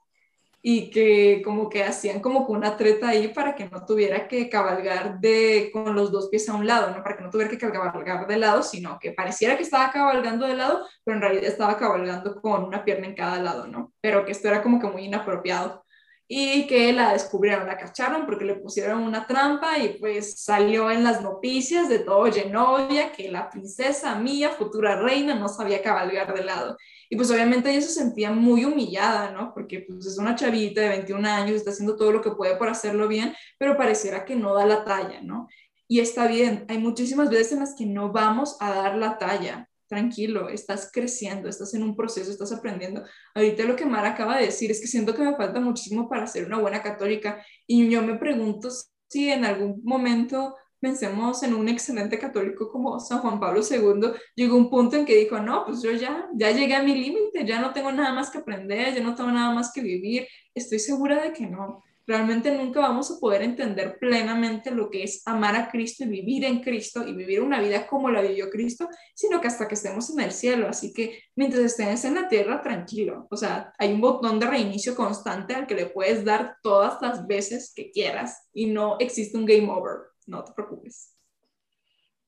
y 0.62 0.90
que 0.90 1.42
como 1.44 1.68
que 1.68 1.84
hacían 1.84 2.18
como 2.18 2.44
que 2.44 2.52
una 2.52 2.76
treta 2.76 3.10
ahí 3.10 3.28
para 3.28 3.54
que 3.54 3.68
no 3.68 3.86
tuviera 3.86 4.26
que 4.26 4.48
cabalgar 4.48 5.20
de, 5.20 5.70
con 5.72 5.94
los 5.94 6.10
dos 6.10 6.28
pies 6.28 6.48
a 6.48 6.54
un 6.54 6.66
lado, 6.66 6.90
¿no? 6.90 7.04
Para 7.04 7.16
que 7.16 7.22
no 7.22 7.30
tuviera 7.30 7.48
que 7.48 7.56
cabalgar 7.56 8.26
de 8.26 8.36
lado, 8.36 8.64
sino 8.64 8.98
que 8.98 9.12
pareciera 9.12 9.56
que 9.56 9.62
estaba 9.62 9.92
cabalgando 9.92 10.44
de 10.44 10.56
lado, 10.56 10.84
pero 11.04 11.18
en 11.18 11.22
realidad 11.22 11.44
estaba 11.44 11.76
cabalgando 11.76 12.40
con 12.40 12.64
una 12.64 12.84
pierna 12.84 13.06
en 13.06 13.14
cada 13.14 13.40
lado, 13.40 13.68
¿no? 13.68 13.92
Pero 14.00 14.24
que 14.24 14.32
esto 14.32 14.48
era 14.48 14.60
como 14.60 14.80
que 14.80 14.88
muy 14.88 15.04
inapropiado 15.04 15.85
y 16.28 16.66
que 16.66 16.92
la 16.92 17.12
descubrieron, 17.12 17.68
la 17.68 17.78
cacharon 17.78 18.26
porque 18.26 18.44
le 18.44 18.56
pusieron 18.56 19.02
una 19.02 19.26
trampa 19.26 19.78
y 19.78 19.98
pues 20.00 20.40
salió 20.40 20.90
en 20.90 21.04
las 21.04 21.22
noticias 21.22 21.88
de 21.88 22.00
todo 22.00 22.30
Genovia 22.32 23.12
que 23.12 23.30
la 23.30 23.48
princesa 23.48 24.16
mía, 24.16 24.50
futura 24.50 25.00
reina, 25.00 25.36
no 25.36 25.48
sabía 25.48 25.82
cabalgar 25.82 26.34
de 26.34 26.44
lado. 26.44 26.76
Y 27.08 27.16
pues 27.16 27.30
obviamente 27.30 27.70
ella 27.70 27.80
se 27.80 27.92
sentía 27.92 28.32
muy 28.32 28.64
humillada, 28.64 29.30
¿no? 29.30 29.54
Porque 29.54 29.84
pues 29.86 30.04
es 30.06 30.18
una 30.18 30.34
chavita 30.34 30.80
de 30.80 30.88
21 30.88 31.28
años, 31.28 31.56
está 31.56 31.70
haciendo 31.70 31.96
todo 31.96 32.10
lo 32.10 32.20
que 32.20 32.32
puede 32.32 32.56
por 32.56 32.68
hacerlo 32.68 33.06
bien, 33.06 33.32
pero 33.56 33.76
pareciera 33.76 34.24
que 34.24 34.34
no 34.34 34.54
da 34.54 34.66
la 34.66 34.84
talla, 34.84 35.20
¿no? 35.22 35.46
Y 35.86 36.00
está 36.00 36.26
bien, 36.26 36.64
hay 36.68 36.78
muchísimas 36.78 37.30
veces 37.30 37.52
en 37.52 37.60
las 37.60 37.76
que 37.76 37.86
no 37.86 38.10
vamos 38.10 38.56
a 38.58 38.70
dar 38.74 38.96
la 38.96 39.18
talla, 39.18 39.68
tranquilo, 39.88 40.48
estás 40.48 40.90
creciendo, 40.92 41.48
estás 41.48 41.74
en 41.74 41.82
un 41.82 41.96
proceso, 41.96 42.30
estás 42.30 42.52
aprendiendo. 42.52 43.04
Ahorita 43.34 43.64
lo 43.64 43.76
que 43.76 43.86
Mara 43.86 44.10
acaba 44.10 44.38
de 44.38 44.46
decir 44.46 44.70
es 44.70 44.80
que 44.80 44.86
siento 44.86 45.14
que 45.14 45.22
me 45.22 45.36
falta 45.36 45.60
muchísimo 45.60 46.08
para 46.08 46.26
ser 46.26 46.46
una 46.46 46.58
buena 46.58 46.82
católica 46.82 47.44
y 47.66 47.88
yo 47.88 48.02
me 48.02 48.16
pregunto 48.16 48.68
si 49.08 49.30
en 49.30 49.44
algún 49.44 49.80
momento 49.84 50.56
pensemos 50.80 51.42
en 51.42 51.54
un 51.54 51.68
excelente 51.68 52.18
católico 52.18 52.70
como 52.70 53.00
San 53.00 53.20
Juan 53.20 53.40
Pablo 53.40 53.60
II, 53.68 54.12
llegó 54.34 54.56
un 54.56 54.70
punto 54.70 54.96
en 54.96 55.06
que 55.06 55.16
dijo, 55.16 55.40
no, 55.40 55.64
pues 55.64 55.82
yo 55.82 55.90
ya, 55.92 56.28
ya 56.34 56.50
llegué 56.50 56.74
a 56.74 56.82
mi 56.82 56.94
límite, 56.94 57.44
ya 57.46 57.60
no 57.60 57.72
tengo 57.72 57.92
nada 57.92 58.12
más 58.12 58.30
que 58.30 58.38
aprender, 58.38 58.94
ya 58.94 59.02
no 59.02 59.14
tengo 59.14 59.30
nada 59.30 59.54
más 59.54 59.72
que 59.72 59.80
vivir. 59.80 60.28
Estoy 60.54 60.78
segura 60.78 61.22
de 61.22 61.32
que 61.32 61.46
no 61.46 61.82
realmente 62.06 62.56
nunca 62.56 62.80
vamos 62.80 63.10
a 63.10 63.18
poder 63.18 63.42
entender 63.42 63.98
plenamente 63.98 64.70
lo 64.70 64.90
que 64.90 65.02
es 65.02 65.22
amar 65.26 65.56
a 65.56 65.68
Cristo 65.68 66.04
y 66.04 66.08
vivir 66.08 66.44
en 66.44 66.60
Cristo 66.60 67.06
y 67.06 67.12
vivir 67.12 67.40
una 67.40 67.60
vida 67.60 67.86
como 67.86 68.10
la 68.10 68.22
vivió 68.22 68.48
Cristo, 68.50 68.88
sino 69.14 69.40
que 69.40 69.48
hasta 69.48 69.66
que 69.66 69.74
estemos 69.74 70.10
en 70.10 70.20
el 70.20 70.32
cielo. 70.32 70.68
Así 70.68 70.92
que 70.92 71.20
mientras 71.34 71.64
estés 71.64 72.04
en 72.04 72.14
la 72.14 72.28
tierra, 72.28 72.62
tranquilo. 72.62 73.26
O 73.30 73.36
sea, 73.36 73.72
hay 73.78 73.92
un 73.92 74.00
botón 74.00 74.38
de 74.38 74.46
reinicio 74.46 74.94
constante 74.94 75.54
al 75.54 75.66
que 75.66 75.74
le 75.74 75.86
puedes 75.86 76.24
dar 76.24 76.56
todas 76.62 77.00
las 77.02 77.26
veces 77.26 77.72
que 77.74 77.90
quieras 77.90 78.48
y 78.52 78.66
no 78.66 78.96
existe 78.98 79.36
un 79.36 79.46
game 79.46 79.68
over. 79.70 80.06
No 80.26 80.44
te 80.44 80.52
preocupes. 80.52 81.14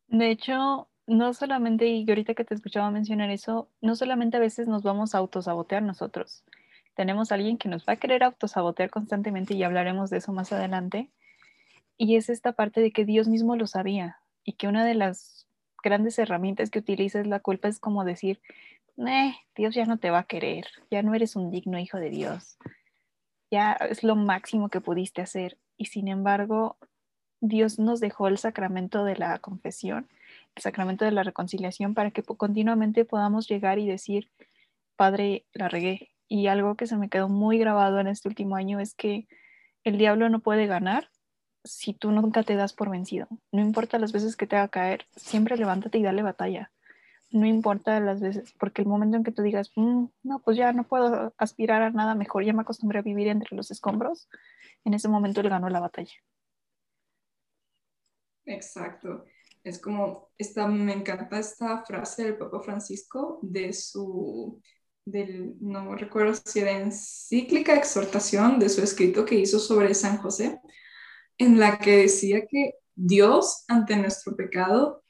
De 0.09 0.31
hecho, 0.31 0.89
no 1.07 1.33
solamente, 1.35 1.87
y 1.87 2.09
ahorita 2.09 2.35
que 2.35 2.45
te 2.45 2.55
escuchaba 2.55 2.91
mencionar 2.91 3.31
eso, 3.31 3.71
no 3.81 3.97
solamente 3.97 4.37
a 4.37 4.41
veces 4.41 4.69
nos 4.69 4.83
vamos 4.83 5.15
a 5.15 5.19
autosabotear 5.19 5.83
nosotros, 5.83 6.45
tenemos 6.99 7.31
a 7.31 7.37
alguien 7.37 7.59
que 7.59 7.69
nos 7.69 7.85
va 7.89 7.93
a 7.93 7.97
querer 7.97 8.25
autosabotear 8.25 8.91
constantemente 8.91 9.55
y 9.55 9.63
hablaremos 9.63 10.11
de 10.11 10.17
eso 10.17 10.33
más 10.33 10.53
adelante. 10.53 11.09
Y 11.97 12.17
es 12.17 12.29
esta 12.29 12.55
parte 12.55 12.81
de 12.81 12.91
que 12.91 13.05
Dios 13.05 13.29
mismo 13.29 13.55
lo 13.55 13.69
sabía 13.69 14.19
y 14.43 14.55
que 14.55 14.67
una 14.67 14.85
de 14.85 14.95
las 14.95 15.47
grandes 15.81 16.19
herramientas 16.19 16.71
que 16.71 16.81
utiliza 16.81 17.21
es 17.21 17.29
la 17.29 17.39
culpa 17.39 17.69
es 17.69 17.79
como 17.79 18.03
decir, 18.03 18.41
eh, 18.97 19.33
Dios 19.55 19.77
ya 19.77 19.85
no 19.85 19.99
te 19.99 20.11
va 20.11 20.19
a 20.19 20.25
querer, 20.25 20.67
ya 20.91 21.05
no 21.05 21.15
eres 21.15 21.37
un 21.37 21.53
digno 21.53 21.79
hijo 21.79 21.99
de 21.99 22.11
Dios, 22.11 22.59
ya 23.49 23.75
es 23.75 24.03
lo 24.03 24.17
máximo 24.17 24.69
que 24.69 24.81
pudiste 24.81 25.23
hacer. 25.23 25.57
Y 25.77 25.85
sin 25.85 26.09
embargo, 26.09 26.79
Dios 27.41 27.79
nos 27.79 28.01
dejó 28.01 28.27
el 28.27 28.39
sacramento 28.39 29.05
de 29.05 29.15
la 29.15 29.39
confesión, 29.39 30.09
el 30.57 30.63
sacramento 30.65 31.05
de 31.05 31.13
la 31.13 31.23
reconciliación, 31.23 31.95
para 31.95 32.11
que 32.11 32.25
continuamente 32.25 33.05
podamos 33.05 33.47
llegar 33.47 33.79
y 33.79 33.87
decir, 33.87 34.33
Padre, 34.97 35.45
la 35.53 35.69
regué, 35.69 36.11
y 36.29 36.47
algo 36.47 36.77
que 36.77 36.87
se 36.87 36.97
me 36.97 37.09
quedó 37.09 37.29
muy 37.29 37.59
grabado 37.59 37.99
en 38.01 38.07
este 38.07 38.29
último 38.29 38.57
año 38.57 38.81
es 38.81 38.95
que 38.95 39.27
el 39.85 39.99
diablo 39.99 40.29
no 40.29 40.41
puede 40.41 40.67
ganar 40.67 41.11
si 41.65 41.95
tú 41.95 42.13
nunca 42.13 42.43
te 42.43 42.55
das 42.55 42.73
por 42.73 42.91
vencido. 42.91 43.29
No 43.53 43.61
importa 43.61 43.99
las 43.99 44.13
veces 44.13 44.37
que 44.37 44.47
te 44.47 44.57
haga 44.57 44.69
caer, 44.69 45.07
siempre 45.17 45.57
levántate 45.57 45.99
y 45.99 46.03
dale 46.03 46.23
batalla. 46.23 46.71
No 47.31 47.47
importa 47.47 48.01
las 48.01 48.21
veces, 48.21 48.55
porque 48.59 48.83
el 48.83 48.89
momento 48.89 49.17
en 49.17 49.25
que 49.25 49.33
tú 49.33 49.43
digas, 49.43 49.71
mm, 49.77 50.07
no, 50.23 50.39
pues 50.41 50.57
ya 50.57 50.73
no 50.73 50.85
puedo 50.85 51.35
aspirar 51.37 51.83
a 51.83 51.91
nada 51.91 52.15
mejor, 52.15 52.45
ya 52.45 52.55
me 52.55 52.63
acostumbré 52.63 53.01
a 53.01 53.03
vivir 53.03 53.29
entre 53.29 53.55
los 53.55 53.71
escombros, 53.71 54.29
en 54.85 54.95
ese 54.95 55.09
momento 55.09 55.41
él 55.41 55.51
ganó 55.51 55.69
la 55.69 55.81
batalla. 55.81 56.15
Exacto. 58.47 59.27
Es 59.63 59.79
como, 59.79 60.31
esta, 60.39 60.67
me 60.69 60.95
encanta 60.95 61.39
esta 61.39 61.85
frase 61.85 62.25
del 62.25 62.39
Papa 62.39 62.61
Francisco 62.61 63.41
de 63.43 63.75
su 63.75 64.63
no 65.61 65.95
recuerdo 65.95 66.35
si 66.35 66.61
era 66.61 66.73
encíclica 66.73 67.75
exhortación 67.75 68.59
de 68.59 68.69
su 68.69 68.83
escrito 68.83 69.25
que 69.25 69.37
hizo 69.37 69.59
sobre 69.59 69.95
San 69.95 70.19
José, 70.19 70.61
en 71.39 71.59
la 71.59 71.79
que 71.79 71.99
decía 71.99 72.47
que 72.47 72.75
Dios 72.95 73.65
ante 73.69 73.97
nuestro 73.97 74.37
pecado 74.37 75.03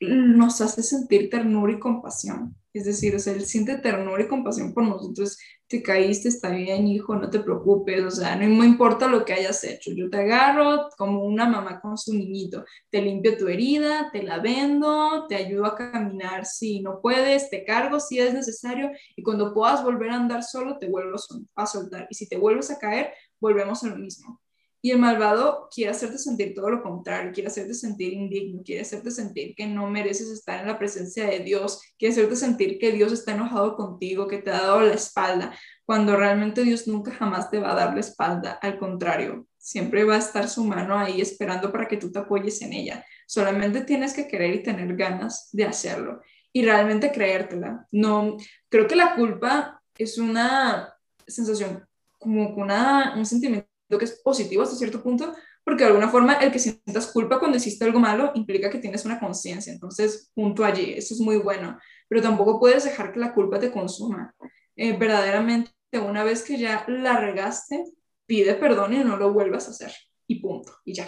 nos 0.00 0.60
hace 0.60 0.82
sentir 0.82 1.30
ternura 1.30 1.72
y 1.72 1.78
compasión. 1.78 2.56
Es 2.74 2.84
decir, 2.84 3.14
o 3.14 3.20
sea, 3.20 3.32
Él 3.34 3.46
siente 3.46 3.78
ternura 3.78 4.24
y 4.24 4.28
compasión 4.28 4.74
por 4.74 4.84
nosotros. 4.84 5.38
Te 5.68 5.80
caíste, 5.80 6.28
está 6.28 6.50
bien, 6.50 6.88
hijo, 6.88 7.14
no 7.14 7.30
te 7.30 7.38
preocupes, 7.38 8.02
o 8.04 8.10
sea, 8.10 8.34
no, 8.34 8.64
importa 8.64 9.06
lo 9.06 9.24
que 9.24 9.32
hayas 9.32 9.62
hecho. 9.62 9.92
Yo 9.92 10.10
te 10.10 10.18
agarro 10.18 10.88
como 10.98 11.24
una 11.24 11.48
mamá 11.48 11.80
con 11.80 11.96
su 11.96 12.12
niñito. 12.12 12.64
Te 12.90 13.00
limpio 13.00 13.38
tu 13.38 13.46
herida, 13.46 14.10
te 14.12 14.24
la 14.24 14.40
vendo, 14.40 15.26
te 15.28 15.36
ayudo 15.36 15.66
a 15.66 15.76
caminar 15.76 16.46
si 16.46 16.82
no 16.82 17.00
puedes, 17.00 17.48
te 17.48 17.64
cargo 17.64 18.00
si 18.00 18.18
es 18.18 18.34
necesario 18.34 18.90
y 19.16 19.22
cuando 19.22 19.54
puedas 19.54 19.84
volver 19.84 20.10
a 20.10 20.16
andar 20.16 20.42
solo, 20.42 20.76
te 20.78 20.88
vuelvo 20.88 21.16
a 21.54 21.66
soltar. 21.66 22.08
Y 22.10 22.14
si 22.16 22.28
te 22.28 22.36
vuelves 22.36 22.70
a 22.72 22.78
caer, 22.78 23.12
volvemos 23.40 23.84
a 23.84 23.88
lo 23.88 23.96
mismo. 23.96 24.43
Y 24.84 24.90
el 24.90 24.98
malvado 24.98 25.70
quiere 25.74 25.92
hacerte 25.92 26.18
sentir 26.18 26.52
todo 26.52 26.68
lo 26.68 26.82
contrario, 26.82 27.32
quiere 27.32 27.48
hacerte 27.48 27.72
sentir 27.72 28.12
indigno, 28.12 28.60
quiere 28.62 28.82
hacerte 28.82 29.10
sentir 29.10 29.54
que 29.54 29.66
no 29.66 29.88
mereces 29.88 30.28
estar 30.28 30.60
en 30.60 30.66
la 30.66 30.78
presencia 30.78 31.24
de 31.26 31.38
Dios, 31.38 31.80
quiere 31.98 32.12
hacerte 32.12 32.36
sentir 32.36 32.78
que 32.78 32.92
Dios 32.92 33.10
está 33.10 33.32
enojado 33.32 33.76
contigo, 33.76 34.28
que 34.28 34.42
te 34.42 34.50
ha 34.50 34.60
dado 34.60 34.82
la 34.82 34.92
espalda, 34.92 35.56
cuando 35.86 36.14
realmente 36.14 36.64
Dios 36.64 36.86
nunca 36.86 37.12
jamás 37.12 37.50
te 37.50 37.58
va 37.58 37.72
a 37.72 37.76
dar 37.76 37.94
la 37.94 38.00
espalda, 38.00 38.58
al 38.60 38.78
contrario, 38.78 39.46
siempre 39.56 40.04
va 40.04 40.16
a 40.16 40.18
estar 40.18 40.50
su 40.50 40.62
mano 40.66 40.98
ahí 40.98 41.18
esperando 41.22 41.72
para 41.72 41.88
que 41.88 41.96
tú 41.96 42.12
te 42.12 42.18
apoyes 42.18 42.60
en 42.60 42.74
ella. 42.74 43.06
Solamente 43.26 43.84
tienes 43.84 44.12
que 44.12 44.28
querer 44.28 44.52
y 44.52 44.62
tener 44.62 44.94
ganas 44.96 45.48
de 45.52 45.64
hacerlo 45.64 46.20
y 46.52 46.62
realmente 46.62 47.10
creértela. 47.10 47.86
No, 47.90 48.36
creo 48.68 48.86
que 48.86 48.96
la 48.96 49.14
culpa 49.14 49.82
es 49.96 50.18
una 50.18 50.94
sensación 51.26 51.88
como 52.18 52.50
una, 52.50 53.14
un 53.16 53.24
sentimiento 53.24 53.73
que 53.98 54.06
es 54.06 54.20
positivo 54.22 54.62
hasta 54.62 54.76
cierto 54.76 55.02
punto, 55.02 55.34
porque 55.64 55.84
de 55.84 55.90
alguna 55.90 56.08
forma 56.08 56.34
el 56.34 56.52
que 56.52 56.58
sientas 56.58 57.10
culpa 57.12 57.38
cuando 57.38 57.56
hiciste 57.56 57.84
algo 57.84 57.98
malo 57.98 58.32
implica 58.34 58.70
que 58.70 58.78
tienes 58.78 59.04
una 59.04 59.18
conciencia, 59.18 59.72
entonces 59.72 60.30
punto 60.34 60.64
allí, 60.64 60.92
eso 60.92 61.14
es 61.14 61.20
muy 61.20 61.38
bueno, 61.38 61.78
pero 62.08 62.22
tampoco 62.22 62.60
puedes 62.60 62.84
dejar 62.84 63.12
que 63.12 63.20
la 63.20 63.32
culpa 63.32 63.58
te 63.58 63.72
consuma. 63.72 64.34
Eh, 64.76 64.96
verdaderamente, 64.96 65.72
una 65.94 66.24
vez 66.24 66.42
que 66.42 66.58
ya 66.58 66.84
la 66.88 67.18
regaste, 67.18 67.84
pide 68.26 68.54
perdón 68.54 68.92
y 68.92 68.98
no 68.98 69.16
lo 69.16 69.32
vuelvas 69.32 69.68
a 69.68 69.70
hacer, 69.70 69.92
y 70.26 70.40
punto, 70.40 70.72
y 70.84 70.94
ya. 70.94 71.06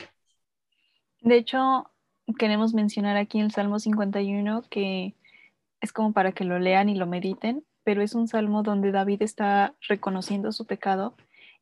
De 1.20 1.36
hecho, 1.36 1.90
queremos 2.38 2.72
mencionar 2.72 3.16
aquí 3.16 3.40
el 3.40 3.50
Salmo 3.50 3.78
51 3.78 4.62
que 4.70 5.14
es 5.80 5.92
como 5.92 6.12
para 6.12 6.32
que 6.32 6.44
lo 6.44 6.58
lean 6.58 6.88
y 6.88 6.94
lo 6.94 7.06
mediten, 7.06 7.64
pero 7.84 8.02
es 8.02 8.14
un 8.14 8.26
salmo 8.26 8.62
donde 8.62 8.90
David 8.90 9.22
está 9.22 9.74
reconociendo 9.88 10.50
su 10.52 10.66
pecado 10.66 11.14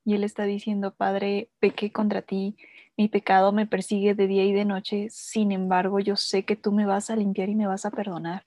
y 0.05 0.15
él 0.15 0.25
está 0.25 0.45
diciendo, 0.45 0.95
Padre, 0.95 1.51
pequé 1.61 1.93
contra 1.93 2.23
ti, 2.23 2.57
mi 2.97 3.09
pecado 3.09 3.53
me 3.53 3.67
persigue 3.67 4.15
de 4.15 4.27
día 4.27 4.45
y 4.45 4.53
de 4.53 4.65
noche, 4.65 5.09
sin 5.11 5.53
embargo 5.53 5.99
yo 5.99 6.17
sé 6.17 6.45
que 6.45 6.57
tú 6.57 6.73
me 6.73 6.87
vas 6.87 7.11
a 7.11 7.17
limpiar 7.17 7.49
y 7.49 7.55
me 7.55 7.67
vas 7.67 7.85
a 7.87 7.91
perdonar. 7.91 8.47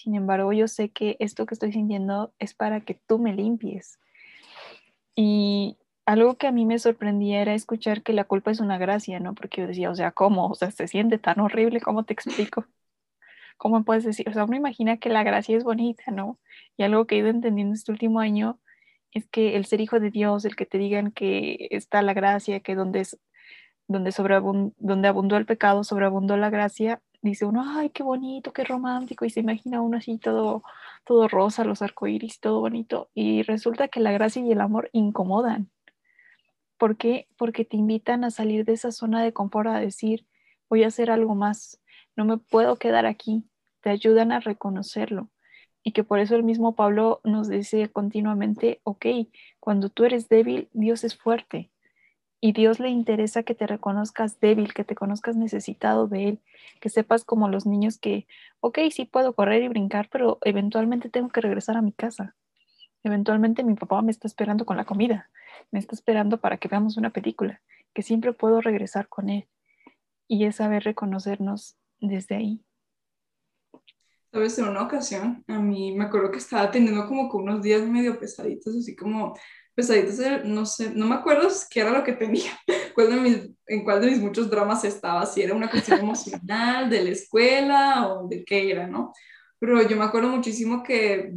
Sin 0.00 0.14
embargo, 0.14 0.54
yo 0.54 0.66
sé 0.66 0.88
que 0.88 1.16
esto 1.20 1.44
que 1.44 1.54
estoy 1.54 1.72
sintiendo 1.72 2.32
es 2.38 2.54
para 2.54 2.80
que 2.80 2.94
tú 2.94 3.18
me 3.18 3.34
limpies. 3.34 3.98
Y 5.14 5.76
algo 6.06 6.38
que 6.38 6.46
a 6.46 6.52
mí 6.52 6.64
me 6.64 6.78
sorprendía 6.78 7.42
era 7.42 7.52
escuchar 7.52 8.02
que 8.02 8.14
la 8.14 8.24
culpa 8.24 8.50
es 8.50 8.60
una 8.60 8.78
gracia, 8.78 9.20
¿no? 9.20 9.34
Porque 9.34 9.60
yo 9.60 9.66
decía, 9.66 9.90
o 9.90 9.94
sea, 9.94 10.12
¿cómo? 10.12 10.46
O 10.48 10.54
sea, 10.54 10.70
se 10.70 10.88
siente 10.88 11.18
tan 11.18 11.40
horrible, 11.40 11.82
¿cómo 11.82 12.04
te 12.04 12.14
explico? 12.14 12.64
¿Cómo 13.58 13.84
puedes 13.84 14.04
decir? 14.04 14.26
O 14.28 14.32
sea, 14.32 14.44
uno 14.44 14.56
imagina 14.56 14.96
que 14.96 15.10
la 15.10 15.22
gracia 15.22 15.54
es 15.54 15.64
bonita, 15.64 16.10
¿no? 16.10 16.38
Y 16.78 16.82
algo 16.84 17.06
que 17.06 17.16
he 17.16 17.18
ido 17.18 17.28
entendiendo 17.28 17.74
este 17.74 17.92
último 17.92 18.20
año 18.20 18.58
es 19.12 19.26
que 19.28 19.56
el 19.56 19.64
ser 19.66 19.80
hijo 19.80 20.00
de 20.00 20.10
Dios, 20.10 20.44
el 20.44 20.56
que 20.56 20.66
te 20.66 20.78
digan 20.78 21.12
que 21.12 21.68
está 21.70 22.02
la 22.02 22.14
gracia, 22.14 22.60
que 22.60 22.74
donde, 22.74 23.00
es, 23.00 23.18
donde, 23.88 24.12
donde 24.78 25.08
abundó 25.08 25.36
el 25.36 25.46
pecado, 25.46 25.84
sobreabundó 25.84 26.36
la 26.36 26.50
gracia, 26.50 27.02
dice 27.22 27.44
uno, 27.44 27.62
ay, 27.66 27.90
qué 27.90 28.02
bonito, 28.02 28.52
qué 28.52 28.64
romántico, 28.64 29.24
y 29.24 29.30
se 29.30 29.40
imagina 29.40 29.80
uno 29.80 29.98
así 29.98 30.18
todo, 30.18 30.62
todo 31.04 31.28
rosa, 31.28 31.64
los 31.64 31.82
arcoíris, 31.82 32.40
todo 32.40 32.60
bonito, 32.60 33.10
y 33.14 33.42
resulta 33.42 33.88
que 33.88 34.00
la 34.00 34.12
gracia 34.12 34.42
y 34.42 34.52
el 34.52 34.60
amor 34.60 34.90
incomodan. 34.92 35.70
¿Por 36.78 36.96
qué? 36.96 37.28
Porque 37.36 37.64
te 37.64 37.76
invitan 37.76 38.24
a 38.24 38.30
salir 38.30 38.64
de 38.64 38.72
esa 38.72 38.90
zona 38.92 39.22
de 39.22 39.32
confort 39.32 39.68
a 39.68 39.80
decir, 39.80 40.26
voy 40.68 40.84
a 40.84 40.88
hacer 40.88 41.10
algo 41.10 41.34
más, 41.34 41.80
no 42.16 42.24
me 42.24 42.38
puedo 42.38 42.76
quedar 42.76 43.06
aquí, 43.06 43.44
te 43.80 43.90
ayudan 43.90 44.32
a 44.32 44.40
reconocerlo 44.40 45.30
y 45.82 45.92
que 45.92 46.04
por 46.04 46.18
eso 46.18 46.36
el 46.36 46.42
mismo 46.42 46.74
Pablo 46.74 47.20
nos 47.24 47.48
dice 47.48 47.88
continuamente, 47.88 48.80
ok, 48.84 49.06
cuando 49.58 49.88
tú 49.88 50.04
eres 50.04 50.28
débil, 50.28 50.68
Dios 50.72 51.04
es 51.04 51.16
fuerte 51.16 51.70
y 52.40 52.52
Dios 52.52 52.80
le 52.80 52.88
interesa 52.88 53.42
que 53.42 53.54
te 53.54 53.66
reconozcas 53.66 54.40
débil, 54.40 54.72
que 54.72 54.84
te 54.84 54.94
conozcas 54.94 55.36
necesitado 55.36 56.08
de 56.08 56.28
Él, 56.28 56.40
que 56.80 56.88
sepas 56.88 57.24
como 57.24 57.48
los 57.48 57.66
niños 57.66 57.98
que, 57.98 58.26
ok, 58.60 58.78
sí 58.90 59.04
puedo 59.04 59.34
correr 59.34 59.62
y 59.62 59.68
brincar, 59.68 60.08
pero 60.10 60.38
eventualmente 60.42 61.10
tengo 61.10 61.28
que 61.28 61.42
regresar 61.42 61.76
a 61.76 61.82
mi 61.82 61.92
casa. 61.92 62.34
Eventualmente 63.02 63.64
mi 63.64 63.74
papá 63.74 64.00
me 64.02 64.10
está 64.10 64.26
esperando 64.26 64.64
con 64.64 64.76
la 64.76 64.84
comida, 64.84 65.30
me 65.70 65.78
está 65.78 65.94
esperando 65.94 66.38
para 66.38 66.56
que 66.56 66.68
veamos 66.68 66.96
una 66.96 67.10
película, 67.10 67.60
que 67.94 68.02
siempre 68.02 68.32
puedo 68.32 68.60
regresar 68.60 69.08
con 69.08 69.28
Él. 69.28 69.46
Y 70.26 70.44
es 70.44 70.56
saber 70.56 70.84
reconocernos 70.84 71.76
desde 72.00 72.36
ahí. 72.36 72.64
Sabes, 74.32 74.58
en 74.58 74.68
una 74.68 74.82
ocasión, 74.82 75.44
a 75.48 75.58
mí 75.58 75.96
me 75.96 76.04
acuerdo 76.04 76.30
que 76.30 76.38
estaba 76.38 76.70
teniendo 76.70 77.06
como 77.06 77.28
que 77.30 77.36
unos 77.36 77.62
días 77.62 77.82
medio 77.82 78.18
pesaditos, 78.18 78.76
así 78.76 78.94
como 78.94 79.34
pesaditos, 79.74 80.44
no 80.44 80.64
sé, 80.66 80.92
no 80.94 81.06
me 81.06 81.16
acuerdo 81.16 81.48
qué 81.68 81.80
era 81.80 81.90
lo 81.90 82.04
que 82.04 82.12
tenía, 82.12 82.52
cuál 82.94 83.10
de 83.10 83.16
mis, 83.16 83.50
en 83.66 83.84
cuál 83.84 84.00
de 84.00 84.06
mis 84.08 84.20
muchos 84.20 84.48
dramas 84.48 84.84
estaba, 84.84 85.26
si 85.26 85.42
era 85.42 85.54
una 85.54 85.70
cuestión 85.70 86.00
emocional, 86.00 86.88
de 86.88 87.02
la 87.02 87.10
escuela 87.10 88.08
o 88.08 88.28
de 88.28 88.44
qué 88.44 88.70
era, 88.70 88.86
¿no? 88.86 89.12
pero 89.60 89.86
yo 89.86 89.96
me 89.96 90.04
acuerdo 90.04 90.30
muchísimo 90.30 90.82
que 90.82 91.32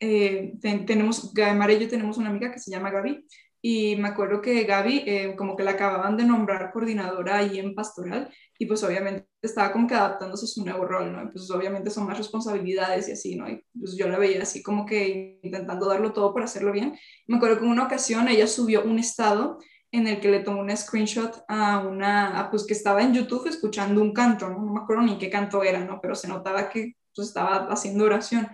eh, 0.00 0.54
tenemos, 0.60 1.32
Mara 1.34 1.72
y 1.74 1.78
yo 1.80 1.88
tenemos 1.88 2.16
una 2.16 2.30
amiga 2.30 2.50
que 2.50 2.58
se 2.58 2.70
llama 2.70 2.90
Gaby, 2.90 3.24
y 3.68 3.96
me 3.96 4.06
acuerdo 4.06 4.40
que 4.40 4.62
Gaby 4.62 5.02
eh, 5.06 5.34
como 5.36 5.56
que 5.56 5.64
la 5.64 5.72
acababan 5.72 6.16
de 6.16 6.22
nombrar 6.22 6.70
coordinadora 6.70 7.38
ahí 7.38 7.58
en 7.58 7.74
pastoral 7.74 8.32
y 8.56 8.66
pues 8.66 8.84
obviamente 8.84 9.26
estaba 9.42 9.72
como 9.72 9.88
que 9.88 9.96
adaptándose 9.96 10.44
a 10.44 10.48
su 10.48 10.64
nuevo 10.64 10.84
rol, 10.84 11.12
¿no? 11.12 11.28
pues 11.32 11.50
obviamente 11.50 11.90
son 11.90 12.06
más 12.06 12.16
responsabilidades 12.16 13.08
y 13.08 13.12
así, 13.12 13.34
¿no? 13.34 13.48
Y 13.48 13.64
pues 13.76 13.96
yo 13.96 14.06
la 14.06 14.18
veía 14.18 14.40
así 14.40 14.62
como 14.62 14.86
que 14.86 15.40
intentando 15.42 15.88
darlo 15.88 16.12
todo 16.12 16.32
para 16.32 16.44
hacerlo 16.44 16.70
bien. 16.70 16.96
Me 17.26 17.38
acuerdo 17.38 17.58
que 17.58 17.64
en 17.64 17.72
una 17.72 17.86
ocasión 17.86 18.28
ella 18.28 18.46
subió 18.46 18.84
un 18.84 19.00
estado 19.00 19.58
en 19.90 20.06
el 20.06 20.20
que 20.20 20.30
le 20.30 20.44
tomó 20.44 20.60
una 20.60 20.76
screenshot 20.76 21.42
a 21.48 21.80
una, 21.80 22.46
pues 22.52 22.66
que 22.66 22.72
estaba 22.72 23.02
en 23.02 23.14
YouTube 23.14 23.48
escuchando 23.48 24.00
un 24.00 24.12
canto, 24.12 24.48
¿no? 24.48 24.60
No 24.62 24.74
me 24.74 24.80
acuerdo 24.80 25.02
ni 25.02 25.18
qué 25.18 25.28
canto 25.28 25.64
era, 25.64 25.84
¿no? 25.84 25.98
Pero 26.00 26.14
se 26.14 26.28
notaba 26.28 26.68
que 26.68 26.92
pues, 27.12 27.26
estaba 27.26 27.66
haciendo 27.66 28.04
oración. 28.04 28.46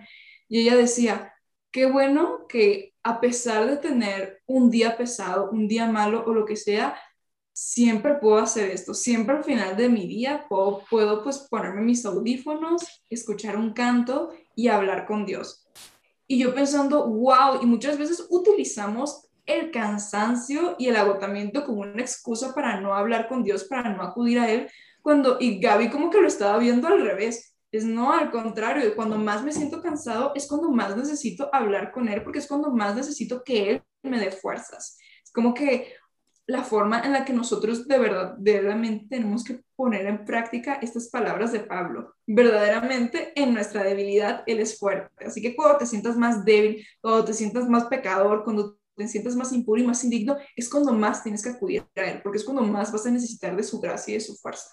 Y 0.49 0.61
ella 0.61 0.75
decía, 0.75 1.33
qué 1.71 1.85
bueno 1.85 2.47
que 2.49 2.92
a 3.03 3.19
pesar 3.19 3.67
de 3.67 3.77
tener 3.77 4.41
un 4.47 4.69
día 4.69 4.95
pesado, 4.97 5.49
un 5.51 5.67
día 5.67 5.87
malo 5.87 6.23
o 6.25 6.33
lo 6.33 6.45
que 6.45 6.55
sea, 6.55 6.95
siempre 7.51 8.15
puedo 8.15 8.37
hacer 8.37 8.71
esto, 8.71 8.93
siempre 8.93 9.35
al 9.37 9.43
final 9.43 9.77
de 9.77 9.89
mi 9.89 10.07
día 10.07 10.45
puedo, 10.49 10.83
puedo 10.89 11.23
pues 11.23 11.37
ponerme 11.49 11.81
mis 11.81 12.05
audífonos, 12.05 13.03
escuchar 13.09 13.57
un 13.57 13.73
canto 13.73 14.31
y 14.55 14.69
hablar 14.69 15.05
con 15.05 15.25
Dios. 15.25 15.67
Y 16.27 16.39
yo 16.39 16.55
pensando, 16.55 17.07
wow, 17.07 17.61
y 17.61 17.65
muchas 17.65 17.97
veces 17.97 18.25
utilizamos 18.29 19.27
el 19.45 19.71
cansancio 19.71 20.75
y 20.79 20.87
el 20.87 20.95
agotamiento 20.95 21.65
como 21.65 21.81
una 21.81 22.01
excusa 22.01 22.55
para 22.55 22.79
no 22.79 22.95
hablar 22.95 23.27
con 23.27 23.43
Dios, 23.43 23.65
para 23.65 23.93
no 23.93 24.01
acudir 24.01 24.39
a 24.39 24.49
Él, 24.49 24.69
cuando, 25.01 25.37
y 25.39 25.59
Gaby 25.59 25.89
como 25.89 26.09
que 26.09 26.21
lo 26.21 26.27
estaba 26.27 26.57
viendo 26.57 26.87
al 26.87 27.01
revés, 27.01 27.52
es 27.73 27.85
no, 27.85 28.13
al 28.13 28.29
contrario, 28.29 28.95
cuando 28.95 29.17
más 29.17 29.43
me 29.43 29.51
siento 29.51 29.81
cansado 29.81 30.31
es 30.35 30.47
cuando 30.47 30.69
más 30.69 30.95
necesito 30.95 31.49
hablar 31.51 31.91
con 31.91 32.07
Él, 32.07 32.23
porque 32.23 32.37
es 32.37 32.47
cuando 32.47 32.69
más 32.69 32.95
necesito 32.95 33.43
que 33.43 33.71
Él 33.71 33.83
me 34.03 34.19
dé 34.19 34.31
fuerzas. 34.31 34.99
Es 35.23 35.31
como 35.31 35.55
que 35.55 35.91
la 36.45 36.63
forma 36.63 36.99
en 36.99 37.13
la 37.13 37.25
que 37.25 37.33
nosotros 37.33 37.87
de 37.87 37.97
verdad, 37.97 38.35
verdaderamente 38.37 39.07
tenemos 39.09 39.43
que 39.43 39.61
poner 39.75 40.05
en 40.05 40.23
práctica 40.23 40.75
estas 40.83 41.09
palabras 41.09 41.51
de 41.51 41.61
Pablo. 41.61 42.13
Verdaderamente 42.27 43.33
en 43.35 43.55
nuestra 43.55 43.83
debilidad 43.83 44.43
Él 44.45 44.59
es 44.59 44.77
fuerte. 44.77 45.25
Así 45.25 45.41
que 45.41 45.55
cuando 45.55 45.79
te 45.79 45.87
sientas 45.87 46.15
más 46.15 46.45
débil, 46.45 46.85
cuando 47.01 47.25
te 47.25 47.33
sientas 47.33 47.67
más 47.67 47.85
pecador, 47.85 48.43
cuando 48.43 48.77
te 48.95 49.07
sientas 49.07 49.35
más 49.35 49.51
impuro 49.51 49.81
y 49.81 49.87
más 49.87 50.03
indigno, 50.03 50.37
es 50.55 50.69
cuando 50.69 50.93
más 50.93 51.23
tienes 51.23 51.41
que 51.41 51.49
acudir 51.49 51.87
a 51.95 52.01
Él, 52.01 52.21
porque 52.21 52.37
es 52.37 52.43
cuando 52.43 52.61
más 52.61 52.91
vas 52.91 53.07
a 53.07 53.09
necesitar 53.09 53.55
de 53.55 53.63
su 53.63 53.79
gracia 53.79 54.11
y 54.11 54.15
de 54.17 54.23
su 54.23 54.35
fuerza. 54.35 54.69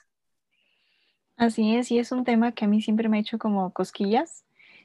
Así 1.40 1.74
es, 1.74 1.90
y 1.90 1.98
es 1.98 2.12
un 2.12 2.24
tema 2.24 2.52
que 2.52 2.66
a 2.66 2.68
mí 2.68 2.82
siempre 2.82 3.08
me 3.08 3.16
ha 3.16 3.20
hecho 3.20 3.38
como 3.38 3.72
cosquillas. 3.72 4.44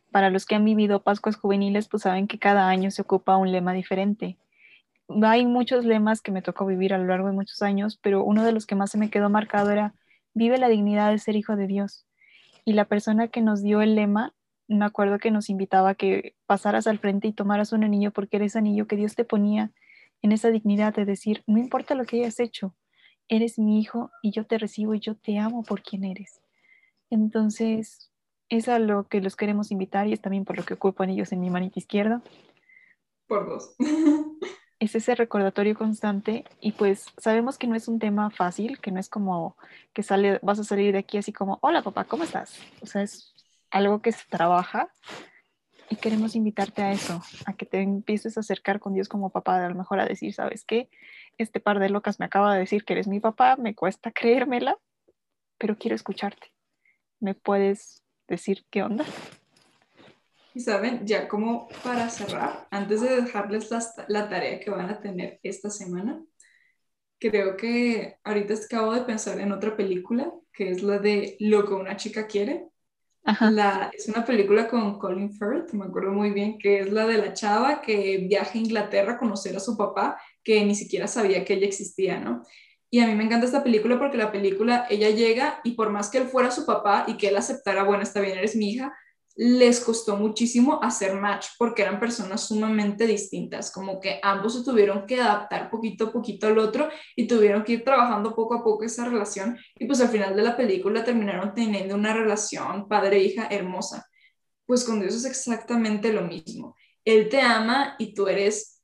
Para 0.10 0.30
los 0.30 0.46
que 0.46 0.56
han 0.56 0.64
vivido 0.64 1.04
Pascuas 1.04 1.36
juveniles, 1.36 1.90
pues 1.90 2.04
saben 2.04 2.28
que 2.28 2.40
cada 2.40 2.70
año 2.70 2.92
se 2.92 3.02
ocupa 3.02 3.36
un 3.36 3.52
lema 3.52 3.74
diferente. 3.74 4.38
Hay 5.22 5.46
muchos 5.46 5.84
lemas 5.84 6.22
que 6.22 6.32
me 6.32 6.42
tocó 6.42 6.66
vivir 6.66 6.94
a 6.94 6.98
lo 6.98 7.08
largo 7.08 7.28
de 7.28 7.34
muchos 7.34 7.62
años, 7.62 8.00
pero 8.02 8.24
uno 8.24 8.46
de 8.46 8.54
los 8.54 8.66
que 8.66 8.76
más 8.76 8.90
se 8.90 8.98
me 8.98 9.10
quedó 9.10 9.30
marcado 9.30 9.70
era, 9.70 9.96
vive 10.34 10.58
la 10.58 10.70
dignidad 10.70 11.12
de 11.12 11.20
ser 11.20 11.36
hijo 11.36 11.58
de 11.58 11.68
Dios. 11.68 12.06
Y 12.64 12.72
la 12.72 12.86
persona 12.86 13.28
que 13.28 13.42
nos 13.42 13.62
dio 13.62 13.82
el 13.82 13.96
lema, 13.96 14.34
me 14.70 14.86
acuerdo 14.86 15.20
que 15.20 15.32
nos 15.32 15.50
invitaba 15.50 15.90
a 15.90 15.96
que 15.96 16.38
pasaras 16.46 16.88
al 16.88 17.00
frente 17.00 17.28
y 17.28 17.34
tomaras 17.34 17.74
un 17.74 17.84
anillo 17.84 18.12
porque 18.12 18.38
era 18.38 18.46
ese 18.46 18.60
anillo 18.60 18.88
que 18.88 18.96
Dios 18.96 19.16
te 19.16 19.26
ponía 19.26 19.72
en 20.22 20.32
esa 20.32 20.52
dignidad 20.52 20.96
de 20.96 21.04
decir, 21.04 21.44
no 21.48 21.58
importa 21.58 21.96
lo 21.96 22.06
que 22.06 22.22
hayas 22.22 22.40
hecho, 22.40 22.74
eres 23.28 23.60
mi 23.60 23.82
hijo 23.82 24.10
y 24.22 24.32
yo 24.32 24.46
te 24.46 24.58
recibo 24.58 24.94
y 24.94 25.02
yo 25.02 25.16
te 25.16 25.38
amo 25.38 25.62
por 25.62 25.82
quien 25.82 26.06
eres. 26.06 26.45
Entonces, 27.22 28.12
es 28.50 28.70
a 28.70 28.80
lo 28.80 29.08
que 29.08 29.22
los 29.22 29.36
queremos 29.36 29.72
invitar 29.72 30.08
y 30.08 30.14
es 30.14 30.22
también 30.22 30.46
por 30.46 30.58
lo 30.58 30.64
que 30.64 30.76
ocupan 30.76 31.10
ellos 31.10 31.32
en 31.32 31.42
mi 31.42 31.50
manita 31.50 31.80
izquierda. 31.80 32.22
Por 33.28 33.48
dos. 33.48 33.76
es 34.80 34.96
ese 34.96 35.16
recordatorio 35.16 35.76
constante 35.76 36.46
y 36.60 36.74
pues 36.74 37.08
sabemos 37.18 37.58
que 37.58 37.68
no 37.68 37.76
es 37.76 37.88
un 37.88 38.00
tema 38.00 38.30
fácil, 38.30 38.80
que 38.80 38.92
no 38.92 39.00
es 39.00 39.10
como 39.10 39.58
que 39.94 40.04
sale, 40.04 40.40
vas 40.44 40.60
a 40.60 40.64
salir 40.64 40.92
de 40.92 41.00
aquí 41.00 41.18
así 41.18 41.32
como, 41.34 41.60
hola 41.62 41.82
papá, 41.82 42.04
¿cómo 42.06 42.24
estás? 42.24 42.60
O 42.82 42.86
sea, 42.86 43.02
es 43.02 43.34
algo 43.72 44.02
que 44.02 44.12
se 44.12 44.26
trabaja 44.30 44.90
y 45.90 45.96
queremos 45.96 46.36
invitarte 46.36 46.82
a 46.82 46.92
eso, 46.92 47.22
a 47.46 47.54
que 47.54 47.66
te 47.66 47.82
empieces 47.82 48.38
a 48.38 48.42
acercar 48.42 48.80
con 48.80 48.94
Dios 48.94 49.08
como 49.08 49.30
papá, 49.30 49.64
a 49.64 49.70
lo 49.70 49.76
mejor 49.76 50.00
a 50.00 50.06
decir, 50.06 50.34
¿sabes 50.34 50.66
qué? 50.66 50.90
Este 51.38 51.60
par 51.60 51.80
de 51.80 51.90
locas 51.90 52.20
me 52.20 52.26
acaba 52.26 52.54
de 52.54 52.60
decir 52.60 52.86
que 52.86 52.94
eres 52.94 53.08
mi 53.08 53.20
papá, 53.20 53.56
me 53.58 53.76
cuesta 53.76 54.12
creérmela, 54.16 54.78
pero 55.58 55.78
quiero 55.78 55.96
escucharte. 55.96 56.55
¿Me 57.20 57.34
puedes 57.34 58.04
decir 58.28 58.66
qué 58.70 58.84
onda? 58.84 59.06
Y 60.54 60.62
saben, 60.62 61.06
ya 61.06 61.28
como 61.28 61.68
para 61.84 62.10
cerrar, 62.10 62.68
antes 62.72 63.02
de 63.02 63.22
dejarles 63.22 63.70
la, 64.08 64.30
tarea 64.30 64.60
que 64.60 64.70
van 64.70 64.90
a 64.90 65.02
tener 65.02 65.40
esta 65.44 65.70
semana, 65.70 66.24
creo 67.20 67.58
que 67.58 68.18
ahorita 68.24 68.54
acabo 68.54 68.94
de 68.94 69.02
pensar 69.02 69.40
en 69.42 69.52
otra 69.52 69.76
película, 69.76 70.32
que 70.54 70.72
es 70.72 70.82
la 70.82 71.00
de 71.00 71.36
Lo 71.40 71.66
que 71.66 71.74
una 71.74 71.98
chica 71.98 72.26
quiere. 72.28 72.70
La, 73.42 73.92
es 73.92 74.08
una 74.08 74.24
película 74.24 74.70
con 74.70 74.98
Colin 74.98 75.34
Firth, 75.34 75.74
me 75.74 75.86
acuerdo 75.86 76.12
muy 76.12 76.30
bien, 76.30 76.58
que 76.58 76.80
es 76.80 76.92
la 76.92 77.06
de 77.06 77.18
la 77.18 77.34
chava 77.34 77.82
que 77.82 78.20
viaja 78.30 78.52
a 78.54 78.58
Inglaterra 78.58 79.14
a 79.14 79.18
conocer 79.18 79.58
a 79.58 79.60
su 79.60 79.76
papá, 79.76 80.18
que 80.44 80.64
ni 80.64 80.76
siquiera 80.76 81.08
sabía 81.08 81.44
que 81.44 81.56
ella 81.56 81.66
existía, 81.66 82.20
¿no? 82.20 82.44
Y 82.96 83.02
a 83.02 83.08
mí 83.08 83.14
me 83.14 83.26
encanta 83.26 83.46
esta 83.46 83.62
película 83.62 84.00
porque 84.00 84.16
la 84.16 84.32
película, 84.32 84.88
ella 84.90 85.10
llega 85.10 85.60
y 85.66 85.72
por 85.72 85.90
más 85.90 86.10
que 86.10 86.18
él 86.18 86.30
fuera 86.30 86.50
su 86.50 86.66
papá 86.66 87.04
y 87.10 87.18
que 87.18 87.28
él 87.28 87.36
aceptara, 87.36 87.84
bueno, 87.84 88.04
está 88.04 88.22
bien, 88.22 88.38
eres 88.38 88.56
mi 88.56 88.72
hija, 88.72 88.96
les 89.36 89.82
costó 89.82 90.16
muchísimo 90.16 90.80
hacer 90.82 91.14
match 91.16 91.48
porque 91.58 91.82
eran 91.82 92.00
personas 92.00 92.48
sumamente 92.48 93.06
distintas, 93.06 93.70
como 93.70 94.00
que 94.00 94.22
ambos 94.24 94.54
se 94.54 94.64
tuvieron 94.64 95.06
que 95.06 95.20
adaptar 95.20 95.70
poquito 95.70 96.06
a 96.06 96.12
poquito 96.14 96.48
al 96.48 96.58
otro 96.58 96.88
y 97.18 97.28
tuvieron 97.28 97.66
que 97.66 97.74
ir 97.74 97.84
trabajando 97.84 98.34
poco 98.34 98.54
a 98.54 98.64
poco 98.64 98.86
esa 98.86 99.04
relación 99.04 99.58
y 99.78 99.88
pues 99.88 100.00
al 100.00 100.08
final 100.08 100.34
de 100.34 100.44
la 100.44 100.56
película 100.56 101.04
terminaron 101.04 101.54
teniendo 101.54 101.96
una 101.96 102.14
relación 102.14 102.88
padre-hija 102.88 103.50
hermosa. 103.52 104.08
Pues 104.66 104.86
con 104.86 105.02
Dios 105.02 105.16
es 105.16 105.26
exactamente 105.26 106.14
lo 106.14 106.22
mismo. 106.22 106.78
Él 107.04 107.28
te 107.28 107.42
ama 107.42 107.98
y 108.00 108.14
tú 108.14 108.30
eres 108.30 108.82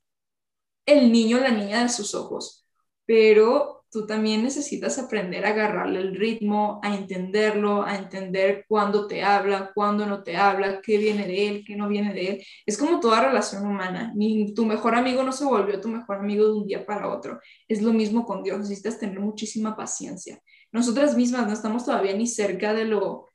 el 0.86 1.14
niño, 1.14 1.40
la 1.40 1.52
niña 1.52 1.84
de 1.84 1.88
sus 1.88 2.14
ojos, 2.14 2.68
pero 3.06 3.81
tú 3.92 4.06
también 4.06 4.42
necesitas 4.42 4.98
aprender 4.98 5.46
a 5.46 5.50
agarrarle 5.50 6.00
el 6.00 6.16
ritmo, 6.16 6.80
a 6.82 6.96
entenderlo, 6.96 7.84
a 7.84 7.98
entender 7.98 8.66
cuándo 8.68 9.06
te 9.06 9.22
habla, 9.22 9.72
cuándo 9.76 10.06
no 10.06 10.24
te 10.24 10.38
habla, 10.38 10.82
qué 10.82 10.98
viene 10.98 11.28
de 11.28 11.48
él, 11.50 11.64
qué 11.68 11.76
no 11.76 11.90
viene 11.90 12.14
de 12.14 12.28
él. 12.30 12.46
Es 12.66 12.78
como 12.78 13.02
toda 13.02 13.22
relación 13.28 13.66
humana. 13.68 14.14
Tu 14.56 14.66
mejor 14.66 14.96
amigo 14.96 15.24
no 15.24 15.34
se 15.34 15.44
volvió 15.44 15.82
tu 15.82 15.90
mejor 15.90 16.20
amigo 16.20 16.46
de 16.46 16.54
un 16.54 16.66
día 16.66 16.86
para 16.86 17.10
otro. 17.10 17.42
Es 17.68 17.82
lo 17.82 17.92
mismo 17.92 18.26
con 18.26 18.44
Dios. 18.44 18.60
Necesitas 18.60 18.98
tener 18.98 19.20
muchísima 19.20 19.76
paciencia. 19.76 20.42
Nosotras 20.72 21.18
mismas 21.18 21.46
no 21.46 21.54
estamos 21.54 21.84
todavía 21.84 22.14
ni 22.16 22.28
cerca 22.28 22.74
de 22.74 22.86
lo 22.86 23.28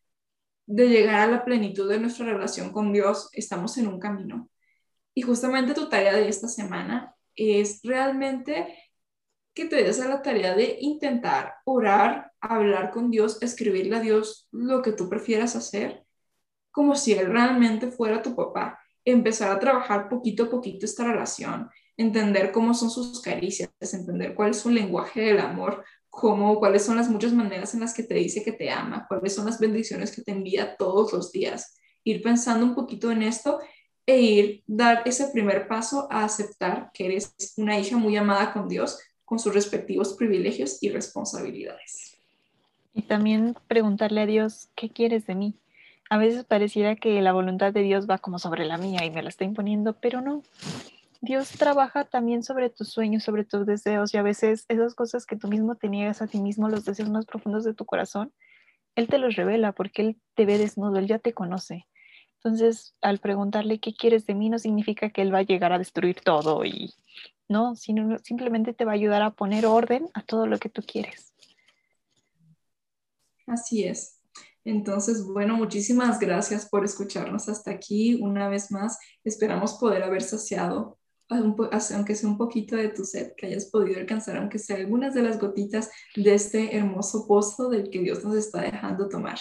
de 0.64 0.88
llegar 0.88 1.20
a 1.20 1.30
la 1.30 1.44
plenitud 1.44 1.88
de 1.88 2.00
nuestra 2.00 2.24
relación 2.24 2.72
con 2.72 2.94
Dios. 2.94 3.28
Estamos 3.32 3.76
en 3.76 3.88
un 3.88 4.00
camino. 4.00 4.48
Y 5.14 5.20
justamente 5.20 5.74
tu 5.74 5.90
tarea 5.90 6.14
de 6.14 6.28
esta 6.28 6.48
semana 6.48 7.14
es 7.34 7.80
realmente 7.84 8.74
que 9.56 9.64
te 9.64 9.82
des 9.82 9.98
a 10.00 10.08
la 10.08 10.20
tarea 10.20 10.54
de 10.54 10.76
intentar 10.82 11.54
orar, 11.64 12.30
hablar 12.40 12.90
con 12.90 13.10
Dios, 13.10 13.38
escribirle 13.40 13.96
a 13.96 14.00
Dios 14.00 14.48
lo 14.52 14.82
que 14.82 14.92
tú 14.92 15.08
prefieras 15.08 15.56
hacer, 15.56 16.04
como 16.70 16.94
si 16.94 17.14
Él 17.14 17.32
realmente 17.32 17.90
fuera 17.90 18.20
tu 18.20 18.36
papá. 18.36 18.78
Empezar 19.02 19.50
a 19.50 19.58
trabajar 19.58 20.10
poquito 20.10 20.44
a 20.44 20.50
poquito 20.50 20.84
esta 20.84 21.04
relación, 21.04 21.70
entender 21.96 22.52
cómo 22.52 22.74
son 22.74 22.90
sus 22.90 23.22
caricias, 23.22 23.70
entender 23.80 24.34
cuál 24.34 24.50
es 24.50 24.58
su 24.58 24.68
lenguaje 24.68 25.22
del 25.22 25.40
amor, 25.40 25.82
cómo, 26.10 26.58
cuáles 26.58 26.84
son 26.84 26.96
las 26.96 27.08
muchas 27.08 27.32
maneras 27.32 27.72
en 27.72 27.80
las 27.80 27.94
que 27.94 28.02
te 28.02 28.14
dice 28.14 28.44
que 28.44 28.52
te 28.52 28.70
ama, 28.70 29.06
cuáles 29.08 29.34
son 29.34 29.46
las 29.46 29.58
bendiciones 29.58 30.14
que 30.14 30.20
te 30.20 30.32
envía 30.32 30.76
todos 30.76 31.14
los 31.14 31.32
días. 31.32 31.78
Ir 32.04 32.20
pensando 32.22 32.66
un 32.66 32.74
poquito 32.74 33.10
en 33.10 33.22
esto 33.22 33.58
e 34.04 34.20
ir 34.20 34.64
dar 34.66 35.02
ese 35.06 35.28
primer 35.28 35.66
paso 35.66 36.08
a 36.10 36.24
aceptar 36.24 36.90
que 36.92 37.06
eres 37.06 37.34
una 37.56 37.78
hija 37.78 37.96
muy 37.96 38.18
amada 38.18 38.52
con 38.52 38.68
Dios, 38.68 38.98
con 39.26 39.38
sus 39.38 39.52
respectivos 39.52 40.14
privilegios 40.14 40.82
y 40.82 40.88
responsabilidades. 40.88 42.16
Y 42.94 43.02
también 43.02 43.54
preguntarle 43.68 44.22
a 44.22 44.26
Dios, 44.26 44.68
¿qué 44.74 44.88
quieres 44.88 45.26
de 45.26 45.34
mí? 45.34 45.54
A 46.08 46.16
veces 46.16 46.44
pareciera 46.44 46.96
que 46.96 47.20
la 47.20 47.32
voluntad 47.32 47.72
de 47.74 47.82
Dios 47.82 48.08
va 48.08 48.16
como 48.16 48.38
sobre 48.38 48.64
la 48.64 48.78
mía 48.78 49.04
y 49.04 49.10
me 49.10 49.22
la 49.22 49.28
está 49.28 49.44
imponiendo, 49.44 49.94
pero 50.00 50.22
no. 50.22 50.42
Dios 51.20 51.50
trabaja 51.50 52.04
también 52.04 52.42
sobre 52.44 52.70
tus 52.70 52.88
sueños, 52.88 53.24
sobre 53.24 53.44
tus 53.44 53.66
deseos 53.66 54.14
y 54.14 54.16
a 54.16 54.22
veces 54.22 54.64
esas 54.68 54.94
cosas 54.94 55.26
que 55.26 55.36
tú 55.36 55.48
mismo 55.48 55.74
te 55.74 55.88
niegas 55.88 56.22
a 56.22 56.28
ti 56.28 56.38
mismo, 56.38 56.68
los 56.68 56.84
deseos 56.84 57.10
más 57.10 57.26
profundos 57.26 57.64
de 57.64 57.74
tu 57.74 57.84
corazón, 57.84 58.32
Él 58.94 59.08
te 59.08 59.18
los 59.18 59.34
revela 59.34 59.72
porque 59.72 60.02
Él 60.02 60.16
te 60.34 60.46
ve 60.46 60.56
desnudo, 60.56 60.98
Él 60.98 61.08
ya 61.08 61.18
te 61.18 61.32
conoce. 61.32 61.86
Entonces, 62.36 62.94
al 63.00 63.18
preguntarle 63.18 63.80
qué 63.80 63.94
quieres 63.94 64.26
de 64.26 64.34
mí, 64.34 64.48
no 64.48 64.58
significa 64.58 65.10
que 65.10 65.22
Él 65.22 65.34
va 65.34 65.38
a 65.38 65.42
llegar 65.42 65.72
a 65.72 65.78
destruir 65.78 66.20
todo 66.20 66.64
y 66.64 66.94
no, 67.48 67.76
sino 67.76 68.18
simplemente 68.20 68.72
te 68.72 68.84
va 68.84 68.92
a 68.92 68.96
ayudar 68.96 69.22
a 69.22 69.30
poner 69.30 69.66
orden 69.66 70.08
a 70.14 70.22
todo 70.22 70.46
lo 70.46 70.58
que 70.58 70.68
tú 70.68 70.82
quieres. 70.82 71.32
Así 73.46 73.84
es. 73.84 74.20
Entonces, 74.64 75.24
bueno, 75.24 75.56
muchísimas 75.56 76.18
gracias 76.18 76.68
por 76.68 76.84
escucharnos 76.84 77.48
hasta 77.48 77.70
aquí. 77.70 78.18
Una 78.20 78.48
vez 78.48 78.72
más, 78.72 78.98
esperamos 79.22 79.74
poder 79.74 80.02
haber 80.02 80.22
saciado, 80.22 80.98
aunque 81.28 82.16
sea 82.16 82.28
un 82.28 82.36
poquito 82.36 82.74
de 82.74 82.88
tu 82.88 83.04
sed, 83.04 83.32
que 83.36 83.46
hayas 83.46 83.66
podido 83.66 84.00
alcanzar, 84.00 84.36
aunque 84.36 84.58
sea 84.58 84.76
algunas 84.76 85.14
de 85.14 85.22
las 85.22 85.38
gotitas 85.38 85.90
de 86.16 86.34
este 86.34 86.76
hermoso 86.76 87.28
pozo 87.28 87.68
del 87.68 87.90
que 87.90 88.00
Dios 88.00 88.24
nos 88.24 88.34
está 88.34 88.60
dejando 88.60 89.08
tomar. 89.08 89.38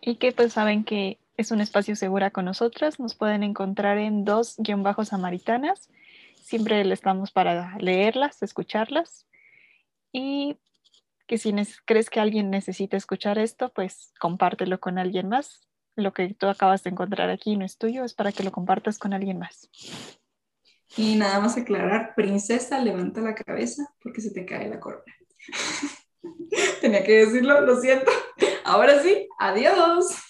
Y 0.00 0.16
que 0.16 0.32
pues 0.32 0.52
saben 0.52 0.82
que 0.82 1.18
es 1.40 1.50
un 1.50 1.60
espacio 1.60 1.96
seguro 1.96 2.30
con 2.32 2.44
nosotras. 2.44 3.00
Nos 3.00 3.14
pueden 3.14 3.42
encontrar 3.42 3.98
en 3.98 4.24
dos 4.24 4.56
guion 4.58 4.82
bajos 4.82 5.08
samaritanas. 5.08 5.88
Siempre 6.42 6.80
estamos 6.92 7.32
para 7.32 7.78
leerlas, 7.78 8.42
escucharlas. 8.42 9.26
Y 10.12 10.58
que 11.26 11.38
si 11.38 11.54
crees 11.86 12.10
que 12.10 12.20
alguien 12.20 12.50
necesita 12.50 12.96
escuchar 12.96 13.38
esto, 13.38 13.72
pues 13.72 14.12
compártelo 14.20 14.80
con 14.80 14.98
alguien 14.98 15.28
más. 15.28 15.66
Lo 15.96 16.12
que 16.12 16.34
tú 16.34 16.46
acabas 16.46 16.82
de 16.82 16.90
encontrar 16.90 17.30
aquí 17.30 17.56
no 17.56 17.64
es 17.64 17.78
tuyo, 17.78 18.04
es 18.04 18.14
para 18.14 18.32
que 18.32 18.42
lo 18.42 18.52
compartas 18.52 18.98
con 18.98 19.14
alguien 19.14 19.38
más. 19.38 19.70
Y 20.96 21.16
nada 21.16 21.40
más 21.40 21.56
aclarar, 21.56 22.14
princesa, 22.16 22.80
levanta 22.80 23.20
la 23.20 23.34
cabeza 23.34 23.94
porque 24.02 24.20
se 24.20 24.32
te 24.32 24.44
cae 24.44 24.68
la 24.68 24.80
corona. 24.80 25.14
Tenía 26.80 27.02
que 27.04 27.24
decirlo, 27.24 27.60
lo 27.62 27.80
siento. 27.80 28.10
Ahora 28.64 29.02
sí, 29.02 29.26
adiós. 29.38 30.29